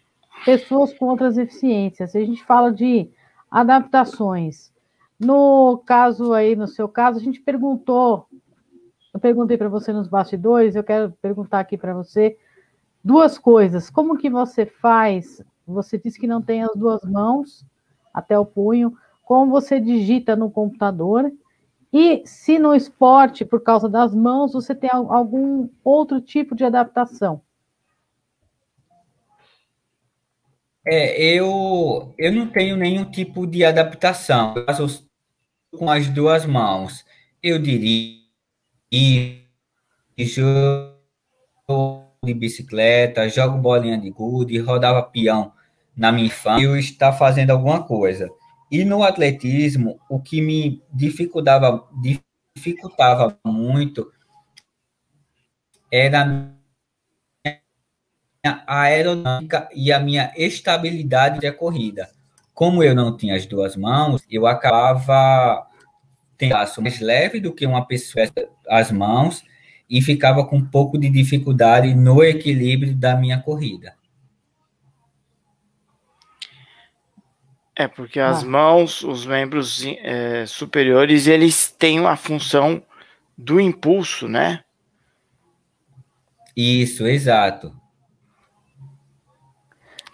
pessoas 0.44 0.92
com 0.94 1.06
outras 1.06 1.36
deficiências. 1.36 2.14
A 2.14 2.20
gente 2.20 2.44
fala 2.44 2.72
de 2.72 3.10
adaptações. 3.50 4.70
No 5.18 5.82
caso 5.84 6.32
aí, 6.32 6.54
no 6.54 6.66
seu 6.66 6.88
caso, 6.88 7.18
a 7.18 7.22
gente 7.22 7.40
perguntou, 7.40 8.26
eu 9.12 9.20
perguntei 9.20 9.56
para 9.56 9.68
você 9.68 9.92
nos 9.92 10.08
bastidores, 10.08 10.74
eu 10.74 10.84
quero 10.84 11.12
perguntar 11.20 11.60
aqui 11.60 11.76
para 11.76 11.94
você 11.94 12.36
duas 13.02 13.38
coisas. 13.38 13.90
Como 13.90 14.16
que 14.16 14.30
você 14.30 14.64
faz? 14.64 15.42
Você 15.66 15.98
disse 15.98 16.18
que 16.18 16.26
não 16.26 16.40
tem 16.40 16.62
as 16.62 16.74
duas 16.74 17.02
mãos, 17.02 17.64
até 18.12 18.38
o 18.38 18.44
punho, 18.44 18.96
como 19.22 19.50
você 19.50 19.78
digita 19.80 20.34
no 20.34 20.50
computador, 20.50 21.30
e 21.92 22.22
se 22.24 22.58
no 22.58 22.74
esporte, 22.74 23.44
por 23.44 23.62
causa 23.62 23.88
das 23.88 24.14
mãos, 24.14 24.52
você 24.52 24.74
tem 24.74 24.90
algum 24.90 25.68
outro 25.84 26.20
tipo 26.20 26.54
de 26.54 26.64
adaptação. 26.64 27.42
É, 30.86 31.22
eu, 31.22 32.14
eu 32.16 32.32
não 32.32 32.46
tenho 32.48 32.76
nenhum 32.76 33.04
tipo 33.04 33.46
de 33.46 33.64
adaptação. 33.64 34.54
Eu 34.56 34.64
faço 34.64 35.08
com 35.76 35.90
as 35.90 36.08
duas 36.08 36.46
mãos. 36.46 37.04
Eu 37.42 37.58
diria 37.58 38.20
de 38.90 39.44
bicicleta, 42.34 43.28
jogo 43.28 43.58
bolinha 43.58 43.98
de 43.98 44.10
gude, 44.10 44.58
rodava 44.58 45.02
peão 45.02 45.52
na 46.00 46.10
minha 46.10 46.28
infância, 46.28 46.64
eu 46.64 46.78
está 46.78 47.12
fazendo 47.12 47.50
alguma 47.50 47.82
coisa. 47.82 48.26
E 48.70 48.86
no 48.86 49.02
atletismo, 49.02 50.00
o 50.08 50.18
que 50.18 50.40
me 50.40 50.82
dificultava, 50.90 51.86
dificultava 52.56 53.38
muito 53.44 54.10
era 55.92 56.54
a 58.66 58.80
aerodinâmica 58.80 59.68
e 59.74 59.92
a 59.92 60.00
minha 60.00 60.32
estabilidade 60.38 61.38
de 61.38 61.52
corrida. 61.52 62.08
Como 62.54 62.82
eu 62.82 62.94
não 62.94 63.14
tinha 63.14 63.36
as 63.36 63.44
duas 63.44 63.76
mãos, 63.76 64.22
eu 64.30 64.46
acabava 64.46 65.66
tendo 66.38 66.52
passo 66.52 66.80
mais 66.80 66.98
leve 66.98 67.40
do 67.40 67.52
que 67.52 67.66
uma 67.66 67.84
pessoa 67.84 68.24
as 68.70 68.90
mãos 68.90 69.44
e 69.88 70.00
ficava 70.00 70.46
com 70.46 70.56
um 70.56 70.64
pouco 70.64 70.96
de 70.96 71.10
dificuldade 71.10 71.94
no 71.94 72.24
equilíbrio 72.24 72.94
da 72.94 73.14
minha 73.14 73.38
corrida. 73.38 73.99
É 77.80 77.88
porque 77.88 78.20
as 78.20 78.44
ah. 78.44 78.46
mãos, 78.46 79.02
os 79.02 79.24
membros 79.24 79.82
é, 80.02 80.44
superiores, 80.44 81.26
eles 81.26 81.70
têm 81.72 82.06
a 82.06 82.14
função 82.14 82.82
do 83.38 83.58
impulso, 83.58 84.28
né? 84.28 84.60
Isso, 86.54 87.06
exato. 87.06 87.72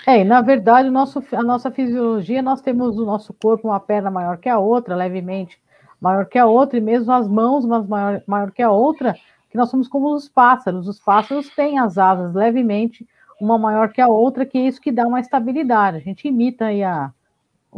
É, 0.07 0.21
e 0.21 0.25
na 0.25 0.41
verdade, 0.43 0.89
nosso, 0.91 1.21
a 1.33 1.43
nossa 1.43 1.69
fisiologia, 1.73 2.41
nós 2.41 2.61
temos 2.61 2.97
o 2.97 3.05
nosso 3.05 3.35
corpo 3.35 3.67
uma 3.67 3.81
perna 3.81 4.13
maior 4.13 4.39
que 4.39 4.49
a 4.49 4.61
outra, 4.61 4.95
levemente 4.95 5.59
maior 6.01 6.27
que 6.27 6.39
a 6.39 6.47
outra, 6.47 6.79
e 6.79 6.81
mesmo 6.81 7.11
as 7.11 7.27
mãos 7.27 7.65
mas 7.65 7.85
maior, 7.89 8.23
maior 8.29 8.53
que 8.53 8.63
a 8.63 8.71
outra, 8.71 9.17
que 9.51 9.57
nós 9.57 9.69
somos 9.69 9.89
como 9.89 10.15
os 10.15 10.29
pássaros. 10.29 10.87
Os 10.87 11.01
pássaros 11.01 11.49
têm 11.51 11.81
as 11.81 11.99
asas 11.99 12.33
levemente, 12.33 13.05
uma 13.41 13.59
maior 13.59 13.89
que 13.89 14.01
a 14.01 14.07
outra, 14.07 14.47
que 14.47 14.57
é 14.57 14.69
isso 14.69 14.81
que 14.81 14.93
dá 14.93 15.05
uma 15.05 15.19
estabilidade. 15.19 15.97
A 15.97 16.01
gente 16.01 16.29
imita 16.29 16.67
aí 16.67 16.85
a, 16.85 17.11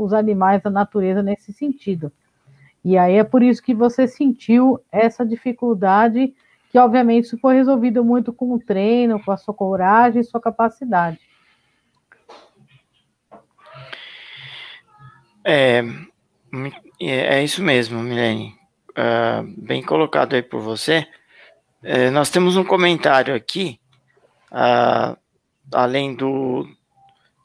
os 0.02 0.12
animais 0.12 0.62
da 0.62 0.70
natureza 0.70 1.22
nesse 1.22 1.52
sentido. 1.52 2.12
E 2.84 2.96
aí 2.96 3.16
é 3.16 3.24
por 3.24 3.42
isso 3.42 3.62
que 3.62 3.74
você 3.74 4.06
sentiu 4.06 4.80
essa 4.90 5.26
dificuldade, 5.26 6.32
que 6.70 6.78
obviamente 6.78 7.24
isso 7.24 7.38
foi 7.38 7.56
resolvido 7.56 8.04
muito 8.04 8.32
com 8.32 8.54
o 8.54 8.58
treino, 8.58 9.22
com 9.22 9.32
a 9.32 9.36
sua 9.36 9.52
coragem 9.52 10.20
e 10.20 10.24
sua 10.24 10.40
capacidade. 10.40 11.18
É, 15.44 15.82
é 17.00 17.42
isso 17.42 17.62
mesmo, 17.62 18.00
Milene. 18.00 18.54
Uh, 18.90 19.42
bem 19.56 19.82
colocado 19.82 20.34
aí 20.34 20.42
por 20.42 20.60
você. 20.60 21.06
É, 21.82 22.10
nós 22.10 22.28
temos 22.28 22.56
um 22.56 22.64
comentário 22.64 23.34
aqui, 23.34 23.78
uh, 24.50 25.16
além 25.72 26.14
do, 26.14 26.66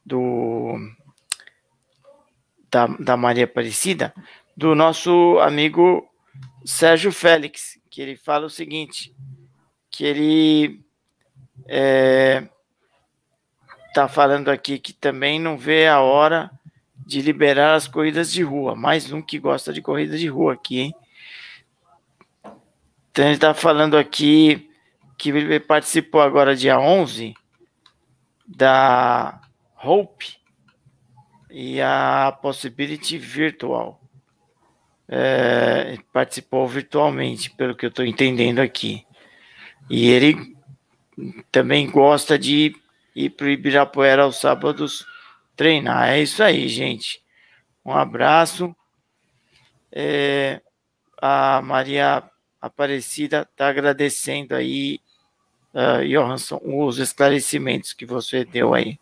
do 0.05 0.75
da, 2.73 2.87
da 2.87 3.15
Maria 3.15 3.43
Aparecida, 3.43 4.11
do 4.57 4.73
nosso 4.73 5.37
amigo 5.39 6.09
Sérgio 6.65 7.11
Félix, 7.11 7.79
que 7.87 8.01
ele 8.01 8.17
fala 8.17 8.47
o 8.47 8.49
seguinte, 8.49 9.15
que 9.91 10.03
ele 10.03 10.81
é, 11.67 12.47
tá 13.93 14.07
falando 14.07 14.49
aqui 14.49 14.79
que 14.79 14.91
também 14.91 15.39
não 15.39 15.55
vê 15.55 15.87
a 15.87 16.01
hora 16.01 16.49
de 17.05 17.21
liberar 17.21 17.75
as 17.75 17.87
corridas 17.87 18.31
de 18.31 18.41
rua. 18.41 18.75
Mais 18.75 19.11
um 19.11 19.21
que 19.21 19.37
gosta 19.37 19.71
de 19.71 19.81
corrida 19.81 20.17
de 20.17 20.27
rua 20.27 20.53
aqui, 20.53 20.79
hein? 20.79 20.95
Então 23.11 23.25
ele 23.25 23.35
está 23.35 23.53
falando 23.53 23.95
aqui 23.95 24.67
que 25.15 25.29
ele 25.29 25.59
participou 25.59 26.21
agora 26.21 26.55
dia 26.55 26.79
11 26.79 27.35
da 28.47 29.39
Hope 29.83 30.42
e 31.53 31.79
a 31.79 32.35
Possibility 32.41 33.19
Virtual. 33.19 34.01
É, 35.07 35.99
participou 36.11 36.67
virtualmente, 36.67 37.51
pelo 37.51 37.75
que 37.75 37.85
eu 37.85 37.89
estou 37.89 38.03
entendendo 38.03 38.57
aqui. 38.59 39.05
E 39.87 40.09
ele 40.09 40.55
também 41.51 41.87
gosta 41.89 42.39
de 42.39 42.75
ir 43.15 43.29
para 43.29 43.45
o 43.45 43.49
Ibirapuera 43.49 44.23
aos 44.23 44.37
sábados 44.39 45.05
treinar. 45.55 46.09
É 46.09 46.21
isso 46.21 46.41
aí, 46.41 46.67
gente. 46.67 47.21
Um 47.85 47.91
abraço. 47.91 48.75
É, 49.91 50.59
a 51.21 51.61
Maria 51.61 52.23
Aparecida 52.59 53.47
está 53.51 53.67
agradecendo 53.67 54.55
aí, 54.55 54.99
uh, 55.73 56.03
Johansson, 56.07 56.59
os 56.63 56.97
esclarecimentos 56.97 57.93
que 57.93 58.05
você 58.05 58.43
deu 58.43 58.73
aí. 58.73 58.97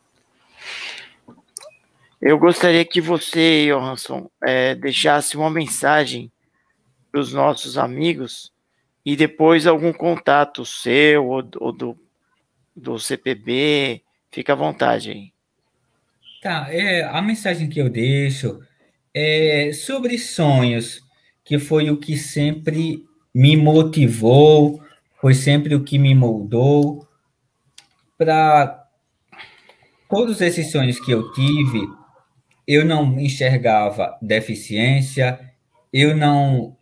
Eu 2.22 2.38
gostaria 2.38 2.86
que 2.86 3.02
você, 3.02 3.66
Johansson, 3.68 4.30
é, 4.44 4.76
deixasse 4.76 5.36
uma 5.36 5.50
mensagem 5.50 6.32
para 7.12 7.20
os 7.20 7.34
nossos 7.34 7.80
amigos 7.80 8.54
e 9.04 9.16
depois 9.16 9.66
algum 9.66 9.92
contato 9.92 10.64
seu 10.64 11.26
ou, 11.26 11.44
ou 11.60 11.72
do, 11.72 11.98
do 12.76 13.00
CPB. 13.00 14.04
Fica 14.32 14.54
à 14.54 14.56
vontade 14.56 15.10
aí. 15.10 15.34
Tá, 16.44 16.68
é, 16.70 17.04
a 17.04 17.22
mensagem 17.22 17.68
que 17.68 17.82
eu 17.82 17.90
deixo 17.90 18.62
é 19.14 19.72
sobre 19.74 20.18
sonhos, 20.20 21.02
que 21.44 21.58
foi 21.58 21.90
o 21.90 21.98
que 21.98 22.16
sempre 22.16 23.04
me 23.34 23.58
motivou, 23.58 24.82
foi 25.20 25.34
sempre 25.34 25.74
o 25.74 25.84
que 25.84 25.98
me 25.98 26.14
moldou 26.14 27.08
para 28.18 28.88
todos 30.08 30.40
esses 30.42 30.72
sonhos 30.72 31.00
que 31.00 31.12
eu 31.12 31.32
tive, 31.32 31.82
eu 32.68 32.86
não 32.86 33.20
enxergava 33.20 34.18
deficiência, 34.22 35.40
eu 35.92 36.16
não 36.16 36.76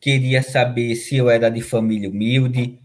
queria 0.00 0.42
saber 0.42 0.94
se 0.96 1.16
eu 1.16 1.30
era 1.30 1.50
de 1.50 1.60
família 1.60 2.10
humilde. 2.10 2.78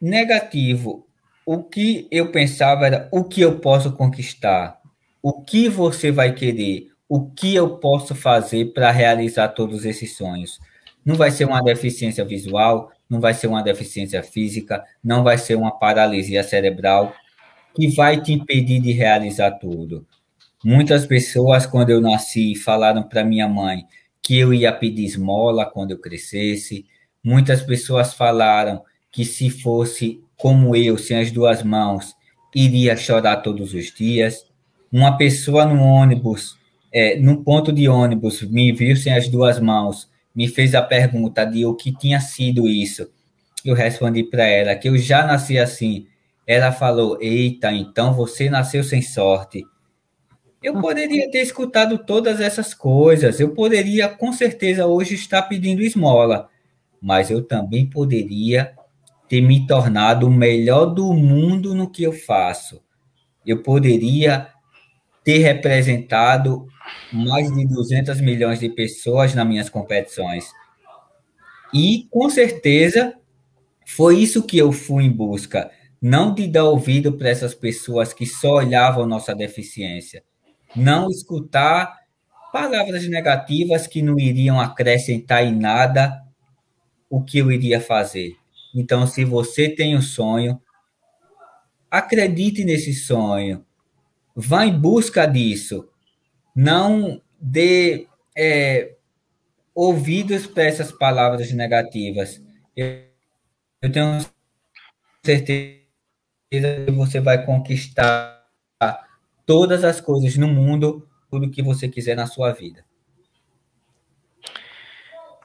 Negativo. 0.00 1.06
O 1.44 1.62
que 1.62 2.08
eu 2.10 2.32
pensava 2.32 2.86
era 2.86 3.08
o 3.12 3.22
que 3.24 3.40
eu 3.40 3.60
posso 3.60 3.92
conquistar 3.92 4.80
o 5.28 5.42
que 5.42 5.68
você 5.68 6.12
vai 6.12 6.32
querer, 6.32 6.86
o 7.08 7.28
que 7.28 7.52
eu 7.52 7.78
posso 7.78 8.14
fazer 8.14 8.66
para 8.66 8.92
realizar 8.92 9.48
todos 9.48 9.84
esses 9.84 10.16
sonhos. 10.16 10.60
Não 11.04 11.16
vai 11.16 11.32
ser 11.32 11.46
uma 11.46 11.60
deficiência 11.60 12.24
visual, 12.24 12.92
não 13.10 13.20
vai 13.20 13.34
ser 13.34 13.48
uma 13.48 13.60
deficiência 13.60 14.22
física, 14.22 14.84
não 15.02 15.24
vai 15.24 15.36
ser 15.36 15.56
uma 15.56 15.72
paralisia 15.72 16.44
cerebral 16.44 17.12
que 17.74 17.88
vai 17.88 18.22
te 18.22 18.34
impedir 18.34 18.78
de 18.80 18.92
realizar 18.92 19.50
tudo. 19.50 20.06
Muitas 20.68 21.06
pessoas, 21.06 21.64
quando 21.64 21.90
eu 21.90 22.00
nasci, 22.00 22.56
falaram 22.56 23.04
para 23.04 23.22
minha 23.22 23.46
mãe 23.46 23.84
que 24.20 24.36
eu 24.36 24.52
ia 24.52 24.72
pedir 24.72 25.04
esmola 25.04 25.64
quando 25.64 25.92
eu 25.92 25.98
crescesse. 26.00 26.84
Muitas 27.22 27.62
pessoas 27.62 28.14
falaram 28.14 28.82
que 29.12 29.24
se 29.24 29.48
fosse 29.48 30.20
como 30.36 30.74
eu, 30.74 30.98
sem 30.98 31.20
as 31.20 31.30
duas 31.30 31.62
mãos, 31.62 32.16
iria 32.52 32.96
chorar 32.96 33.36
todos 33.36 33.74
os 33.74 33.94
dias 33.94 34.44
uma 34.92 35.16
pessoa 35.16 35.64
no 35.64 35.80
ônibus, 35.80 36.58
é, 36.92 37.16
no 37.16 37.44
ponto 37.44 37.72
de 37.72 37.88
ônibus, 37.88 38.42
me 38.42 38.72
viu 38.72 38.96
sem 38.96 39.14
as 39.14 39.28
duas 39.28 39.60
mãos, 39.60 40.10
me 40.34 40.48
fez 40.48 40.74
a 40.74 40.82
pergunta 40.82 41.44
de 41.44 41.64
o 41.64 41.76
que 41.76 41.96
tinha 41.96 42.18
sido 42.18 42.66
isso. 42.66 43.08
Eu 43.64 43.76
respondi 43.76 44.24
para 44.24 44.44
ela 44.44 44.74
que 44.74 44.88
eu 44.88 44.98
já 44.98 45.24
nasci 45.24 45.60
assim. 45.60 46.08
Ela 46.44 46.72
falou: 46.72 47.22
Eita, 47.22 47.70
então 47.70 48.12
você 48.12 48.50
nasceu 48.50 48.82
sem 48.82 49.00
sorte. 49.00 49.64
Eu 50.66 50.80
poderia 50.80 51.30
ter 51.30 51.42
escutado 51.42 51.96
todas 51.96 52.40
essas 52.40 52.74
coisas, 52.74 53.38
eu 53.38 53.54
poderia 53.54 54.08
com 54.08 54.32
certeza 54.32 54.84
hoje 54.84 55.14
estar 55.14 55.42
pedindo 55.42 55.80
esmola, 55.80 56.48
mas 57.00 57.30
eu 57.30 57.40
também 57.40 57.88
poderia 57.88 58.74
ter 59.28 59.40
me 59.40 59.64
tornado 59.64 60.26
o 60.26 60.30
melhor 60.30 60.86
do 60.86 61.14
mundo 61.14 61.72
no 61.72 61.88
que 61.88 62.02
eu 62.02 62.12
faço. 62.12 62.82
Eu 63.46 63.62
poderia 63.62 64.48
ter 65.22 65.38
representado 65.38 66.66
mais 67.12 67.48
de 67.54 67.64
200 67.64 68.20
milhões 68.20 68.58
de 68.58 68.68
pessoas 68.68 69.36
nas 69.36 69.46
minhas 69.46 69.70
competições. 69.70 70.50
E, 71.72 72.08
com 72.10 72.28
certeza, 72.28 73.14
foi 73.86 74.18
isso 74.18 74.42
que 74.42 74.58
eu 74.58 74.72
fui 74.72 75.04
em 75.04 75.12
busca. 75.12 75.70
Não 76.02 76.34
de 76.34 76.48
dar 76.48 76.64
ouvido 76.64 77.12
para 77.12 77.28
essas 77.28 77.54
pessoas 77.54 78.12
que 78.12 78.26
só 78.26 78.54
olhavam 78.54 79.06
nossa 79.06 79.32
deficiência. 79.32 80.24
Não 80.74 81.10
escutar 81.10 81.96
palavras 82.52 83.06
negativas 83.08 83.86
que 83.86 84.02
não 84.02 84.18
iriam 84.18 84.60
acrescentar 84.60 85.44
em 85.44 85.54
nada 85.54 86.22
o 87.08 87.22
que 87.22 87.38
eu 87.38 87.52
iria 87.52 87.80
fazer. 87.80 88.36
Então, 88.74 89.06
se 89.06 89.24
você 89.24 89.68
tem 89.68 89.96
um 89.96 90.02
sonho, 90.02 90.60
acredite 91.90 92.64
nesse 92.64 92.92
sonho, 92.92 93.64
vá 94.34 94.66
em 94.66 94.78
busca 94.78 95.26
disso. 95.26 95.88
Não 96.54 97.20
dê 97.40 98.06
é, 98.36 98.94
ouvidos 99.74 100.46
para 100.46 100.64
essas 100.64 100.90
palavras 100.90 101.52
negativas. 101.52 102.42
Eu, 102.76 103.02
eu 103.82 103.92
tenho 103.92 104.18
certeza 105.24 105.86
você 106.94 107.20
vai 107.20 107.44
conquistar 107.44 108.35
todas 109.46 109.84
as 109.84 110.00
coisas 110.00 110.36
no 110.36 110.48
mundo, 110.48 111.08
tudo 111.30 111.50
que 111.50 111.62
você 111.62 111.88
quiser 111.88 112.16
na 112.16 112.26
sua 112.26 112.52
vida. 112.52 112.84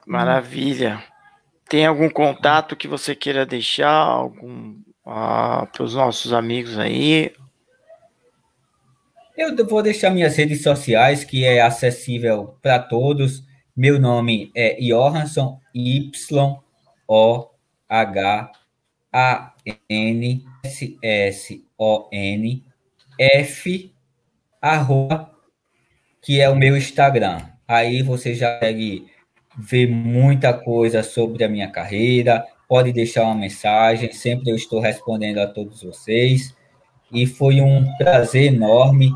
Maravilha. 0.04 1.02
Tem 1.68 1.86
algum 1.86 2.10
contato 2.10 2.76
que 2.76 2.88
você 2.88 3.14
queira 3.14 3.46
deixar 3.46 3.88
algum 3.88 4.76
ah, 5.06 5.66
para 5.72 5.84
os 5.84 5.94
nossos 5.94 6.32
amigos 6.32 6.76
aí? 6.76 7.32
Eu 9.36 9.56
vou 9.66 9.82
deixar 9.82 10.10
minhas 10.10 10.36
redes 10.36 10.62
sociais, 10.62 11.24
que 11.24 11.44
é 11.44 11.62
acessível 11.62 12.58
para 12.60 12.78
todos. 12.78 13.42
Meu 13.74 13.98
nome 13.98 14.52
é 14.54 14.76
Johansson, 14.80 15.58
Y-O-H-A-N-S-S-O-N, 15.74 16.22
F, 23.18 23.91
arroba, 24.62 25.28
que 26.22 26.40
é 26.40 26.48
o 26.48 26.54
meu 26.54 26.76
Instagram. 26.76 27.42
Aí 27.66 28.02
você 28.02 28.32
já 28.32 28.54
consegue 28.54 29.06
ver 29.58 29.88
muita 29.88 30.52
coisa 30.54 31.02
sobre 31.02 31.44
a 31.44 31.48
minha 31.48 31.68
carreira, 31.68 32.46
pode 32.68 32.92
deixar 32.92 33.24
uma 33.24 33.34
mensagem, 33.34 34.12
sempre 34.12 34.50
eu 34.50 34.56
estou 34.56 34.80
respondendo 34.80 35.38
a 35.38 35.46
todos 35.46 35.82
vocês. 35.82 36.54
E 37.12 37.26
foi 37.26 37.60
um 37.60 37.84
prazer 37.98 38.52
enorme, 38.54 39.12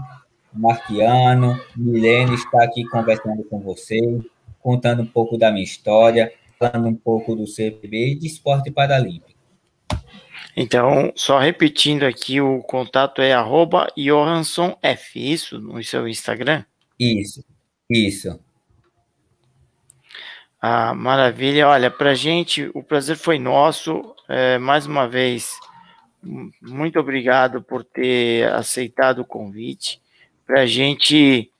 Marquiano, 0.52 1.58
Milene, 1.76 2.34
estar 2.34 2.64
aqui 2.64 2.84
conversando 2.84 3.44
com 3.44 3.60
vocês, 3.60 4.22
contando 4.60 5.02
um 5.02 5.06
pouco 5.06 5.38
da 5.38 5.50
minha 5.50 5.64
história, 5.64 6.32
falando 6.58 6.88
um 6.88 6.94
pouco 6.94 7.34
do 7.34 7.44
CBB 7.44 8.12
e 8.12 8.18
de 8.18 8.26
esporte 8.26 8.70
paralímpico. 8.70 9.35
Então, 10.56 11.12
só 11.14 11.38
repetindo 11.38 12.04
aqui, 12.04 12.40
o 12.40 12.62
contato 12.62 13.20
é 13.20 13.32
arroba 13.34 13.92
Johansson 13.94 14.78
F, 14.82 15.32
isso 15.32 15.60
no 15.60 15.82
seu 15.84 16.08
Instagram? 16.08 16.64
Isso, 16.98 17.44
isso. 17.90 18.40
Ah, 20.60 20.94
maravilha. 20.94 21.68
Olha, 21.68 21.90
para 21.90 22.14
gente, 22.14 22.70
o 22.72 22.82
prazer 22.82 23.16
foi 23.16 23.38
nosso. 23.38 24.14
É, 24.28 24.56
mais 24.56 24.86
uma 24.86 25.06
vez, 25.06 25.52
muito 26.62 26.98
obrigado 26.98 27.62
por 27.62 27.84
ter 27.84 28.50
aceitado 28.52 29.20
o 29.20 29.26
convite. 29.26 30.00
Para 30.46 30.62
a 30.62 30.66
gente 30.66 31.50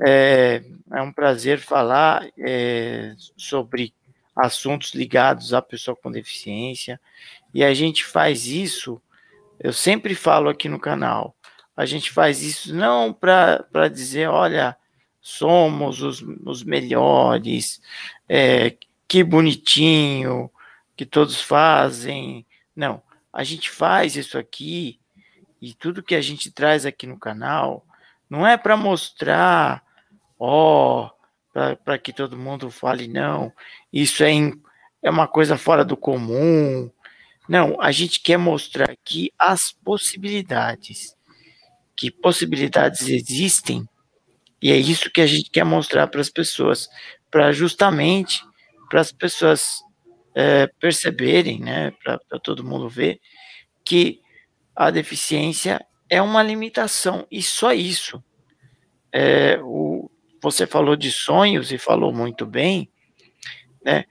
é, 0.00 0.62
é, 0.92 1.02
um 1.02 1.12
prazer 1.12 1.58
falar 1.58 2.26
é, 2.38 3.14
sobre 3.36 3.92
assuntos 4.34 4.94
ligados 4.94 5.52
à 5.52 5.60
pessoa 5.60 5.96
com 5.96 6.10
deficiência. 6.10 7.00
E 7.52 7.62
a 7.62 7.74
gente 7.74 8.04
faz 8.04 8.46
isso, 8.46 9.00
eu 9.60 9.72
sempre 9.72 10.14
falo 10.14 10.48
aqui 10.48 10.68
no 10.68 10.78
canal, 10.78 11.36
a 11.76 11.86
gente 11.86 12.10
faz 12.10 12.42
isso 12.42 12.74
não 12.74 13.12
para 13.12 13.88
dizer, 13.88 14.28
olha, 14.28 14.76
somos 15.20 16.02
os, 16.02 16.22
os 16.44 16.62
melhores, 16.62 17.80
é, 18.28 18.76
que 19.06 19.22
bonitinho 19.22 20.50
que 20.96 21.06
todos 21.06 21.40
fazem. 21.40 22.46
Não, 22.74 23.02
a 23.32 23.44
gente 23.44 23.70
faz 23.70 24.16
isso 24.16 24.36
aqui 24.36 24.98
e 25.60 25.72
tudo 25.72 26.02
que 26.02 26.14
a 26.14 26.20
gente 26.20 26.50
traz 26.50 26.84
aqui 26.84 27.06
no 27.06 27.18
canal 27.18 27.86
não 28.28 28.46
é 28.46 28.56
para 28.56 28.76
mostrar, 28.76 29.82
ó, 30.38 31.10
para 31.84 31.98
que 31.98 32.12
todo 32.12 32.36
mundo 32.36 32.70
fale, 32.70 33.06
não, 33.06 33.52
isso 33.92 34.24
é, 34.24 34.32
é 35.02 35.10
uma 35.10 35.28
coisa 35.28 35.56
fora 35.56 35.84
do 35.84 35.96
comum. 35.96 36.90
Não, 37.48 37.80
a 37.80 37.90
gente 37.92 38.20
quer 38.20 38.38
mostrar 38.38 38.90
aqui 38.90 39.32
as 39.38 39.72
possibilidades, 39.72 41.14
que 41.96 42.10
possibilidades 42.10 43.08
existem 43.08 43.86
e 44.62 44.70
é 44.70 44.76
isso 44.76 45.10
que 45.10 45.20
a 45.20 45.26
gente 45.26 45.50
quer 45.50 45.64
mostrar 45.64 46.06
para 46.06 46.20
as 46.20 46.30
pessoas, 46.30 46.88
para 47.30 47.50
justamente 47.50 48.40
para 48.88 49.00
as 49.00 49.10
pessoas 49.10 49.82
é, 50.34 50.68
perceberem, 50.78 51.58
né, 51.58 51.90
para 52.02 52.38
todo 52.42 52.62
mundo 52.64 52.88
ver 52.88 53.18
que 53.84 54.20
a 54.76 54.90
deficiência 54.90 55.84
é 56.08 56.22
uma 56.22 56.42
limitação 56.42 57.26
e 57.30 57.42
só 57.42 57.72
isso. 57.72 58.22
É, 59.10 59.58
o, 59.62 60.10
você 60.40 60.66
falou 60.66 60.94
de 60.94 61.10
sonhos 61.10 61.72
e 61.72 61.78
falou 61.78 62.12
muito 62.12 62.46
bem, 62.46 62.88
né? 63.84 64.04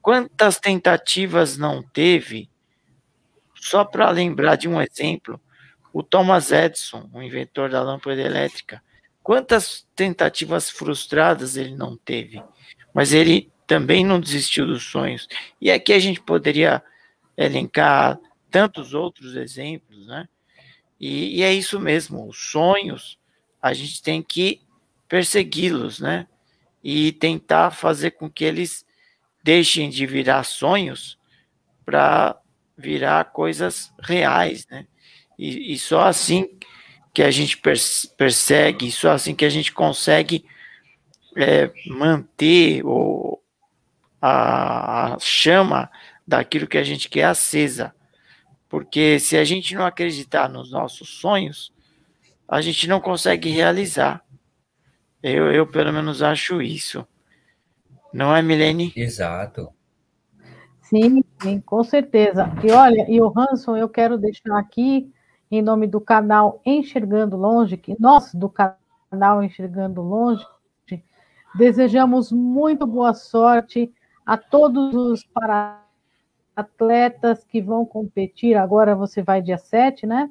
Quantas 0.00 0.58
tentativas 0.58 1.58
não 1.58 1.82
teve? 1.82 2.48
Só 3.60 3.84
para 3.84 4.10
lembrar 4.10 4.56
de 4.56 4.68
um 4.68 4.80
exemplo, 4.80 5.40
o 5.92 6.02
Thomas 6.02 6.52
Edison, 6.52 7.08
o 7.12 7.22
inventor 7.22 7.70
da 7.70 7.82
lâmpada 7.82 8.20
elétrica, 8.20 8.82
Quantas 9.28 9.86
tentativas 9.94 10.70
frustradas 10.70 11.58
ele 11.58 11.76
não 11.76 11.98
teve? 11.98 12.42
Mas 12.94 13.12
ele 13.12 13.52
também 13.66 14.02
não 14.02 14.18
desistiu 14.18 14.64
dos 14.64 14.84
sonhos. 14.84 15.28
E 15.60 15.70
aqui 15.70 15.92
a 15.92 15.98
gente 15.98 16.18
poderia 16.18 16.82
elencar 17.36 18.18
tantos 18.50 18.94
outros 18.94 19.36
exemplos, 19.36 20.06
né? 20.06 20.26
E, 20.98 21.40
e 21.40 21.42
é 21.42 21.52
isso 21.52 21.78
mesmo, 21.78 22.26
os 22.26 22.38
sonhos, 22.38 23.18
a 23.60 23.74
gente 23.74 24.02
tem 24.02 24.22
que 24.22 24.62
persegui-los, 25.06 26.00
né? 26.00 26.26
E 26.82 27.12
tentar 27.12 27.70
fazer 27.70 28.12
com 28.12 28.30
que 28.30 28.46
eles 28.46 28.82
deixem 29.44 29.90
de 29.90 30.06
virar 30.06 30.42
sonhos 30.42 31.18
para 31.84 32.34
virar 32.78 33.24
coisas 33.24 33.92
reais, 34.00 34.66
né? 34.70 34.86
E, 35.36 35.72
e, 35.72 35.78
só 35.78 36.02
assim 36.02 36.48
que 37.12 37.22
a 37.22 37.30
gente 37.30 37.60
persegue, 38.16 38.90
só 38.92 39.12
assim 39.12 39.34
que 39.34 39.44
a 39.44 39.48
gente 39.48 39.72
consegue 39.72 40.44
é, 41.36 41.70
manter 41.86 42.84
o, 42.84 43.40
a, 44.22 45.14
a 45.14 45.18
chama 45.18 45.90
daquilo 46.26 46.66
que 46.66 46.78
a 46.78 46.84
gente 46.84 47.08
quer 47.08 47.24
acesa. 47.24 47.94
Porque 48.68 49.18
se 49.18 49.36
a 49.36 49.44
gente 49.44 49.74
não 49.74 49.86
acreditar 49.86 50.48
nos 50.48 50.70
nossos 50.70 51.08
sonhos, 51.08 51.72
a 52.48 52.60
gente 52.60 52.86
não 52.86 53.00
consegue 53.00 53.48
realizar. 53.48 54.24
Eu, 55.22 55.52
eu 55.52 55.66
pelo 55.66 55.92
menos 55.92 56.22
acho 56.22 56.62
isso. 56.62 57.06
Não 58.12 58.34
é, 58.34 58.42
Milene? 58.42 58.92
Exato. 58.94 59.72
Sim, 60.88 61.22
sim, 61.42 61.60
com 61.60 61.84
certeza. 61.84 62.50
E 62.64 62.70
olha, 62.70 63.04
e 63.10 63.20
o 63.20 63.32
Hanson, 63.36 63.76
eu 63.76 63.88
quero 63.88 64.16
deixar 64.16 64.58
aqui 64.58 65.12
em 65.50 65.60
nome 65.60 65.86
do 65.86 66.00
canal 66.00 66.60
Enxergando 66.64 67.36
Longe, 67.36 67.76
que 67.76 67.94
nós 68.00 68.34
do 68.34 68.48
canal 68.48 69.42
Enxergando 69.42 70.00
Longe 70.00 70.44
desejamos 71.54 72.30
muito 72.30 72.86
boa 72.86 73.12
sorte 73.12 73.92
a 74.24 74.36
todos 74.36 74.94
os 74.94 75.24
atletas 76.54 77.44
que 77.44 77.60
vão 77.60 77.84
competir. 77.84 78.56
Agora 78.56 78.94
você 78.94 79.22
vai 79.22 79.42
dia 79.42 79.58
7, 79.58 80.06
né? 80.06 80.30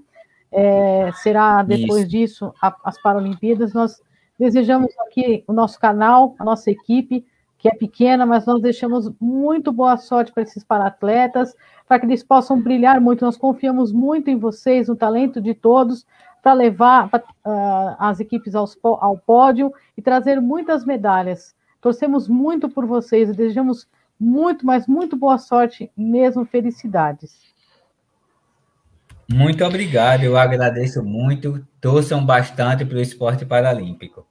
É, 0.51 1.11
será 1.21 1.61
depois 1.61 2.01
Isso. 2.01 2.09
disso 2.09 2.53
a, 2.61 2.75
as 2.83 3.01
Paralimpíadas. 3.01 3.73
Nós 3.73 4.01
desejamos 4.39 4.91
aqui 5.07 5.43
o 5.47 5.53
nosso 5.53 5.79
canal, 5.79 6.35
a 6.39 6.45
nossa 6.45 6.71
equipe, 6.71 7.25
que 7.57 7.67
é 7.67 7.71
pequena, 7.71 8.25
mas 8.25 8.45
nós 8.45 8.61
deixamos 8.61 9.11
muito 9.19 9.71
boa 9.71 9.97
sorte 9.97 10.31
para 10.31 10.43
esses 10.43 10.63
paratletas, 10.63 11.55
para 11.87 11.99
que 11.99 12.05
eles 12.05 12.23
possam 12.23 12.61
brilhar 12.61 13.01
muito. 13.01 13.25
Nós 13.25 13.37
confiamos 13.37 13.91
muito 13.91 14.29
em 14.29 14.37
vocês, 14.37 14.87
no 14.87 14.95
talento 14.95 15.41
de 15.41 15.53
todos, 15.53 16.05
para 16.41 16.53
levar 16.53 17.07
uh, 17.07 17.95
as 17.97 18.19
equipes 18.19 18.55
aos, 18.55 18.77
ao 18.83 19.17
pódio 19.17 19.73
e 19.97 20.01
trazer 20.01 20.39
muitas 20.39 20.85
medalhas. 20.85 21.55
Torcemos 21.81 22.27
muito 22.27 22.69
por 22.69 22.85
vocês 22.85 23.29
e 23.29 23.33
desejamos 23.33 23.87
muito, 24.19 24.65
mas 24.65 24.87
muito 24.87 25.15
boa 25.15 25.37
sorte, 25.37 25.91
mesmo 25.95 26.45
felicidades. 26.45 27.47
Muito 29.29 29.63
obrigado, 29.65 30.23
eu 30.23 30.37
agradeço 30.37 31.03
muito. 31.03 31.65
Torçam 31.81 32.25
bastante 32.25 32.85
para 32.85 32.97
o 32.97 33.01
esporte 33.01 33.45
paralímpico. 33.45 34.25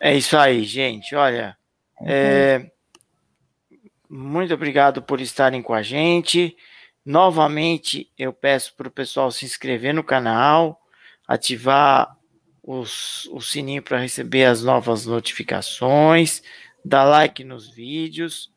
É 0.00 0.14
isso 0.14 0.36
aí, 0.36 0.64
gente. 0.64 1.14
Olha, 1.14 1.56
é, 2.02 2.70
muito 4.08 4.52
obrigado 4.52 5.02
por 5.02 5.20
estarem 5.20 5.62
com 5.62 5.72
a 5.72 5.82
gente. 5.82 6.56
Novamente, 7.04 8.10
eu 8.18 8.32
peço 8.32 8.74
para 8.74 8.88
o 8.88 8.90
pessoal 8.90 9.30
se 9.30 9.44
inscrever 9.44 9.94
no 9.94 10.04
canal, 10.04 10.80
ativar 11.26 12.16
os, 12.62 13.26
o 13.32 13.40
sininho 13.40 13.82
para 13.82 13.98
receber 13.98 14.44
as 14.44 14.62
novas 14.62 15.06
notificações, 15.06 16.42
dar 16.84 17.04
like 17.04 17.44
nos 17.44 17.70
vídeos 17.70 18.52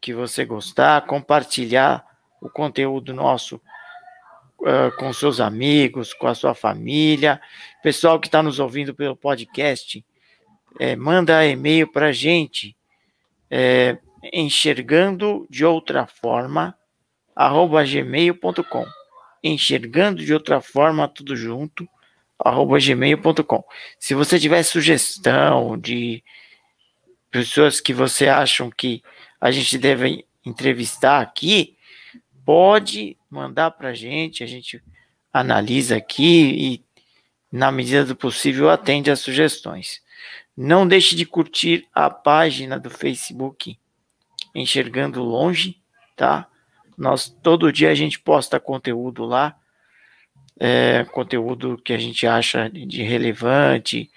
que 0.00 0.12
você 0.12 0.44
gostar, 0.44 1.06
compartilhar 1.06 2.04
o 2.40 2.48
conteúdo 2.50 3.14
nosso 3.14 3.56
uh, 4.60 4.94
com 4.98 5.12
seus 5.12 5.40
amigos, 5.40 6.12
com 6.12 6.26
a 6.26 6.34
sua 6.34 6.54
família. 6.54 7.40
Pessoal 7.82 8.18
que 8.18 8.28
está 8.28 8.42
nos 8.42 8.58
ouvindo 8.58 8.94
pelo 8.94 9.16
podcast, 9.16 10.04
é, 10.78 10.96
manda 10.96 11.46
e-mail 11.46 11.90
para 11.90 12.06
a 12.06 12.12
gente. 12.12 12.76
É, 13.50 13.98
enxergando 14.32 15.46
de 15.50 15.64
outra 15.64 16.06
forma, 16.06 16.76
arroba 17.34 17.84
gmail.com. 17.84 18.86
enxergando 19.42 20.24
de 20.24 20.32
outra 20.32 20.60
forma, 20.60 21.06
tudo 21.06 21.36
junto, 21.36 21.86
arroba 22.38 22.78
gmail.com. 22.78 23.64
Se 23.98 24.14
você 24.14 24.38
tiver 24.38 24.62
sugestão 24.62 25.78
de 25.78 26.22
pessoas 27.30 27.80
que 27.80 27.92
você 27.92 28.28
acham 28.28 28.70
que 28.70 29.02
a 29.40 29.50
gente 29.50 29.76
deve 29.76 30.24
entrevistar 30.44 31.20
aqui, 31.20 31.76
pode 32.44 33.16
mandar 33.28 33.72
para 33.72 33.88
a 33.90 33.94
gente, 33.94 34.42
a 34.42 34.46
gente 34.46 34.82
analisa 35.32 35.96
aqui 35.96 36.54
e, 36.54 36.84
na 37.50 37.72
medida 37.72 38.04
do 38.04 38.16
possível, 38.16 38.70
atende 38.70 39.10
às 39.10 39.20
sugestões. 39.20 40.03
Não 40.56 40.86
deixe 40.86 41.16
de 41.16 41.26
curtir 41.26 41.86
a 41.92 42.08
página 42.08 42.78
do 42.78 42.88
Facebook 42.88 43.78
Enxergando 44.54 45.22
Longe, 45.22 45.76
tá? 46.16 46.46
Nós 46.96 47.28
todo 47.42 47.72
dia 47.72 47.90
a 47.90 47.94
gente 47.94 48.20
posta 48.20 48.60
conteúdo 48.60 49.24
lá, 49.24 49.56
é, 50.58 51.04
conteúdo 51.04 51.76
que 51.84 51.92
a 51.92 51.98
gente 51.98 52.24
acha 52.26 52.70
de 52.70 53.02
relevante, 53.02 54.08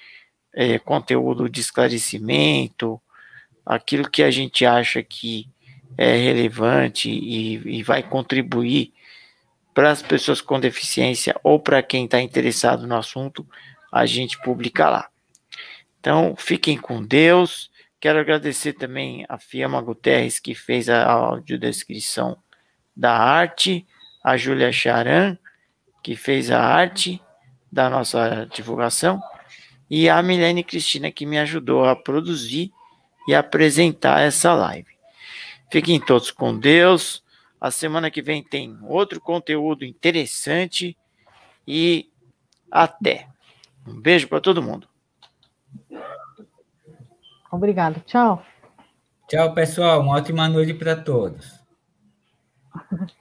é, 0.53 0.77
conteúdo 0.77 1.49
de 1.49 1.59
esclarecimento, 1.59 3.01
aquilo 3.65 4.09
que 4.09 4.21
a 4.21 4.29
gente 4.29 4.65
acha 4.65 5.01
que 5.01 5.49
é 5.97 6.15
relevante 6.15 7.09
e, 7.09 7.79
e 7.79 7.83
vai 7.83 8.03
contribuir 8.03 8.93
para 9.73 9.91
as 9.91 10.01
pessoas 10.01 10.41
com 10.41 10.59
deficiência 10.59 11.35
ou 11.43 11.59
para 11.59 11.83
quem 11.83 12.05
está 12.05 12.21
interessado 12.21 12.87
no 12.87 12.95
assunto, 12.95 13.45
a 13.91 14.05
gente 14.05 14.39
publica 14.41 14.89
lá. 14.89 15.09
Então, 16.07 16.37
fiquem 16.37 16.77
com 16.77 17.03
Deus. 17.03 17.69
Quero 17.99 18.17
agradecer 18.17 18.71
também 18.71 19.25
a 19.27 19.37
Fiamma 19.37 19.81
Guterres, 19.81 20.39
que 20.39 20.55
fez 20.55 20.87
a 20.87 21.03
audiodescrição 21.03 22.37
da 22.95 23.11
arte, 23.11 23.85
a 24.23 24.37
Júlia 24.37 24.71
Charan, 24.71 25.37
que 26.01 26.15
fez 26.15 26.49
a 26.49 26.63
arte 26.63 27.21
da 27.69 27.89
nossa 27.89 28.47
divulgação, 28.53 29.21
e 29.89 30.07
a 30.07 30.23
Milene 30.23 30.63
Cristina, 30.63 31.11
que 31.11 31.25
me 31.25 31.37
ajudou 31.39 31.83
a 31.83 31.93
produzir 31.93 32.71
e 33.27 33.35
apresentar 33.35 34.21
essa 34.21 34.53
live. 34.53 34.97
Fiquem 35.69 35.99
todos 35.99 36.31
com 36.31 36.57
Deus. 36.57 37.21
A 37.59 37.69
semana 37.69 38.09
que 38.09 38.21
vem 38.21 38.41
tem 38.41 38.79
outro 38.83 39.19
conteúdo 39.19 39.83
interessante 39.83 40.95
e 41.67 42.09
até. 42.71 43.27
Um 43.85 43.99
beijo 43.99 44.29
para 44.29 44.39
todo 44.39 44.63
mundo. 44.63 44.87
Obrigada. 47.51 47.99
Tchau. 48.05 48.43
Tchau, 49.27 49.53
pessoal. 49.53 50.01
Uma 50.01 50.15
ótima 50.17 50.47
noite 50.47 50.73
para 50.73 50.95
todos. 50.95 51.59